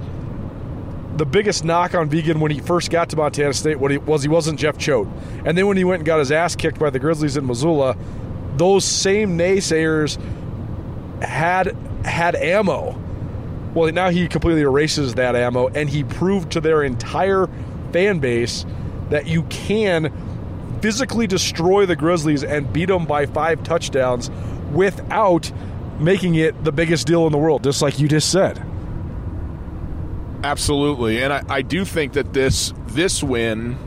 the 1.17 1.25
biggest 1.25 1.63
knock 1.63 1.95
on 1.95 2.09
Vigen 2.09 2.39
when 2.39 2.51
he 2.51 2.59
first 2.59 2.91
got 2.91 3.09
to 3.09 3.15
Montana 3.15 3.53
State 3.53 3.79
was 3.79 4.21
he 4.21 4.29
wasn't 4.29 4.59
Jeff 4.59 4.77
Choate. 4.77 5.07
And 5.45 5.57
then 5.57 5.65
when 5.65 5.77
he 5.77 5.83
went 5.83 6.01
and 6.01 6.05
got 6.05 6.19
his 6.19 6.31
ass 6.31 6.55
kicked 6.55 6.77
by 6.77 6.89
the 6.89 6.99
Grizzlies 6.99 7.37
in 7.37 7.47
Missoula, 7.47 7.97
those 8.57 8.85
same 8.85 9.37
naysayers 9.37 10.21
had 11.21 11.75
had 12.03 12.35
ammo. 12.35 13.01
Well, 13.73 13.91
now 13.91 14.09
he 14.09 14.27
completely 14.27 14.61
erases 14.61 15.15
that 15.15 15.35
ammo 15.35 15.67
and 15.69 15.89
he 15.89 16.03
proved 16.03 16.51
to 16.51 16.61
their 16.61 16.83
entire 16.83 17.49
fan 17.91 18.19
base 18.19 18.65
that 19.09 19.27
you 19.27 19.43
can 19.43 20.11
physically 20.81 21.27
destroy 21.27 21.85
the 21.85 21.95
Grizzlies 21.95 22.43
and 22.43 22.71
beat 22.71 22.87
them 22.87 23.05
by 23.05 23.25
five 23.25 23.63
touchdowns 23.63 24.29
without 24.71 25.51
making 25.99 26.35
it 26.35 26.63
the 26.63 26.71
biggest 26.71 27.07
deal 27.07 27.25
in 27.25 27.31
the 27.31 27.37
world, 27.37 27.63
just 27.63 27.81
like 27.81 27.99
you 27.99 28.07
just 28.07 28.31
said. 28.31 28.63
Absolutely, 30.43 31.23
and 31.23 31.33
I, 31.33 31.43
I 31.49 31.61
do 31.61 31.85
think 31.85 32.13
that 32.13 32.33
this 32.33 32.73
this 32.87 33.23
win 33.23 33.77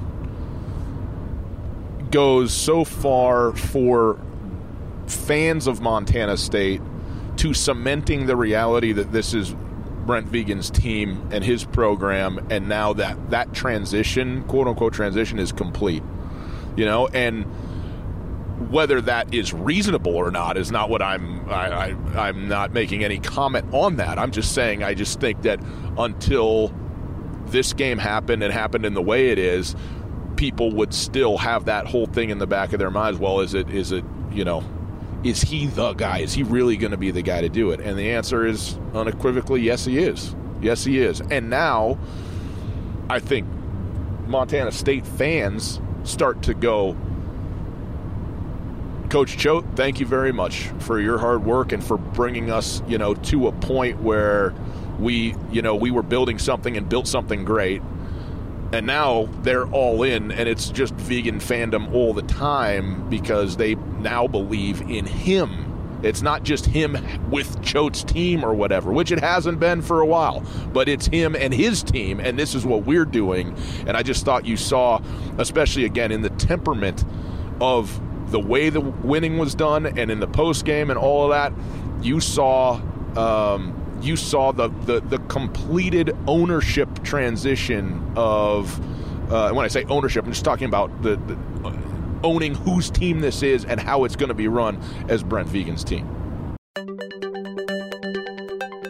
goes 2.10 2.52
so 2.52 2.84
far 2.84 3.52
for 3.52 4.18
fans 5.06 5.66
of 5.66 5.80
Montana 5.80 6.36
State 6.36 6.80
to 7.36 7.54
cementing 7.54 8.26
the 8.26 8.34
reality 8.34 8.92
that 8.92 9.12
this 9.12 9.34
is 9.34 9.54
Brent 10.08 10.26
Vigen's 10.26 10.70
team 10.70 11.28
and 11.30 11.44
his 11.44 11.64
program, 11.64 12.46
and 12.50 12.66
now 12.66 12.94
that 12.94 13.28
that 13.28 13.52
transition, 13.52 14.42
quote 14.44 14.66
unquote 14.66 14.94
transition, 14.94 15.38
is 15.38 15.52
complete. 15.52 16.02
You 16.76 16.86
know, 16.86 17.08
and 17.08 17.44
whether 18.70 19.02
that 19.02 19.34
is 19.34 19.52
reasonable 19.52 20.16
or 20.16 20.30
not 20.30 20.56
is 20.56 20.72
not 20.72 20.88
what 20.88 21.02
I'm. 21.02 21.46
I, 21.50 21.90
I, 21.90 22.28
I'm 22.28 22.48
not 22.48 22.72
making 22.72 23.04
any 23.04 23.18
comment 23.18 23.66
on 23.74 23.96
that. 23.96 24.18
I'm 24.18 24.30
just 24.30 24.54
saying 24.54 24.82
I 24.82 24.94
just 24.94 25.20
think 25.20 25.42
that 25.42 25.60
until 25.98 26.72
this 27.48 27.74
game 27.74 27.98
happened 27.98 28.42
and 28.42 28.50
happened 28.50 28.86
in 28.86 28.94
the 28.94 29.02
way 29.02 29.28
it 29.28 29.38
is, 29.38 29.76
people 30.36 30.72
would 30.72 30.94
still 30.94 31.36
have 31.36 31.66
that 31.66 31.86
whole 31.86 32.06
thing 32.06 32.30
in 32.30 32.38
the 32.38 32.46
back 32.46 32.72
of 32.72 32.78
their 32.78 32.90
minds. 32.90 33.20
Well, 33.20 33.40
is 33.40 33.52
it 33.52 33.68
is 33.68 33.92
it 33.92 34.06
you 34.32 34.46
know 34.46 34.64
is 35.24 35.42
he 35.42 35.66
the 35.66 35.94
guy? 35.94 36.18
Is 36.18 36.32
he 36.34 36.42
really 36.42 36.76
going 36.76 36.92
to 36.92 36.96
be 36.96 37.10
the 37.10 37.22
guy 37.22 37.40
to 37.40 37.48
do 37.48 37.70
it? 37.70 37.80
And 37.80 37.98
the 37.98 38.12
answer 38.12 38.46
is 38.46 38.78
unequivocally 38.94 39.60
yes, 39.60 39.84
he 39.84 39.98
is. 39.98 40.34
Yes, 40.60 40.84
he 40.84 40.98
is. 40.98 41.20
And 41.30 41.50
now, 41.50 41.98
I 43.10 43.18
think 43.18 43.46
Montana 44.26 44.72
State 44.72 45.06
fans 45.06 45.80
start 46.04 46.42
to 46.42 46.54
go, 46.54 46.96
Coach 49.10 49.38
Choate, 49.38 49.64
thank 49.74 50.00
you 50.00 50.06
very 50.06 50.32
much 50.32 50.68
for 50.80 51.00
your 51.00 51.18
hard 51.18 51.44
work 51.44 51.72
and 51.72 51.82
for 51.82 51.96
bringing 51.96 52.50
us, 52.50 52.82
you 52.86 52.98
know, 52.98 53.14
to 53.14 53.48
a 53.48 53.52
point 53.52 54.00
where 54.02 54.54
we, 54.98 55.34
you 55.50 55.62
know, 55.62 55.74
we 55.74 55.90
were 55.90 56.02
building 56.02 56.38
something 56.38 56.76
and 56.76 56.88
built 56.88 57.06
something 57.06 57.44
great. 57.44 57.82
And 58.72 58.86
now 58.86 59.28
they're 59.42 59.66
all 59.66 60.02
in, 60.02 60.30
and 60.30 60.48
it's 60.48 60.68
just 60.68 60.94
Vigen 60.96 61.36
fandom 61.36 61.92
all 61.92 62.12
the 62.12 62.22
time 62.22 63.08
because 63.08 63.56
they 63.56 63.74
now 63.74 64.26
believe 64.26 64.82
in 64.82 65.06
him. 65.06 65.64
It's 66.02 66.22
not 66.22 66.44
just 66.44 66.66
him 66.66 66.96
with 67.30 67.60
Choate's 67.62 68.04
team 68.04 68.44
or 68.44 68.54
whatever, 68.54 68.92
which 68.92 69.10
it 69.10 69.18
hasn't 69.18 69.58
been 69.58 69.82
for 69.82 70.00
a 70.00 70.06
while, 70.06 70.44
but 70.72 70.88
it's 70.88 71.06
him 71.06 71.34
and 71.34 71.52
his 71.52 71.82
team, 71.82 72.20
and 72.20 72.38
this 72.38 72.54
is 72.54 72.64
what 72.64 72.84
we're 72.84 73.04
doing. 73.04 73.56
And 73.86 73.96
I 73.96 74.02
just 74.02 74.24
thought 74.24 74.46
you 74.46 74.56
saw, 74.56 75.00
especially 75.38 75.84
again 75.84 76.12
in 76.12 76.22
the 76.22 76.30
temperament 76.30 77.04
of 77.60 78.00
the 78.30 78.38
way 78.38 78.68
the 78.68 78.80
winning 78.80 79.38
was 79.38 79.54
done 79.54 79.86
and 79.86 80.10
in 80.10 80.20
the 80.20 80.28
post 80.28 80.64
game 80.64 80.90
and 80.90 80.98
all 80.98 81.24
of 81.24 81.30
that, 81.30 81.52
you 82.04 82.20
saw 82.20 82.80
um, 83.16 83.77
you 84.00 84.16
saw 84.16 84.52
the, 84.52 84.68
the 84.86 85.00
the 85.00 85.18
completed 85.28 86.16
ownership 86.26 87.02
transition 87.02 88.12
of 88.16 88.78
uh, 89.30 89.52
when 89.52 89.64
I 89.64 89.68
say 89.68 89.84
ownership, 89.84 90.24
I'm 90.24 90.32
just 90.32 90.44
talking 90.44 90.68
about 90.68 91.02
the, 91.02 91.16
the 91.16 91.38
owning 92.24 92.54
whose 92.54 92.90
team 92.90 93.20
this 93.20 93.42
is 93.42 93.64
and 93.64 93.78
how 93.78 94.04
it's 94.04 94.16
going 94.16 94.28
to 94.28 94.34
be 94.34 94.48
run 94.48 94.80
as 95.08 95.22
Brent 95.22 95.48
Vigen's 95.48 95.84
team. 95.84 96.08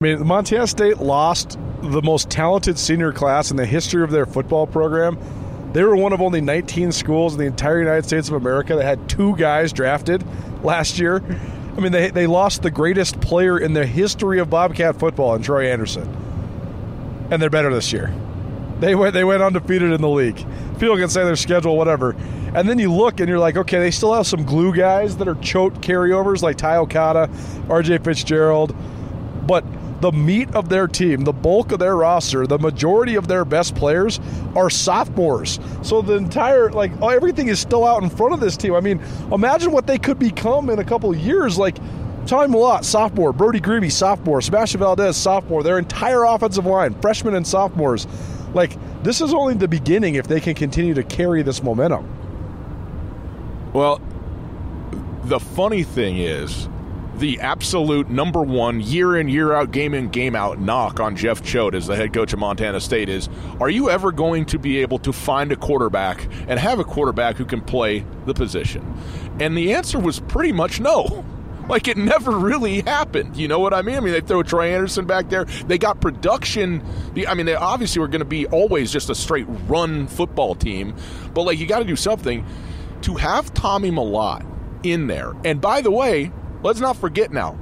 I 0.00 0.04
mean, 0.04 0.24
Montana 0.28 0.68
State 0.68 0.98
lost 0.98 1.58
the 1.82 2.00
most 2.02 2.30
talented 2.30 2.78
senior 2.78 3.12
class 3.12 3.50
in 3.50 3.56
the 3.56 3.66
history 3.66 4.04
of 4.04 4.12
their 4.12 4.26
football 4.26 4.64
program. 4.64 5.18
They 5.72 5.82
were 5.82 5.96
one 5.96 6.12
of 6.12 6.20
only 6.20 6.40
19 6.40 6.92
schools 6.92 7.32
in 7.32 7.40
the 7.40 7.46
entire 7.46 7.80
United 7.80 8.04
States 8.04 8.28
of 8.28 8.34
America 8.34 8.76
that 8.76 8.84
had 8.84 9.08
two 9.08 9.34
guys 9.34 9.72
drafted 9.72 10.22
last 10.62 11.00
year. 11.00 11.16
I 11.76 11.80
mean, 11.80 11.90
they, 11.90 12.10
they 12.10 12.28
lost 12.28 12.62
the 12.62 12.70
greatest 12.70 13.20
player 13.20 13.58
in 13.58 13.72
the 13.72 13.84
history 13.84 14.38
of 14.38 14.48
Bobcat 14.48 15.00
football 15.00 15.34
in 15.34 15.42
Troy 15.42 15.68
Anderson. 15.68 16.06
And 17.32 17.42
they're 17.42 17.50
better 17.50 17.74
this 17.74 17.92
year. 17.92 18.14
They 18.78 18.94
went 18.94 19.14
they 19.14 19.24
went 19.24 19.42
undefeated 19.42 19.90
in 19.90 20.00
the 20.00 20.08
league. 20.08 20.36
People 20.78 20.96
can 20.96 21.08
say 21.08 21.24
their 21.24 21.34
schedule, 21.34 21.76
whatever. 21.76 22.14
And 22.54 22.68
then 22.68 22.78
you 22.78 22.92
look 22.92 23.18
and 23.18 23.28
you're 23.28 23.40
like, 23.40 23.56
okay, 23.56 23.80
they 23.80 23.90
still 23.90 24.14
have 24.14 24.28
some 24.28 24.44
glue 24.44 24.72
guys 24.72 25.16
that 25.16 25.26
are 25.26 25.34
Choate 25.34 25.74
carryovers 25.80 26.40
like 26.40 26.56
Ty 26.56 26.76
Okada, 26.76 27.28
RJ 27.66 28.04
Fitzgerald. 28.04 28.76
But 29.44 29.64
the 30.00 30.12
meat 30.12 30.54
of 30.54 30.68
their 30.68 30.86
team, 30.86 31.22
the 31.22 31.32
bulk 31.32 31.72
of 31.72 31.78
their 31.78 31.96
roster, 31.96 32.46
the 32.46 32.58
majority 32.58 33.16
of 33.16 33.26
their 33.26 33.44
best 33.44 33.74
players 33.74 34.20
are 34.54 34.70
sophomores. 34.70 35.58
So 35.82 36.02
the 36.02 36.14
entire 36.14 36.70
like 36.70 36.92
oh, 37.02 37.08
everything 37.08 37.48
is 37.48 37.58
still 37.58 37.84
out 37.84 38.02
in 38.02 38.10
front 38.10 38.32
of 38.32 38.40
this 38.40 38.56
team. 38.56 38.74
I 38.74 38.80
mean, 38.80 39.00
imagine 39.32 39.72
what 39.72 39.86
they 39.86 39.98
could 39.98 40.18
become 40.18 40.70
in 40.70 40.78
a 40.78 40.84
couple 40.84 41.14
years. 41.14 41.58
Like 41.58 41.76
Tommy 42.26 42.54
Mellott, 42.54 42.84
sophomore, 42.84 43.32
Brody 43.32 43.60
Grebe, 43.60 43.90
sophomore, 43.90 44.40
Sebastian 44.40 44.80
Valdez, 44.80 45.16
sophomore, 45.16 45.62
their 45.62 45.78
entire 45.78 46.24
offensive 46.24 46.66
line, 46.66 46.94
freshmen 47.00 47.34
and 47.34 47.46
sophomores. 47.46 48.06
Like 48.54 48.76
this 49.02 49.20
is 49.20 49.34
only 49.34 49.54
the 49.54 49.68
beginning 49.68 50.14
if 50.14 50.28
they 50.28 50.40
can 50.40 50.54
continue 50.54 50.94
to 50.94 51.02
carry 51.02 51.42
this 51.42 51.62
momentum. 51.62 52.06
Well, 53.72 54.00
the 55.24 55.40
funny 55.40 55.82
thing 55.82 56.18
is 56.18 56.68
the 57.18 57.40
absolute 57.40 58.08
number 58.08 58.42
one 58.42 58.80
year 58.80 59.16
in 59.16 59.28
year 59.28 59.52
out 59.52 59.72
game 59.72 59.92
in 59.92 60.08
game 60.08 60.36
out 60.36 60.60
knock 60.60 61.00
on 61.00 61.16
Jeff 61.16 61.42
Choate 61.42 61.74
as 61.74 61.86
the 61.86 61.96
head 61.96 62.12
coach 62.12 62.32
of 62.32 62.38
Montana 62.38 62.80
State 62.80 63.08
is 63.08 63.28
are 63.60 63.68
you 63.68 63.90
ever 63.90 64.12
going 64.12 64.44
to 64.46 64.58
be 64.58 64.78
able 64.78 64.98
to 65.00 65.12
find 65.12 65.50
a 65.50 65.56
quarterback 65.56 66.28
and 66.46 66.60
have 66.60 66.78
a 66.78 66.84
quarterback 66.84 67.36
who 67.36 67.44
can 67.44 67.60
play 67.60 68.04
the 68.26 68.34
position 68.34 68.94
and 69.40 69.56
the 69.56 69.74
answer 69.74 69.98
was 69.98 70.20
pretty 70.20 70.52
much 70.52 70.80
no 70.80 71.24
like 71.68 71.86
it 71.86 71.96
never 71.96 72.30
really 72.32 72.80
happened. 72.80 73.36
You 73.36 73.46
know 73.46 73.58
what 73.58 73.74
I 73.74 73.82
mean? 73.82 73.96
I 73.96 74.00
mean, 74.00 74.12
they 74.12 74.22
throw 74.22 74.42
Troy 74.42 74.72
Anderson 74.72 75.04
back 75.04 75.28
there. 75.28 75.44
They 75.44 75.76
got 75.76 76.00
production. 76.00 76.82
I 77.28 77.34
mean, 77.34 77.44
they 77.44 77.54
obviously 77.54 78.00
were 78.00 78.08
going 78.08 78.20
to 78.20 78.24
be 78.24 78.46
always 78.46 78.90
just 78.90 79.10
a 79.10 79.14
straight 79.14 79.46
run 79.66 80.06
football 80.06 80.54
team, 80.54 80.94
but 81.34 81.42
like 81.42 81.58
you 81.58 81.66
got 81.66 81.80
to 81.80 81.84
do 81.84 81.96
something 81.96 82.46
to 83.02 83.14
have 83.16 83.52
Tommy 83.52 83.90
Mellott 83.90 84.46
in 84.82 85.06
there. 85.08 85.34
And 85.44 85.60
by 85.60 85.80
the 85.80 85.90
way, 85.90 86.32
Let's 86.62 86.80
not 86.80 86.96
forget 86.96 87.32
now. 87.32 87.58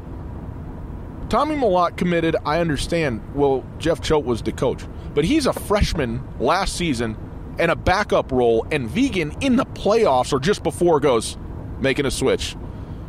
Tommy 1.29 1.57
Mellott 1.57 1.97
committed, 1.97 2.37
I 2.45 2.61
understand, 2.61 3.21
well, 3.35 3.65
Jeff 3.79 4.01
Choate 4.01 4.25
was 4.25 4.43
the 4.43 4.53
coach, 4.53 4.85
but 5.13 5.25
he's 5.25 5.47
a 5.47 5.53
freshman 5.53 6.23
last 6.39 6.77
season 6.77 7.17
and 7.59 7.71
a 7.71 7.77
backup 7.77 8.31
role, 8.31 8.67
and 8.71 8.89
Vigen 8.89 9.43
in 9.43 9.57
the 9.57 9.67
playoffs 9.67 10.33
or 10.33 10.39
just 10.39 10.63
before 10.63 11.01
goes, 11.01 11.37
making 11.81 12.07
a 12.07 12.11
switch. 12.11 12.55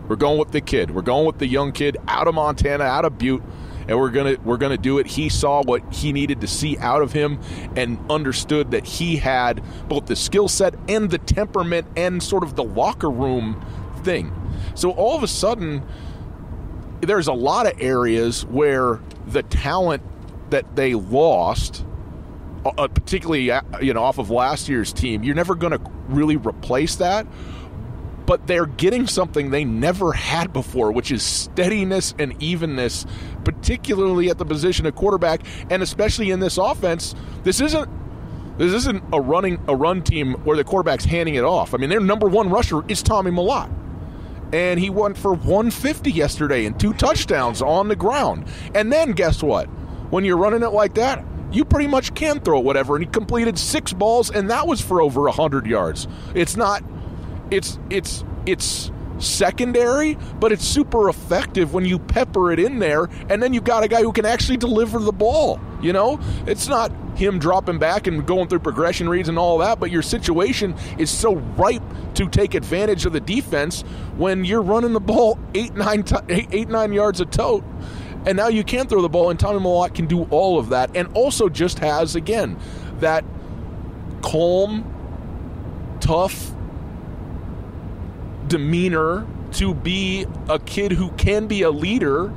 We're 0.07 0.15
going 0.15 0.39
with 0.39 0.51
the 0.51 0.61
kid. 0.61 0.91
We're 0.91 1.01
going 1.01 1.25
with 1.25 1.37
the 1.37 1.47
young 1.47 1.73
kid 1.73 1.97
out 2.07 2.27
of 2.27 2.35
Montana, 2.35 2.85
out 2.85 3.03
of 3.05 3.17
Butte, 3.17 3.43
and 3.87 3.99
we're 3.99 4.09
gonna 4.09 4.37
we're 4.43 4.57
gonna 4.57 4.77
do 4.77 4.99
it. 4.99 5.07
He 5.07 5.29
saw 5.29 5.61
what 5.63 5.93
he 5.93 6.13
needed 6.13 6.41
to 6.41 6.47
see 6.47 6.77
out 6.77 7.01
of 7.01 7.11
him 7.11 7.39
and 7.75 7.99
understood 8.09 8.71
that 8.71 8.85
he 8.85 9.17
had 9.17 9.61
both 9.87 10.05
the 10.05 10.15
skill 10.15 10.47
set 10.47 10.75
and 10.87 11.09
the 11.09 11.17
temperament 11.17 11.87
and 11.95 12.21
sort 12.23 12.43
of 12.43 12.55
the 12.55 12.63
locker 12.63 13.09
room 13.09 13.63
thing. 14.03 14.31
So 14.77 14.91
all 14.91 15.15
of 15.15 15.23
a 15.23 15.27
sudden, 15.27 15.83
there's 17.01 17.27
a 17.27 17.33
lot 17.33 17.65
of 17.65 17.81
areas 17.81 18.45
where 18.45 19.01
the 19.25 19.41
talent 19.41 20.03
that 20.51 20.75
they 20.75 20.93
lost, 20.93 21.83
uh, 22.63 22.69
uh 22.77 22.87
particularly 22.87 23.49
uh, 23.49 23.61
you 23.81 23.93
know 23.93 24.03
off 24.03 24.19
of 24.19 24.29
last 24.29 24.69
year's 24.69 24.93
team, 24.93 25.23
you're 25.23 25.35
never 25.35 25.55
going 25.55 25.73
to 25.73 25.81
really 26.07 26.37
replace 26.37 26.95
that. 26.97 27.25
But 28.27 28.45
they're 28.45 28.67
getting 28.67 29.07
something 29.07 29.49
they 29.49 29.65
never 29.65 30.11
had 30.11 30.53
before, 30.53 30.91
which 30.91 31.11
is 31.11 31.23
steadiness 31.23 32.13
and 32.19 32.35
evenness, 32.43 33.05
particularly 33.45 34.29
at 34.29 34.37
the 34.37 34.45
position 34.45 34.85
of 34.85 34.95
quarterback, 34.95 35.41
and 35.71 35.81
especially 35.81 36.29
in 36.29 36.39
this 36.39 36.57
offense. 36.57 37.15
This 37.43 37.61
isn't 37.61 37.89
this 38.59 38.73
isn't 38.73 39.03
a 39.11 39.19
running 39.19 39.59
a 39.67 39.75
run 39.75 40.03
team 40.03 40.33
where 40.43 40.55
the 40.55 40.63
quarterback's 40.63 41.05
handing 41.05 41.33
it 41.33 41.43
off. 41.43 41.73
I 41.73 41.77
mean, 41.77 41.89
their 41.89 41.99
number 41.99 42.27
one 42.27 42.51
rusher 42.51 42.87
is 42.87 43.01
Tommy 43.01 43.31
Mellott 43.31 43.71
and 44.53 44.79
he 44.79 44.89
went 44.89 45.17
for 45.17 45.33
150 45.33 46.11
yesterday 46.11 46.65
and 46.65 46.79
two 46.79 46.93
touchdowns 46.93 47.61
on 47.61 47.87
the 47.87 47.95
ground. 47.95 48.47
And 48.73 48.91
then 48.91 49.11
guess 49.11 49.43
what? 49.43 49.65
When 50.09 50.23
you're 50.23 50.37
running 50.37 50.63
it 50.63 50.69
like 50.69 50.93
that, 50.95 51.23
you 51.51 51.65
pretty 51.65 51.87
much 51.87 52.13
can 52.13 52.39
throw 52.39 52.59
whatever. 52.59 52.95
And 52.95 53.05
he 53.05 53.11
completed 53.11 53.57
six 53.57 53.93
balls, 53.93 54.29
and 54.31 54.49
that 54.49 54.67
was 54.67 54.81
for 54.81 55.01
over 55.01 55.21
100 55.23 55.65
yards. 55.65 56.07
It's 56.33 56.55
not, 56.55 56.83
it's, 57.51 57.79
it's, 57.89 58.23
it's 58.45 58.91
secondary, 59.19 60.15
but 60.39 60.51
it's 60.51 60.65
super 60.65 61.09
effective 61.09 61.73
when 61.73 61.85
you 61.85 61.99
pepper 61.99 62.51
it 62.51 62.59
in 62.59 62.79
there, 62.79 63.09
and 63.29 63.41
then 63.41 63.53
you've 63.53 63.63
got 63.63 63.83
a 63.83 63.87
guy 63.87 64.01
who 64.01 64.11
can 64.11 64.25
actually 64.25 64.57
deliver 64.57 64.99
the 64.99 65.11
ball. 65.11 65.59
You 65.81 65.93
know, 65.93 66.19
it's 66.45 66.67
not 66.67 66.91
him 67.15 67.39
dropping 67.39 67.79
back 67.79 68.07
and 68.07 68.25
going 68.25 68.47
through 68.47 68.59
progression 68.59 69.09
reads 69.09 69.29
and 69.29 69.37
all 69.37 69.57
that, 69.59 69.79
but 69.79 69.91
your 69.91 70.01
situation 70.01 70.75
is 70.97 71.09
so 71.09 71.35
ripe 71.35 71.83
to 72.15 72.27
take 72.27 72.53
advantage 72.53 73.05
of 73.05 73.13
the 73.13 73.19
defense 73.19 73.81
when 74.17 74.43
you're 74.45 74.61
running 74.61 74.93
the 74.93 74.99
ball 74.99 75.37
eight 75.53 75.75
nine 75.75 76.03
t- 76.03 76.15
eight, 76.29 76.47
eight 76.51 76.69
nine 76.69 76.93
yards 76.93 77.21
a 77.21 77.25
tote. 77.25 77.63
And 78.25 78.35
now 78.35 78.47
you 78.49 78.63
can 78.63 78.87
throw 78.87 79.01
the 79.01 79.09
ball, 79.09 79.29
and 79.29 79.39
Tommy 79.39 79.59
Mellott 79.59 79.93
can 79.95 80.05
do 80.05 80.23
all 80.25 80.59
of 80.59 80.69
that, 80.69 80.95
and 80.95 81.07
also 81.13 81.47
just 81.47 81.79
has 81.79 82.15
again 82.15 82.57
that 82.99 83.23
calm, 84.21 84.83
tough 86.01 86.51
demeanor 88.47 89.25
to 89.53 89.73
be 89.73 90.25
a 90.49 90.59
kid 90.59 90.91
who 90.91 91.09
can 91.11 91.47
be 91.47 91.61
a 91.61 91.71
leader 91.71 92.33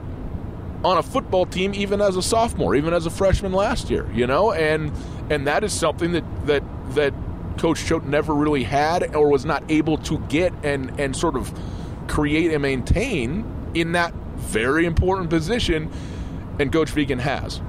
on 0.85 0.99
a 0.99 1.03
football 1.03 1.47
team 1.47 1.75
even 1.75 2.01
as 2.01 2.17
a 2.17 2.23
sophomore, 2.23 2.75
even 2.75 2.95
as 2.95 3.07
a 3.07 3.11
freshman 3.11 3.53
last 3.53 3.91
year, 3.91 4.11
you 4.13 4.27
know? 4.27 4.53
And 4.53 4.93
and 5.29 5.47
that 5.47 5.65
is 5.65 5.73
something 5.73 6.13
that 6.13 6.47
that 6.47 6.63
that 6.95 7.15
coach 7.59 7.85
Choate 7.85 8.05
never 8.05 8.35
really 8.35 8.65
had 8.65 9.15
or 9.15 9.29
was 9.29 9.45
not 9.45 9.63
able 9.69 9.99
to 9.99 10.19
get 10.29 10.53
and 10.63 10.99
and 10.99 11.15
sort 11.15 11.37
of 11.37 11.53
create 12.09 12.53
and 12.53 12.63
maintain 12.63 13.45
in 13.75 13.93
that 13.93 14.15
very 14.37 14.87
important 14.87 15.31
position 15.31 15.91
and 16.59 16.73
coach 16.73 16.91
Vigen 16.91 17.21
has. 17.21 17.61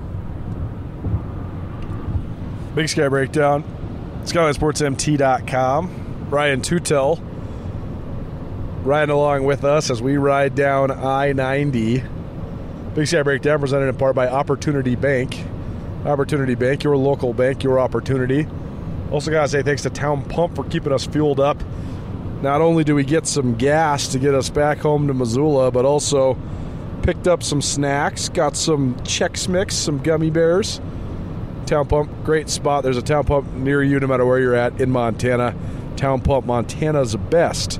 Big 2.76 2.88
Sky 2.88 3.10
Breakdown. 3.10 3.64
SkylineSportsMT.com. 4.24 6.30
Ryan 6.30 6.62
Tootell 6.62 7.31
riding 8.84 9.14
along 9.14 9.44
with 9.44 9.64
us 9.64 9.90
as 9.90 10.02
we 10.02 10.18
ride 10.18 10.56
down 10.56 10.92
I 10.92 11.34
90. 11.34 12.04
Big 12.96 13.08
Sky 13.08 13.22
Breakdown 13.24 13.60
presented 13.60 13.88
in 13.88 13.96
part 13.96 14.16
by 14.16 14.28
Opportunity 14.28 14.96
Bank. 14.96 15.46
Opportunity 16.06 16.56
Bank, 16.56 16.84
your 16.84 16.98
local 16.98 17.34
bank, 17.34 17.64
your 17.64 17.80
opportunity. 17.80 18.48
Also, 19.12 19.30
gotta 19.30 19.48
say 19.48 19.62
thanks 19.62 19.84
to 19.84 19.90
Town 19.90 20.24
Pump 20.24 20.56
for 20.56 20.64
keeping 20.64 20.92
us 20.92 21.06
fueled 21.06 21.40
up. 21.40 21.62
Not 22.42 22.62
only 22.62 22.84
do 22.84 22.96
we 22.96 23.04
get 23.04 23.28
some 23.28 23.56
gas 23.56 24.08
to 24.10 24.20
get 24.20 24.34
us 24.34 24.50
back 24.50 24.80
home 24.80 25.08
to 25.08 25.14
Missoula, 25.14 25.70
but 25.70 25.86
also 25.86 26.38
picked 27.04 27.28
up 27.28 27.44
some 27.44 27.62
snacks, 27.62 28.30
got 28.30 28.56
some 28.56 28.96
Chex 29.02 29.48
Mix, 29.48 29.76
some 29.76 30.00
gummy 30.00 30.32
bears. 30.32 30.82
Town 31.68 31.88
Pump, 31.88 32.12
great 32.24 32.50
spot. 32.50 32.84
There's 32.84 32.98
a 32.98 33.02
Town 33.02 33.26
Pump 33.26 33.52
near 33.54 33.84
you 33.84 34.00
no 34.00 34.08
matter 34.08 34.26
where 34.26 34.40
you're 34.40 34.56
at 34.56 34.82
in 34.82 34.90
Montana. 34.90 35.56
Town 35.98 36.20
Pump, 36.20 36.48
Montana's 36.48 37.16
best. 37.16 37.80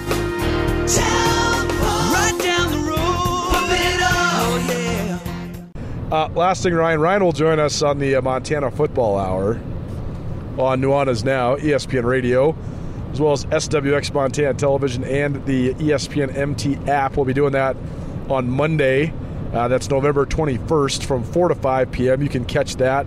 Uh, 6.11 6.27
last 6.35 6.61
thing, 6.61 6.73
Ryan. 6.73 6.99
Ryan 6.99 7.23
will 7.23 7.31
join 7.31 7.57
us 7.57 7.81
on 7.81 7.97
the 7.97 8.15
uh, 8.15 8.21
Montana 8.21 8.69
Football 8.69 9.17
Hour 9.17 9.53
on 10.59 10.81
Nuanez 10.81 11.23
Now, 11.23 11.55
ESPN 11.55 12.03
Radio, 12.03 12.53
as 13.13 13.21
well 13.21 13.31
as 13.31 13.45
SWX 13.45 14.13
Montana 14.13 14.53
Television 14.53 15.05
and 15.05 15.45
the 15.45 15.73
ESPN 15.75 16.35
MT 16.35 16.75
app. 16.89 17.15
We'll 17.15 17.25
be 17.25 17.33
doing 17.33 17.53
that 17.53 17.77
on 18.29 18.49
Monday. 18.49 19.13
Uh, 19.53 19.69
that's 19.69 19.89
November 19.89 20.25
21st 20.25 21.05
from 21.05 21.23
4 21.23 21.47
to 21.47 21.55
5 21.55 21.91
p.m. 21.91 22.21
You 22.21 22.29
can 22.29 22.43
catch 22.43 22.75
that 22.75 23.05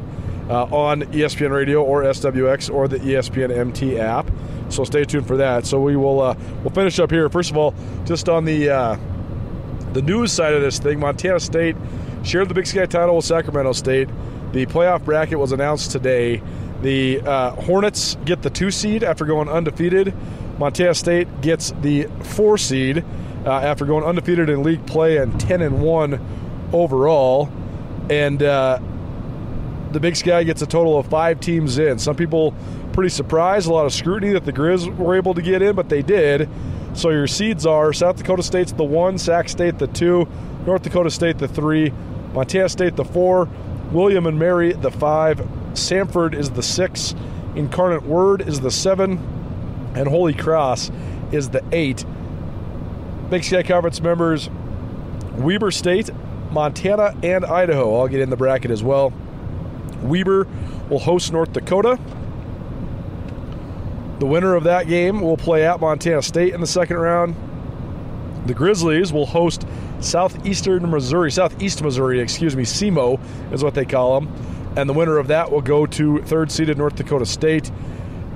uh, 0.48 0.64
on 0.64 1.02
ESPN 1.02 1.50
Radio 1.50 1.82
or 1.84 2.04
SWX 2.04 2.72
or 2.72 2.88
the 2.88 2.98
ESPN 2.98 3.54
MT 3.54 3.98
app. 3.98 4.23
So 4.74 4.84
stay 4.84 5.04
tuned 5.04 5.26
for 5.26 5.36
that. 5.36 5.66
So 5.66 5.80
we 5.80 5.96
will 5.96 6.20
uh, 6.20 6.36
we'll 6.62 6.74
finish 6.74 6.98
up 6.98 7.10
here. 7.10 7.28
First 7.28 7.50
of 7.50 7.56
all, 7.56 7.74
just 8.04 8.28
on 8.28 8.44
the 8.44 8.70
uh, 8.70 8.96
the 9.92 10.02
news 10.02 10.32
side 10.32 10.54
of 10.54 10.62
this 10.62 10.78
thing, 10.78 10.98
Montana 10.98 11.40
State 11.40 11.76
shared 12.24 12.48
the 12.48 12.54
Big 12.54 12.66
Sky 12.66 12.86
title 12.86 13.16
with 13.16 13.24
Sacramento 13.24 13.72
State. 13.72 14.08
The 14.52 14.66
playoff 14.66 15.04
bracket 15.04 15.38
was 15.38 15.52
announced 15.52 15.90
today. 15.90 16.42
The 16.82 17.20
uh, 17.20 17.50
Hornets 17.52 18.16
get 18.24 18.42
the 18.42 18.50
two 18.50 18.70
seed 18.70 19.04
after 19.04 19.24
going 19.24 19.48
undefeated. 19.48 20.12
Montana 20.58 20.94
State 20.94 21.40
gets 21.40 21.72
the 21.80 22.08
four 22.22 22.58
seed 22.58 23.04
uh, 23.46 23.50
after 23.50 23.84
going 23.84 24.04
undefeated 24.04 24.48
in 24.48 24.62
league 24.62 24.84
play 24.86 25.18
and 25.18 25.38
ten 25.40 25.62
and 25.62 25.80
one 25.82 26.20
overall. 26.72 27.50
And 28.10 28.42
uh, 28.42 28.80
the 29.92 30.00
Big 30.00 30.16
Sky 30.16 30.42
gets 30.42 30.60
a 30.62 30.66
total 30.66 30.98
of 30.98 31.06
five 31.06 31.40
teams 31.40 31.78
in. 31.78 31.98
Some 31.98 32.16
people 32.16 32.54
pretty 32.94 33.10
surprised, 33.10 33.68
a 33.68 33.72
lot 33.72 33.84
of 33.84 33.92
scrutiny 33.92 34.32
that 34.32 34.44
the 34.44 34.52
Grizz 34.52 34.96
were 34.96 35.16
able 35.16 35.34
to 35.34 35.42
get 35.42 35.60
in, 35.60 35.74
but 35.74 35.88
they 35.88 36.00
did. 36.00 36.48
So 36.94 37.10
your 37.10 37.26
seeds 37.26 37.66
are 37.66 37.92
South 37.92 38.16
Dakota 38.16 38.42
State's 38.42 38.72
the 38.72 38.84
one, 38.84 39.18
Sac 39.18 39.48
State 39.48 39.78
the 39.78 39.88
two, 39.88 40.28
North 40.64 40.82
Dakota 40.82 41.10
State 41.10 41.38
the 41.38 41.48
three, 41.48 41.92
Montana 42.32 42.68
State 42.68 42.96
the 42.96 43.04
four, 43.04 43.48
William 43.90 44.26
and 44.26 44.38
Mary 44.38 44.72
the 44.72 44.92
five, 44.92 45.38
Samford 45.72 46.34
is 46.34 46.50
the 46.50 46.62
six, 46.62 47.14
Incarnate 47.56 48.04
Word 48.04 48.42
is 48.42 48.60
the 48.60 48.70
seven, 48.70 49.18
and 49.96 50.08
Holy 50.08 50.34
Cross 50.34 50.90
is 51.32 51.50
the 51.50 51.64
eight. 51.72 52.04
Big 53.28 53.42
Sky 53.42 53.64
Conference 53.64 54.00
members 54.00 54.48
Weber 55.32 55.72
State, 55.72 56.10
Montana, 56.52 57.16
and 57.24 57.44
Idaho 57.44 57.90
all 57.90 58.06
get 58.06 58.20
in 58.20 58.30
the 58.30 58.36
bracket 58.36 58.70
as 58.70 58.84
well. 58.84 59.12
Weber 60.02 60.46
will 60.88 61.00
host 61.00 61.32
North 61.32 61.52
Dakota. 61.52 61.98
The 64.24 64.30
winner 64.30 64.54
of 64.54 64.64
that 64.64 64.88
game 64.88 65.20
will 65.20 65.36
play 65.36 65.66
at 65.66 65.80
Montana 65.80 66.22
State 66.22 66.54
in 66.54 66.62
the 66.62 66.66
second 66.66 66.96
round. 66.96 67.36
The 68.46 68.54
Grizzlies 68.54 69.12
will 69.12 69.26
host 69.26 69.66
Southeastern 70.00 70.90
Missouri, 70.90 71.30
Southeast 71.30 71.82
Missouri, 71.82 72.20
excuse 72.20 72.56
me, 72.56 72.62
SEMO 72.62 73.20
is 73.52 73.62
what 73.62 73.74
they 73.74 73.84
call 73.84 74.18
them. 74.18 74.72
And 74.78 74.88
the 74.88 74.94
winner 74.94 75.18
of 75.18 75.28
that 75.28 75.52
will 75.52 75.60
go 75.60 75.84
to 75.84 76.22
third 76.22 76.50
seeded 76.50 76.78
North 76.78 76.96
Dakota 76.96 77.26
State. 77.26 77.70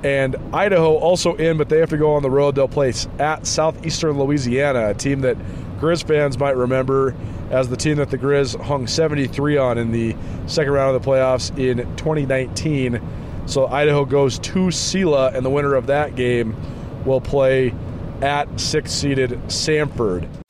And 0.03 0.35
Idaho 0.53 0.93
also 0.93 1.33
in, 1.33 1.57
but 1.57 1.69
they 1.69 1.79
have 1.79 1.89
to 1.89 1.97
go 1.97 2.13
on 2.13 2.21
the 2.21 2.29
road. 2.29 2.53
They'll 2.53 2.67
play 2.67 2.93
at 3.17 3.47
Southeastern 3.47 4.19
Louisiana, 4.19 4.89
a 4.89 4.93
team 4.93 5.21
that 5.21 5.39
Grizz 5.79 6.03
fans 6.03 6.37
might 6.37 6.55
remember 6.55 7.15
as 7.49 7.67
the 7.67 7.77
team 7.77 7.95
that 7.95 8.11
the 8.11 8.17
Grizz 8.19 8.61
hung 8.61 8.85
73 8.85 9.57
on 9.57 9.79
in 9.79 9.91
the 9.91 10.15
second 10.45 10.71
round 10.71 10.95
of 10.95 11.01
the 11.01 11.09
playoffs 11.09 11.49
in 11.57 11.77
2019. 11.95 13.01
So 13.49 13.65
Idaho 13.65 14.05
goes 14.05 14.37
to 14.39 14.67
Sela, 14.67 15.33
and 15.33 15.43
the 15.43 15.49
winner 15.49 15.73
of 15.73 15.87
that 15.87 16.15
game 16.15 16.55
will 17.03 17.19
play 17.19 17.73
at 18.21 18.59
six 18.59 18.91
seeded 18.91 19.31
Samford. 19.47 20.29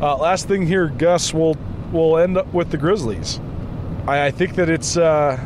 Uh, 0.00 0.16
last 0.16 0.48
thing 0.48 0.66
here, 0.66 0.88
Gus, 0.88 1.32
we'll 1.34 1.56
we'll 1.92 2.18
end 2.18 2.36
up 2.36 2.52
with 2.52 2.70
the 2.70 2.76
Grizzlies. 2.76 3.40
I, 4.06 4.26
I 4.26 4.30
think 4.30 4.54
that 4.56 4.68
it's 4.68 4.96
uh, 4.96 5.38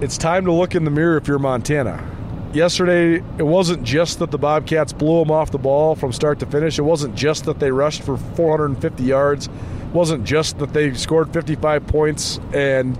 it's 0.00 0.16
time 0.16 0.44
to 0.46 0.52
look 0.52 0.74
in 0.74 0.84
the 0.84 0.90
mirror 0.90 1.16
if 1.16 1.28
you're 1.28 1.38
Montana. 1.38 2.06
Yesterday, 2.52 3.22
it 3.38 3.46
wasn't 3.46 3.84
just 3.84 4.18
that 4.18 4.32
the 4.32 4.38
Bobcats 4.38 4.92
blew 4.92 5.20
them 5.20 5.30
off 5.30 5.52
the 5.52 5.58
ball 5.58 5.94
from 5.94 6.12
start 6.12 6.40
to 6.40 6.46
finish. 6.46 6.78
It 6.78 6.82
wasn't 6.82 7.14
just 7.14 7.44
that 7.44 7.60
they 7.60 7.70
rushed 7.70 8.02
for 8.02 8.16
450 8.16 9.04
yards. 9.04 9.46
It 9.46 9.92
wasn't 9.92 10.24
just 10.24 10.58
that 10.58 10.72
they 10.72 10.92
scored 10.94 11.32
55 11.32 11.86
points 11.86 12.40
and 12.52 12.98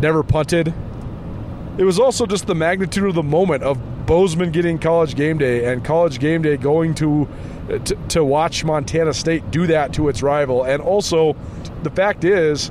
never 0.00 0.24
punted. 0.24 0.74
It 1.78 1.84
was 1.84 2.00
also 2.00 2.26
just 2.26 2.48
the 2.48 2.56
magnitude 2.56 3.04
of 3.04 3.14
the 3.14 3.22
moment 3.22 3.62
of 3.62 3.78
Bozeman 4.06 4.50
getting 4.50 4.78
college 4.78 5.14
game 5.14 5.38
day 5.38 5.70
and 5.70 5.84
college 5.84 6.18
game 6.18 6.42
day 6.42 6.56
going 6.56 6.94
to, 6.96 7.28
to 7.68 7.78
to 8.08 8.24
watch 8.24 8.64
Montana 8.64 9.12
State 9.12 9.50
do 9.50 9.66
that 9.66 9.92
to 9.94 10.08
its 10.08 10.22
rival. 10.22 10.64
And 10.64 10.82
also, 10.82 11.36
the 11.82 11.90
fact 11.90 12.24
is, 12.24 12.70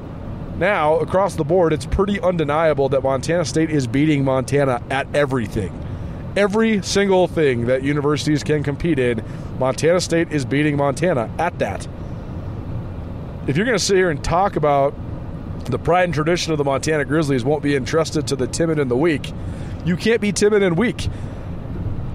now 0.57 0.97
across 0.99 1.35
the 1.35 1.43
board, 1.43 1.73
it's 1.73 1.85
pretty 1.85 2.19
undeniable 2.19 2.89
that 2.89 3.03
Montana 3.03 3.45
State 3.45 3.69
is 3.69 3.87
beating 3.87 4.23
Montana 4.23 4.81
at 4.89 5.13
everything. 5.15 5.81
Every 6.35 6.81
single 6.81 7.27
thing 7.27 7.67
that 7.67 7.83
universities 7.83 8.43
can 8.43 8.63
compete 8.63 8.99
in, 8.99 9.23
Montana 9.57 10.01
State 10.01 10.31
is 10.31 10.43
beating 10.45 10.75
Montana 10.75 11.29
at 11.39 11.59
that. 11.59 11.87
If 13.47 13.55
you're 13.55 13.65
going 13.65 13.77
to 13.77 13.83
sit 13.83 13.95
here 13.95 14.09
and 14.09 14.23
talk 14.23 14.55
about 14.55 14.93
the 15.69 15.79
pride 15.79 16.05
and 16.05 16.13
tradition 16.13 16.51
of 16.51 16.57
the 16.57 16.63
Montana 16.63 17.05
Grizzlies 17.05 17.43
won't 17.43 17.63
be 17.63 17.75
entrusted 17.75 18.27
to 18.27 18.35
the 18.35 18.47
timid 18.47 18.79
and 18.79 18.89
the 18.89 18.97
weak. 18.97 19.31
You 19.83 19.97
can't 19.97 20.21
be 20.21 20.31
timid 20.31 20.63
and 20.63 20.77
weak. 20.77 21.07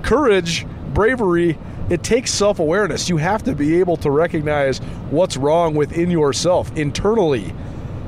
Courage, 0.02 0.66
bravery, 0.92 1.58
it 1.90 2.02
takes 2.02 2.30
self 2.30 2.58
awareness. 2.60 3.08
You 3.08 3.18
have 3.18 3.42
to 3.42 3.54
be 3.54 3.80
able 3.80 3.96
to 3.98 4.10
recognize 4.10 4.78
what's 5.10 5.36
wrong 5.36 5.74
within 5.74 6.10
yourself 6.10 6.74
internally. 6.76 7.52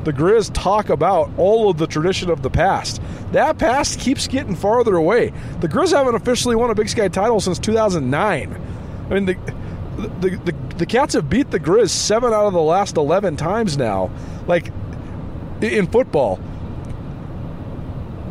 The 0.04 0.12
Grizz 0.12 0.52
talk 0.52 0.88
about 0.88 1.30
all 1.36 1.68
of 1.68 1.78
the 1.78 1.86
tradition 1.86 2.30
of 2.30 2.42
the 2.42 2.50
past. 2.50 3.00
That 3.32 3.58
past 3.58 4.00
keeps 4.00 4.26
getting 4.26 4.56
farther 4.56 4.96
away. 4.96 5.32
The 5.60 5.68
Grizz 5.68 5.92
haven't 5.92 6.14
officially 6.14 6.56
won 6.56 6.70
a 6.70 6.74
Big 6.74 6.88
Sky 6.88 7.08
title 7.08 7.40
since 7.40 7.58
2009. 7.58 8.60
I 9.10 9.14
mean, 9.14 9.26
the, 9.26 9.34
the, 10.20 10.30
the, 10.44 10.54
the 10.78 10.86
Cats 10.86 11.14
have 11.14 11.30
beat 11.30 11.50
the 11.50 11.60
Grizz 11.60 11.90
seven 11.90 12.32
out 12.32 12.46
of 12.46 12.52
the 12.52 12.62
last 12.62 12.96
11 12.96 13.36
times 13.36 13.76
now. 13.76 14.10
Like, 14.46 14.72
in 15.60 15.86
football. 15.86 16.40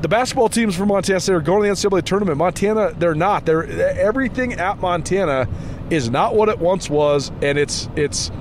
The 0.02 0.08
basketball 0.08 0.50
teams 0.50 0.76
from 0.76 0.88
Montana 0.88 1.20
State 1.20 1.34
are 1.34 1.42
going 1.42 1.62
to 1.62 1.82
the 1.82 1.90
NCAA 1.90 2.04
tournament. 2.04 2.38
Montana, 2.40 2.92
they're 2.98 3.14
not. 3.14 3.46
They're 3.46 3.68
everything 4.00 4.54
at 4.54 4.80
Montana 4.80 5.48
is 5.92 6.10
not 6.10 6.34
what 6.36 6.50
it 6.50 6.58
once 6.58 6.90
was, 6.90 7.32
and 7.44 7.60
it's 7.60 7.88
it's 7.96 8.32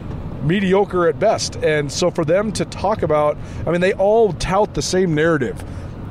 mediocre 0.43 1.07
at 1.07 1.19
best. 1.19 1.57
And 1.57 1.93
so 1.93 2.11
for 2.11 2.25
them 2.25 2.51
to 2.53 2.65
talk 2.65 3.03
about, 3.03 3.37
I 3.67 3.73
mean, 3.73 3.83
they 3.83 3.93
all 3.93 4.33
tout 4.33 4.73
the 4.73 4.81
same 4.81 5.15
narrative. 5.15 5.63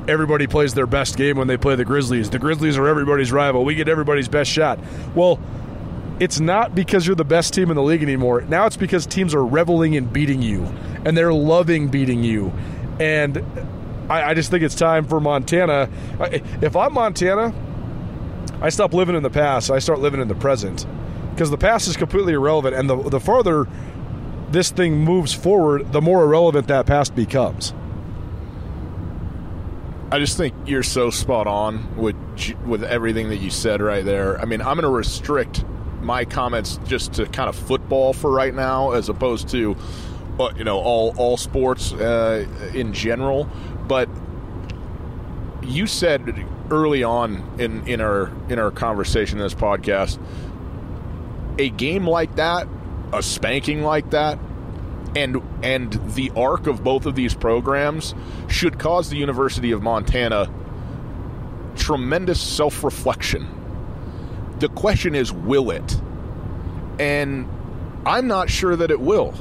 everybody 0.08 0.46
plays 0.46 0.74
their 0.74 0.86
best 0.86 1.16
game 1.16 1.36
when 1.36 1.46
they 1.46 1.56
play 1.56 1.74
the 1.74 1.84
Grizzlies. 1.84 2.30
The 2.30 2.38
Grizzlies 2.38 2.76
are 2.76 2.86
everybody's 2.86 3.32
rival. 3.32 3.64
We 3.64 3.74
get 3.74 3.88
everybody's 3.88 4.28
best 4.28 4.50
shot. 4.50 4.78
Well, 5.14 5.38
it's 6.18 6.40
not 6.40 6.74
because 6.74 7.06
you're 7.06 7.16
the 7.16 7.24
best 7.24 7.54
team 7.54 7.70
in 7.70 7.76
the 7.76 7.82
league 7.82 8.02
anymore. 8.02 8.42
Now 8.42 8.66
it's 8.66 8.76
because 8.76 9.06
teams 9.06 9.34
are 9.34 9.44
reveling 9.44 9.94
in 9.94 10.06
beating 10.06 10.42
you, 10.42 10.64
and 11.04 11.16
they're 11.16 11.32
loving 11.32 11.88
beating 11.88 12.22
you. 12.22 12.52
And 12.98 13.42
I, 14.10 14.30
I 14.30 14.34
just 14.34 14.50
think 14.50 14.62
it's 14.62 14.74
time 14.74 15.06
for 15.06 15.20
Montana. 15.20 15.88
If 16.60 16.76
I'm 16.76 16.92
Montana, 16.92 17.54
I 18.60 18.68
stop 18.68 18.92
living 18.92 19.14
in 19.16 19.22
the 19.22 19.30
past. 19.30 19.70
I 19.70 19.78
start 19.78 20.00
living 20.00 20.20
in 20.20 20.28
the 20.28 20.34
present 20.34 20.86
because 21.30 21.50
the 21.50 21.58
past 21.58 21.88
is 21.88 21.96
completely 21.96 22.34
irrelevant. 22.34 22.74
And 22.74 22.90
the 22.90 22.96
the 22.96 23.20
farther 23.20 23.66
this 24.50 24.70
thing 24.70 24.98
moves 24.98 25.32
forward, 25.32 25.92
the 25.92 26.00
more 26.00 26.24
irrelevant 26.24 26.66
that 26.68 26.86
past 26.86 27.14
becomes. 27.14 27.72
I 30.12 30.18
just 30.18 30.36
think 30.36 30.54
you're 30.66 30.82
so 30.82 31.10
spot 31.10 31.46
on 31.46 31.96
with 31.96 32.16
with 32.66 32.82
everything 32.82 33.28
that 33.28 33.36
you 33.36 33.50
said 33.50 33.80
right 33.80 34.04
there. 34.04 34.40
I 34.40 34.44
mean, 34.44 34.60
I'm 34.60 34.74
going 34.74 34.82
to 34.82 34.88
restrict 34.88 35.64
my 36.00 36.24
comments 36.24 36.80
just 36.84 37.12
to 37.14 37.26
kind 37.26 37.48
of 37.48 37.54
football 37.54 38.12
for 38.12 38.30
right 38.30 38.54
now, 38.54 38.90
as 38.90 39.08
opposed 39.08 39.48
to, 39.50 39.76
uh, 40.40 40.50
you 40.56 40.64
know, 40.64 40.80
all 40.80 41.14
all 41.16 41.36
sports 41.36 41.92
uh, 41.92 42.44
in 42.74 42.92
general. 42.92 43.48
But 43.90 44.08
you 45.64 45.88
said 45.88 46.46
early 46.70 47.02
on 47.02 47.56
in 47.58 47.84
in 47.88 48.00
our 48.00 48.30
in 48.48 48.60
our 48.60 48.70
conversation 48.70 49.38
in 49.38 49.42
this 49.42 49.52
podcast, 49.52 50.24
a 51.58 51.70
game 51.70 52.06
like 52.08 52.36
that, 52.36 52.68
a 53.12 53.20
spanking 53.20 53.82
like 53.82 54.10
that, 54.10 54.38
and 55.16 55.42
and 55.64 55.92
the 56.14 56.30
arc 56.36 56.68
of 56.68 56.84
both 56.84 57.04
of 57.04 57.16
these 57.16 57.34
programs 57.34 58.14
should 58.46 58.78
cause 58.78 59.10
the 59.10 59.16
University 59.16 59.72
of 59.72 59.82
Montana 59.82 60.48
tremendous 61.74 62.40
self-reflection. 62.40 63.44
The 64.60 64.68
question 64.68 65.16
is 65.16 65.32
will 65.32 65.72
it? 65.72 66.00
And 67.00 67.48
I'm 68.06 68.28
not 68.28 68.50
sure 68.50 68.76
that 68.76 68.92
it 68.92 69.00
will. 69.00 69.34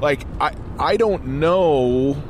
Like 0.00 0.28
I 0.40 0.54
I 0.78 0.96
don't 0.96 1.26
know 1.26 2.22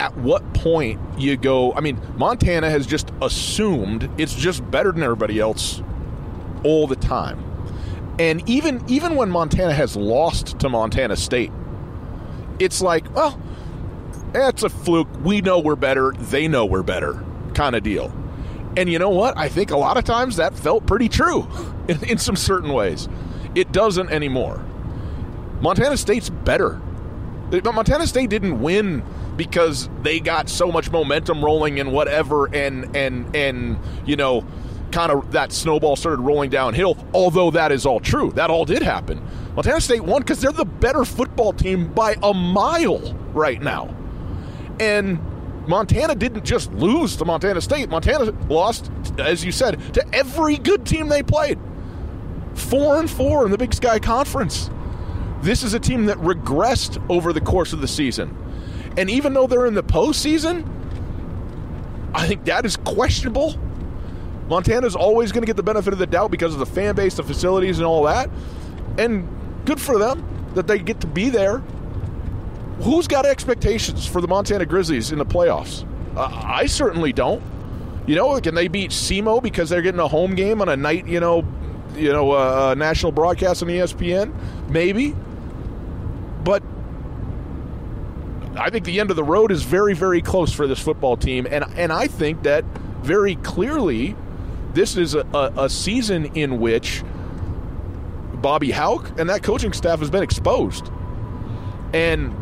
at 0.00 0.16
what 0.16 0.54
point 0.54 0.98
you 1.18 1.36
go 1.36 1.72
I 1.74 1.80
mean 1.80 2.00
Montana 2.16 2.70
has 2.70 2.86
just 2.86 3.12
assumed 3.22 4.10
it's 4.18 4.34
just 4.34 4.68
better 4.70 4.90
than 4.90 5.02
everybody 5.02 5.38
else 5.38 5.82
all 6.64 6.86
the 6.86 6.96
time. 6.96 7.44
And 8.18 8.46
even 8.48 8.82
even 8.88 9.16
when 9.16 9.30
Montana 9.30 9.72
has 9.72 9.96
lost 9.96 10.58
to 10.60 10.68
Montana 10.68 11.16
State, 11.16 11.52
it's 12.58 12.82
like, 12.82 13.12
well, 13.14 13.40
that's 14.32 14.62
a 14.62 14.68
fluke. 14.68 15.08
We 15.24 15.40
know 15.40 15.58
we're 15.58 15.76
better. 15.76 16.12
They 16.12 16.46
know 16.48 16.66
we're 16.66 16.82
better, 16.82 17.24
kind 17.54 17.74
of 17.74 17.82
deal. 17.82 18.12
And 18.76 18.90
you 18.90 18.98
know 18.98 19.10
what? 19.10 19.36
I 19.36 19.48
think 19.48 19.70
a 19.70 19.76
lot 19.76 19.96
of 19.96 20.04
times 20.04 20.36
that 20.36 20.54
felt 20.54 20.86
pretty 20.86 21.08
true 21.08 21.48
in, 21.88 22.04
in 22.04 22.18
some 22.18 22.36
certain 22.36 22.72
ways. 22.72 23.08
It 23.54 23.72
doesn't 23.72 24.10
anymore. 24.10 24.64
Montana 25.60 25.96
State's 25.96 26.30
better. 26.30 26.80
But 27.50 27.64
Montana 27.64 28.06
State 28.06 28.30
didn't 28.30 28.60
win 28.60 29.02
because 29.40 29.88
they 30.02 30.20
got 30.20 30.50
so 30.50 30.70
much 30.70 30.90
momentum 30.90 31.42
rolling 31.42 31.80
and 31.80 31.90
whatever 31.94 32.54
and 32.54 32.94
and 32.94 33.34
and 33.34 33.78
you 34.04 34.14
know 34.14 34.46
kind 34.92 35.10
of 35.10 35.32
that 35.32 35.50
snowball 35.50 35.96
started 35.96 36.20
rolling 36.20 36.50
downhill 36.50 36.94
although 37.14 37.50
that 37.50 37.72
is 37.72 37.86
all 37.86 38.00
true. 38.00 38.30
That 38.32 38.50
all 38.50 38.66
did 38.66 38.82
happen. 38.82 39.26
Montana 39.56 39.80
state 39.80 40.02
won 40.02 40.20
because 40.20 40.42
they're 40.42 40.52
the 40.52 40.66
better 40.66 41.06
football 41.06 41.54
team 41.54 41.90
by 41.94 42.16
a 42.22 42.34
mile 42.34 43.14
right 43.32 43.62
now. 43.62 43.96
And 44.78 45.18
montana 45.66 46.16
didn't 46.16 46.44
just 46.44 46.70
lose 46.74 47.16
to 47.16 47.24
montana 47.24 47.62
state. 47.62 47.88
Montana 47.88 48.32
lost 48.50 48.92
as 49.18 49.42
you 49.42 49.52
said 49.52 49.94
to 49.94 50.04
every 50.14 50.58
good 50.58 50.84
team 50.84 51.08
they 51.08 51.22
played. 51.22 51.58
Four 52.52 52.98
and 53.00 53.10
four 53.10 53.46
in 53.46 53.52
the 53.52 53.58
big 53.58 53.72
sky 53.72 54.00
conference. 54.00 54.68
This 55.40 55.62
is 55.62 55.72
a 55.72 55.80
team 55.80 56.04
that 56.06 56.18
regressed 56.18 57.02
over 57.08 57.32
the 57.32 57.40
course 57.40 57.72
of 57.72 57.80
the 57.80 57.88
season. 57.88 58.36
And 58.96 59.08
even 59.08 59.32
though 59.32 59.46
they're 59.46 59.66
in 59.66 59.74
the 59.74 59.82
postseason, 59.82 60.68
I 62.14 62.26
think 62.26 62.44
that 62.44 62.66
is 62.66 62.76
questionable. 62.76 63.56
Montana's 64.48 64.96
always 64.96 65.30
going 65.30 65.42
to 65.42 65.46
get 65.46 65.56
the 65.56 65.62
benefit 65.62 65.92
of 65.92 65.98
the 65.98 66.06
doubt 66.06 66.30
because 66.30 66.52
of 66.52 66.58
the 66.58 66.66
fan 66.66 66.96
base, 66.96 67.14
the 67.14 67.22
facilities, 67.22 67.78
and 67.78 67.86
all 67.86 68.02
that. 68.04 68.28
And 68.98 69.28
good 69.64 69.80
for 69.80 69.96
them 69.98 70.26
that 70.54 70.66
they 70.66 70.78
get 70.78 71.00
to 71.00 71.06
be 71.06 71.30
there. 71.30 71.58
Who's 72.80 73.06
got 73.06 73.26
expectations 73.26 74.06
for 74.06 74.20
the 74.20 74.26
Montana 74.26 74.66
Grizzlies 74.66 75.12
in 75.12 75.18
the 75.18 75.26
playoffs? 75.26 75.86
Uh, 76.16 76.28
I 76.44 76.66
certainly 76.66 77.12
don't. 77.12 77.42
You 78.06 78.16
know, 78.16 78.40
can 78.40 78.54
they 78.54 78.66
beat 78.66 78.90
SEMO 78.90 79.42
because 79.42 79.68
they're 79.70 79.82
getting 79.82 80.00
a 80.00 80.08
home 80.08 80.34
game 80.34 80.60
on 80.60 80.68
a 80.68 80.76
night, 80.76 81.06
you 81.06 81.20
know, 81.20 81.46
you 81.94 82.12
know, 82.12 82.32
uh, 82.32 82.74
national 82.76 83.12
broadcast 83.12 83.62
on 83.62 83.68
ESPN? 83.68 84.34
Maybe. 84.68 85.14
But 86.42 86.62
I 88.56 88.70
think 88.70 88.84
the 88.84 89.00
end 89.00 89.10
of 89.10 89.16
the 89.16 89.24
road 89.24 89.52
is 89.52 89.62
very, 89.62 89.94
very 89.94 90.22
close 90.22 90.52
for 90.52 90.66
this 90.66 90.80
football 90.80 91.16
team, 91.16 91.46
and 91.50 91.64
and 91.76 91.92
I 91.92 92.06
think 92.06 92.42
that 92.42 92.64
very 93.02 93.36
clearly, 93.36 94.16
this 94.74 94.96
is 94.96 95.14
a, 95.14 95.26
a, 95.32 95.64
a 95.64 95.70
season 95.70 96.26
in 96.36 96.60
which 96.60 97.02
Bobby 98.34 98.70
Hauck 98.70 99.18
and 99.18 99.28
that 99.30 99.42
coaching 99.42 99.72
staff 99.72 100.00
has 100.00 100.10
been 100.10 100.22
exposed, 100.22 100.90
and 101.92 102.34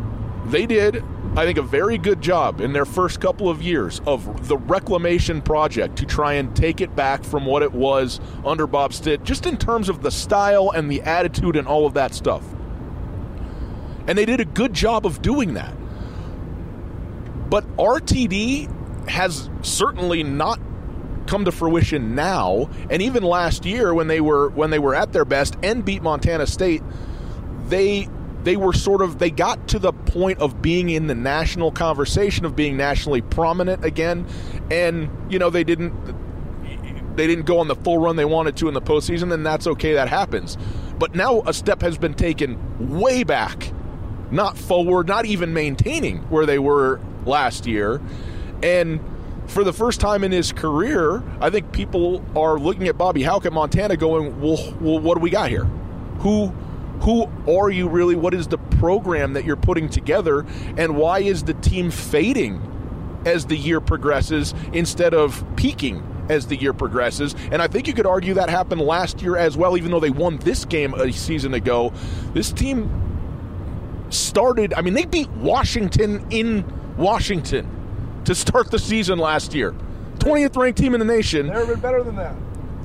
they 0.46 0.64
did, 0.64 1.04
I 1.36 1.44
think, 1.44 1.58
a 1.58 1.62
very 1.62 1.98
good 1.98 2.22
job 2.22 2.62
in 2.62 2.72
their 2.72 2.86
first 2.86 3.20
couple 3.20 3.50
of 3.50 3.60
years 3.60 4.00
of 4.06 4.48
the 4.48 4.56
reclamation 4.56 5.42
project 5.42 5.96
to 5.96 6.06
try 6.06 6.34
and 6.34 6.56
take 6.56 6.80
it 6.80 6.96
back 6.96 7.22
from 7.22 7.44
what 7.44 7.62
it 7.62 7.72
was 7.72 8.18
under 8.46 8.66
Bob 8.66 8.94
Stitt, 8.94 9.24
just 9.24 9.44
in 9.44 9.58
terms 9.58 9.90
of 9.90 10.02
the 10.02 10.10
style 10.10 10.70
and 10.70 10.90
the 10.90 11.02
attitude 11.02 11.56
and 11.56 11.68
all 11.68 11.86
of 11.86 11.94
that 11.94 12.14
stuff. 12.14 12.44
And 14.06 14.16
they 14.16 14.24
did 14.24 14.40
a 14.40 14.46
good 14.46 14.72
job 14.72 15.04
of 15.04 15.20
doing 15.20 15.52
that. 15.54 15.77
But 17.48 17.64
RTD 17.76 19.08
has 19.08 19.48
certainly 19.62 20.22
not 20.22 20.60
come 21.26 21.44
to 21.44 21.52
fruition 21.52 22.14
now. 22.14 22.70
And 22.90 23.02
even 23.02 23.22
last 23.22 23.64
year 23.64 23.94
when 23.94 24.08
they 24.08 24.20
were 24.20 24.48
when 24.50 24.70
they 24.70 24.78
were 24.78 24.94
at 24.94 25.12
their 25.12 25.24
best 25.24 25.56
and 25.62 25.84
beat 25.84 26.02
Montana 26.02 26.46
State, 26.46 26.82
they 27.68 28.08
they 28.44 28.56
were 28.56 28.72
sort 28.72 29.02
of 29.02 29.18
they 29.18 29.30
got 29.30 29.68
to 29.68 29.78
the 29.78 29.92
point 29.92 30.40
of 30.40 30.62
being 30.62 30.88
in 30.90 31.06
the 31.06 31.14
national 31.14 31.70
conversation 31.70 32.44
of 32.44 32.56
being 32.56 32.76
nationally 32.76 33.20
prominent 33.20 33.84
again. 33.84 34.26
And, 34.70 35.10
you 35.30 35.38
know, 35.38 35.50
they 35.50 35.64
didn't 35.64 35.94
they 37.16 37.26
didn't 37.26 37.46
go 37.46 37.58
on 37.58 37.68
the 37.68 37.74
full 37.74 37.98
run 37.98 38.16
they 38.16 38.24
wanted 38.24 38.56
to 38.58 38.68
in 38.68 38.74
the 38.74 38.80
postseason, 38.80 39.32
and 39.34 39.44
that's 39.44 39.66
okay, 39.66 39.94
that 39.94 40.08
happens. 40.08 40.56
But 40.98 41.14
now 41.14 41.42
a 41.46 41.52
step 41.52 41.82
has 41.82 41.98
been 41.98 42.14
taken 42.14 42.96
way 42.98 43.24
back, 43.24 43.72
not 44.30 44.56
forward, 44.56 45.08
not 45.08 45.26
even 45.26 45.52
maintaining 45.52 46.18
where 46.30 46.46
they 46.46 46.60
were 46.60 47.00
last 47.28 47.66
year. 47.66 48.00
And 48.62 49.00
for 49.46 49.64
the 49.64 49.72
first 49.72 50.00
time 50.00 50.24
in 50.24 50.32
his 50.32 50.52
career, 50.52 51.22
I 51.40 51.50
think 51.50 51.72
people 51.72 52.24
are 52.36 52.58
looking 52.58 52.88
at 52.88 52.98
Bobby 52.98 53.22
Hauck 53.22 53.46
at 53.46 53.52
Montana 53.52 53.96
going, 53.96 54.40
well, 54.40 54.58
well, 54.80 54.98
what 54.98 55.14
do 55.14 55.20
we 55.20 55.30
got 55.30 55.50
here? 55.50 55.64
Who 56.20 56.52
who 57.00 57.30
are 57.48 57.70
you 57.70 57.88
really? 57.88 58.16
What 58.16 58.34
is 58.34 58.48
the 58.48 58.58
program 58.58 59.34
that 59.34 59.44
you're 59.44 59.56
putting 59.56 59.88
together? 59.88 60.44
And 60.76 60.96
why 60.96 61.20
is 61.20 61.44
the 61.44 61.54
team 61.54 61.90
fading 61.90 62.60
as 63.24 63.46
the 63.46 63.56
year 63.56 63.80
progresses 63.80 64.52
instead 64.72 65.14
of 65.14 65.44
peaking 65.56 66.02
as 66.28 66.48
the 66.48 66.56
year 66.56 66.72
progresses? 66.72 67.36
And 67.52 67.62
I 67.62 67.68
think 67.68 67.86
you 67.86 67.94
could 67.94 68.06
argue 68.06 68.34
that 68.34 68.50
happened 68.50 68.80
last 68.80 69.22
year 69.22 69.36
as 69.36 69.56
well, 69.56 69.76
even 69.76 69.92
though 69.92 70.00
they 70.00 70.10
won 70.10 70.38
this 70.38 70.64
game 70.64 70.92
a 70.94 71.12
season 71.12 71.54
ago. 71.54 71.92
This 72.34 72.50
team 72.50 72.90
started, 74.10 74.74
I 74.74 74.82
mean, 74.82 74.94
they 74.94 75.04
beat 75.04 75.30
Washington 75.30 76.26
in 76.30 76.64
Washington 76.98 78.22
to 78.24 78.34
start 78.34 78.70
the 78.70 78.78
season 78.78 79.18
last 79.18 79.54
year. 79.54 79.72
20th 80.18 80.56
ranked 80.56 80.78
team 80.78 80.94
in 80.94 81.00
the 81.00 81.06
nation. 81.06 81.46
Never 81.46 81.66
been 81.66 81.80
better 81.80 82.02
than 82.02 82.16
that. 82.16 82.34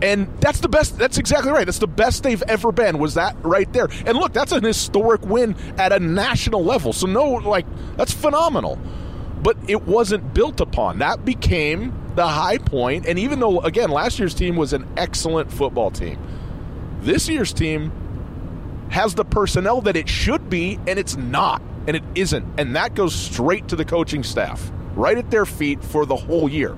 And 0.01 0.28
that's 0.39 0.59
the 0.59 0.70
best. 0.70 0.97
That's 0.97 1.18
exactly 1.18 1.51
right. 1.51 1.66
That's 1.66 1.80
the 1.80 1.88
best 1.88 2.24
they've 2.24 2.43
ever 2.43 2.72
been. 2.72 2.99
Was 2.99 3.14
that 3.14 3.36
right 3.41 3.72
there? 3.74 3.88
And 4.05 4.18
look, 4.18 4.34
that's 4.34 4.51
an 4.51 4.64
historic 4.64 5.22
win 5.26 5.55
at 5.78 5.91
a 5.91 5.99
national 5.99 6.64
level. 6.64 6.93
So 6.93 7.07
no, 7.07 7.24
like 7.24 7.66
that's 7.97 8.14
phenomenal. 8.14 8.78
But 9.41 9.57
it 9.68 9.84
wasn't 9.84 10.34
built 10.34 10.61
upon. 10.61 10.99
That 10.99 11.26
became 11.26 11.93
the 12.16 12.28
high 12.28 12.57
point. 12.57 13.05
And 13.05 13.18
even 13.18 13.39
though, 13.39 13.61
again, 13.61 13.89
last 13.89 14.20
year's 14.20 14.34
team 14.34 14.55
was 14.55 14.74
an 14.74 14.88
excellent 14.97 15.51
football 15.51 15.91
team, 15.91 16.18
this 17.01 17.28
year's 17.28 17.51
team 17.51 17.91
has 18.89 19.16
the 19.16 19.26
personnel 19.26 19.82
that 19.82 19.97
it 19.97 20.07
should 20.07 20.49
be, 20.49 20.80
and 20.88 20.99
it's 20.99 21.16
not, 21.18 21.61
and 21.88 21.95
it 21.95 22.03
isn't. 22.15 22.45
And 22.57 22.75
that 22.75 22.95
goes 22.95 23.13
straight 23.13 23.67
to 23.67 23.75
the 23.75 23.86
coaching 23.86 24.23
staff, 24.23 24.71
right 24.95 25.17
at 25.17 25.29
their 25.31 25.45
feet 25.45 25.84
for 25.84 26.05
the 26.05 26.15
whole 26.15 26.49
year. 26.49 26.77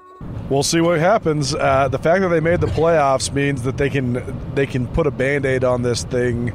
We'll 0.51 0.63
see 0.63 0.81
what 0.81 0.99
happens. 0.99 1.55
Uh, 1.55 1.87
the 1.87 1.97
fact 1.97 2.19
that 2.23 2.27
they 2.27 2.41
made 2.41 2.59
the 2.59 2.67
playoffs 2.67 3.31
means 3.33 3.61
that 3.61 3.77
they 3.77 3.89
can 3.89 4.53
they 4.53 4.65
can 4.65 4.85
put 4.85 5.07
a 5.07 5.11
band 5.11 5.45
aid 5.45 5.63
on 5.63 5.81
this 5.81 6.03
thing 6.03 6.51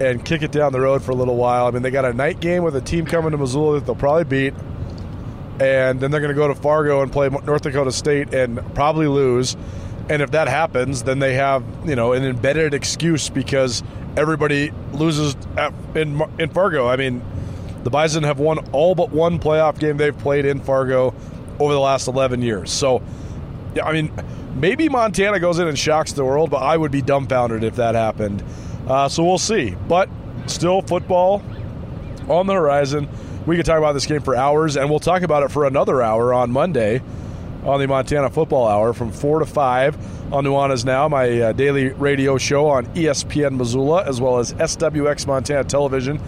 and 0.00 0.24
kick 0.24 0.42
it 0.42 0.50
down 0.50 0.72
the 0.72 0.80
road 0.80 1.04
for 1.04 1.12
a 1.12 1.14
little 1.14 1.36
while. 1.36 1.66
I 1.66 1.70
mean, 1.70 1.82
they 1.82 1.92
got 1.92 2.04
a 2.04 2.12
night 2.12 2.40
game 2.40 2.64
with 2.64 2.74
a 2.74 2.80
team 2.80 3.06
coming 3.06 3.30
to 3.30 3.38
Missoula 3.38 3.78
that 3.78 3.86
they'll 3.86 3.94
probably 3.94 4.24
beat, 4.24 4.54
and 5.60 6.00
then 6.00 6.10
they're 6.10 6.20
going 6.20 6.34
to 6.34 6.34
go 6.34 6.48
to 6.48 6.54
Fargo 6.56 7.00
and 7.00 7.12
play 7.12 7.28
North 7.28 7.62
Dakota 7.62 7.92
State 7.92 8.34
and 8.34 8.58
probably 8.74 9.06
lose. 9.06 9.56
And 10.08 10.20
if 10.20 10.32
that 10.32 10.48
happens, 10.48 11.04
then 11.04 11.20
they 11.20 11.34
have 11.34 11.62
you 11.86 11.94
know 11.94 12.14
an 12.14 12.24
embedded 12.24 12.74
excuse 12.74 13.30
because 13.30 13.84
everybody 14.16 14.72
loses 14.94 15.36
at, 15.56 15.72
in 15.94 16.20
in 16.40 16.48
Fargo. 16.48 16.88
I 16.88 16.96
mean, 16.96 17.22
the 17.84 17.90
Bison 17.90 18.24
have 18.24 18.40
won 18.40 18.58
all 18.72 18.96
but 18.96 19.10
one 19.10 19.38
playoff 19.38 19.78
game 19.78 19.96
they've 19.96 20.18
played 20.18 20.44
in 20.44 20.58
Fargo 20.58 21.14
over 21.60 21.72
the 21.72 21.80
last 21.80 22.08
11 22.08 22.42
years. 22.42 22.70
So, 22.70 23.02
I 23.80 23.92
mean, 23.92 24.12
maybe 24.54 24.88
Montana 24.88 25.40
goes 25.40 25.58
in 25.58 25.68
and 25.68 25.78
shocks 25.78 26.12
the 26.12 26.24
world, 26.24 26.50
but 26.50 26.58
I 26.58 26.76
would 26.76 26.92
be 26.92 27.02
dumbfounded 27.02 27.64
if 27.64 27.76
that 27.76 27.94
happened. 27.94 28.42
Uh, 28.86 29.08
so 29.08 29.24
we'll 29.24 29.38
see. 29.38 29.76
But 29.86 30.08
still, 30.46 30.82
football 30.82 31.42
on 32.28 32.46
the 32.46 32.54
horizon. 32.54 33.08
We 33.46 33.56
could 33.56 33.66
talk 33.66 33.78
about 33.78 33.92
this 33.92 34.06
game 34.06 34.20
for 34.20 34.36
hours, 34.36 34.76
and 34.76 34.90
we'll 34.90 35.00
talk 35.00 35.22
about 35.22 35.42
it 35.42 35.50
for 35.50 35.64
another 35.64 36.02
hour 36.02 36.34
on 36.34 36.50
Monday 36.50 37.02
on 37.64 37.80
the 37.80 37.86
Montana 37.86 38.30
Football 38.30 38.68
Hour 38.68 38.92
from 38.92 39.10
4 39.10 39.40
to 39.40 39.46
5 39.46 40.32
on 40.32 40.44
Nuanez 40.44 40.84
Now, 40.84 41.08
my 41.08 41.40
uh, 41.40 41.52
daily 41.52 41.88
radio 41.88 42.38
show 42.38 42.66
on 42.66 42.86
ESPN 42.94 43.56
Missoula, 43.56 44.04
as 44.04 44.20
well 44.20 44.38
as 44.38 44.52
SWX 44.54 45.26
Montana 45.26 45.64
Television 45.64 46.20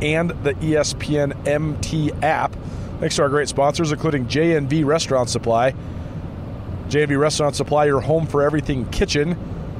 and 0.00 0.30
the 0.42 0.54
ESPN 0.54 1.46
MT 1.46 2.12
app. 2.22 2.56
Thanks 2.98 3.16
to 3.16 3.22
our 3.22 3.28
great 3.28 3.48
sponsors, 3.48 3.92
including 3.92 4.26
JNV 4.26 4.84
Restaurant 4.84 5.28
Supply. 5.28 5.74
JNV 6.92 7.18
Restaurant 7.18 7.56
Supply, 7.56 7.86
your 7.86 8.02
home 8.02 8.26
for 8.26 8.42
everything 8.42 8.84
kitchen. 8.90 9.34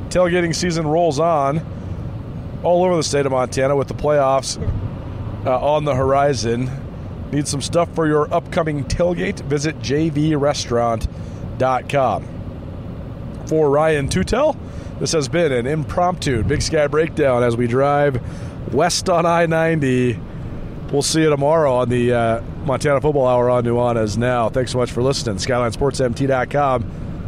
Tailgating 0.08 0.54
season 0.54 0.86
rolls 0.86 1.20
on 1.20 1.60
all 2.62 2.82
over 2.84 2.96
the 2.96 3.02
state 3.02 3.26
of 3.26 3.32
Montana 3.32 3.76
with 3.76 3.88
the 3.88 3.94
playoffs 3.94 4.56
uh, 5.44 5.60
on 5.60 5.84
the 5.84 5.94
horizon. 5.94 6.70
Need 7.30 7.46
some 7.46 7.60
stuff 7.60 7.94
for 7.94 8.06
your 8.06 8.32
upcoming 8.32 8.84
tailgate? 8.84 9.42
Visit 9.42 9.78
jvrestaurant.com. 9.80 12.28
For 13.46 13.68
Ryan 13.68 14.08
Tootell, 14.08 14.56
this 14.98 15.12
has 15.12 15.28
been 15.28 15.52
an 15.52 15.66
impromptu 15.66 16.42
Big 16.44 16.62
Sky 16.62 16.86
Breakdown 16.86 17.42
as 17.42 17.58
we 17.58 17.66
drive 17.66 18.22
west 18.72 19.10
on 19.10 19.26
I 19.26 19.44
90. 19.44 20.18
We'll 20.90 21.02
see 21.02 21.20
you 21.22 21.28
tomorrow 21.28 21.74
on 21.74 21.90
the 21.90 22.14
uh, 22.14 22.40
Montana 22.64 23.02
Football 23.02 23.26
Hour 23.26 23.50
on 23.50 23.64
Nuanez 23.64 24.16
Now. 24.16 24.48
Thanks 24.48 24.72
so 24.72 24.78
much 24.78 24.92
for 24.92 25.02
listening. 25.02 25.36
SkylineSportsMT.com. 25.36 27.01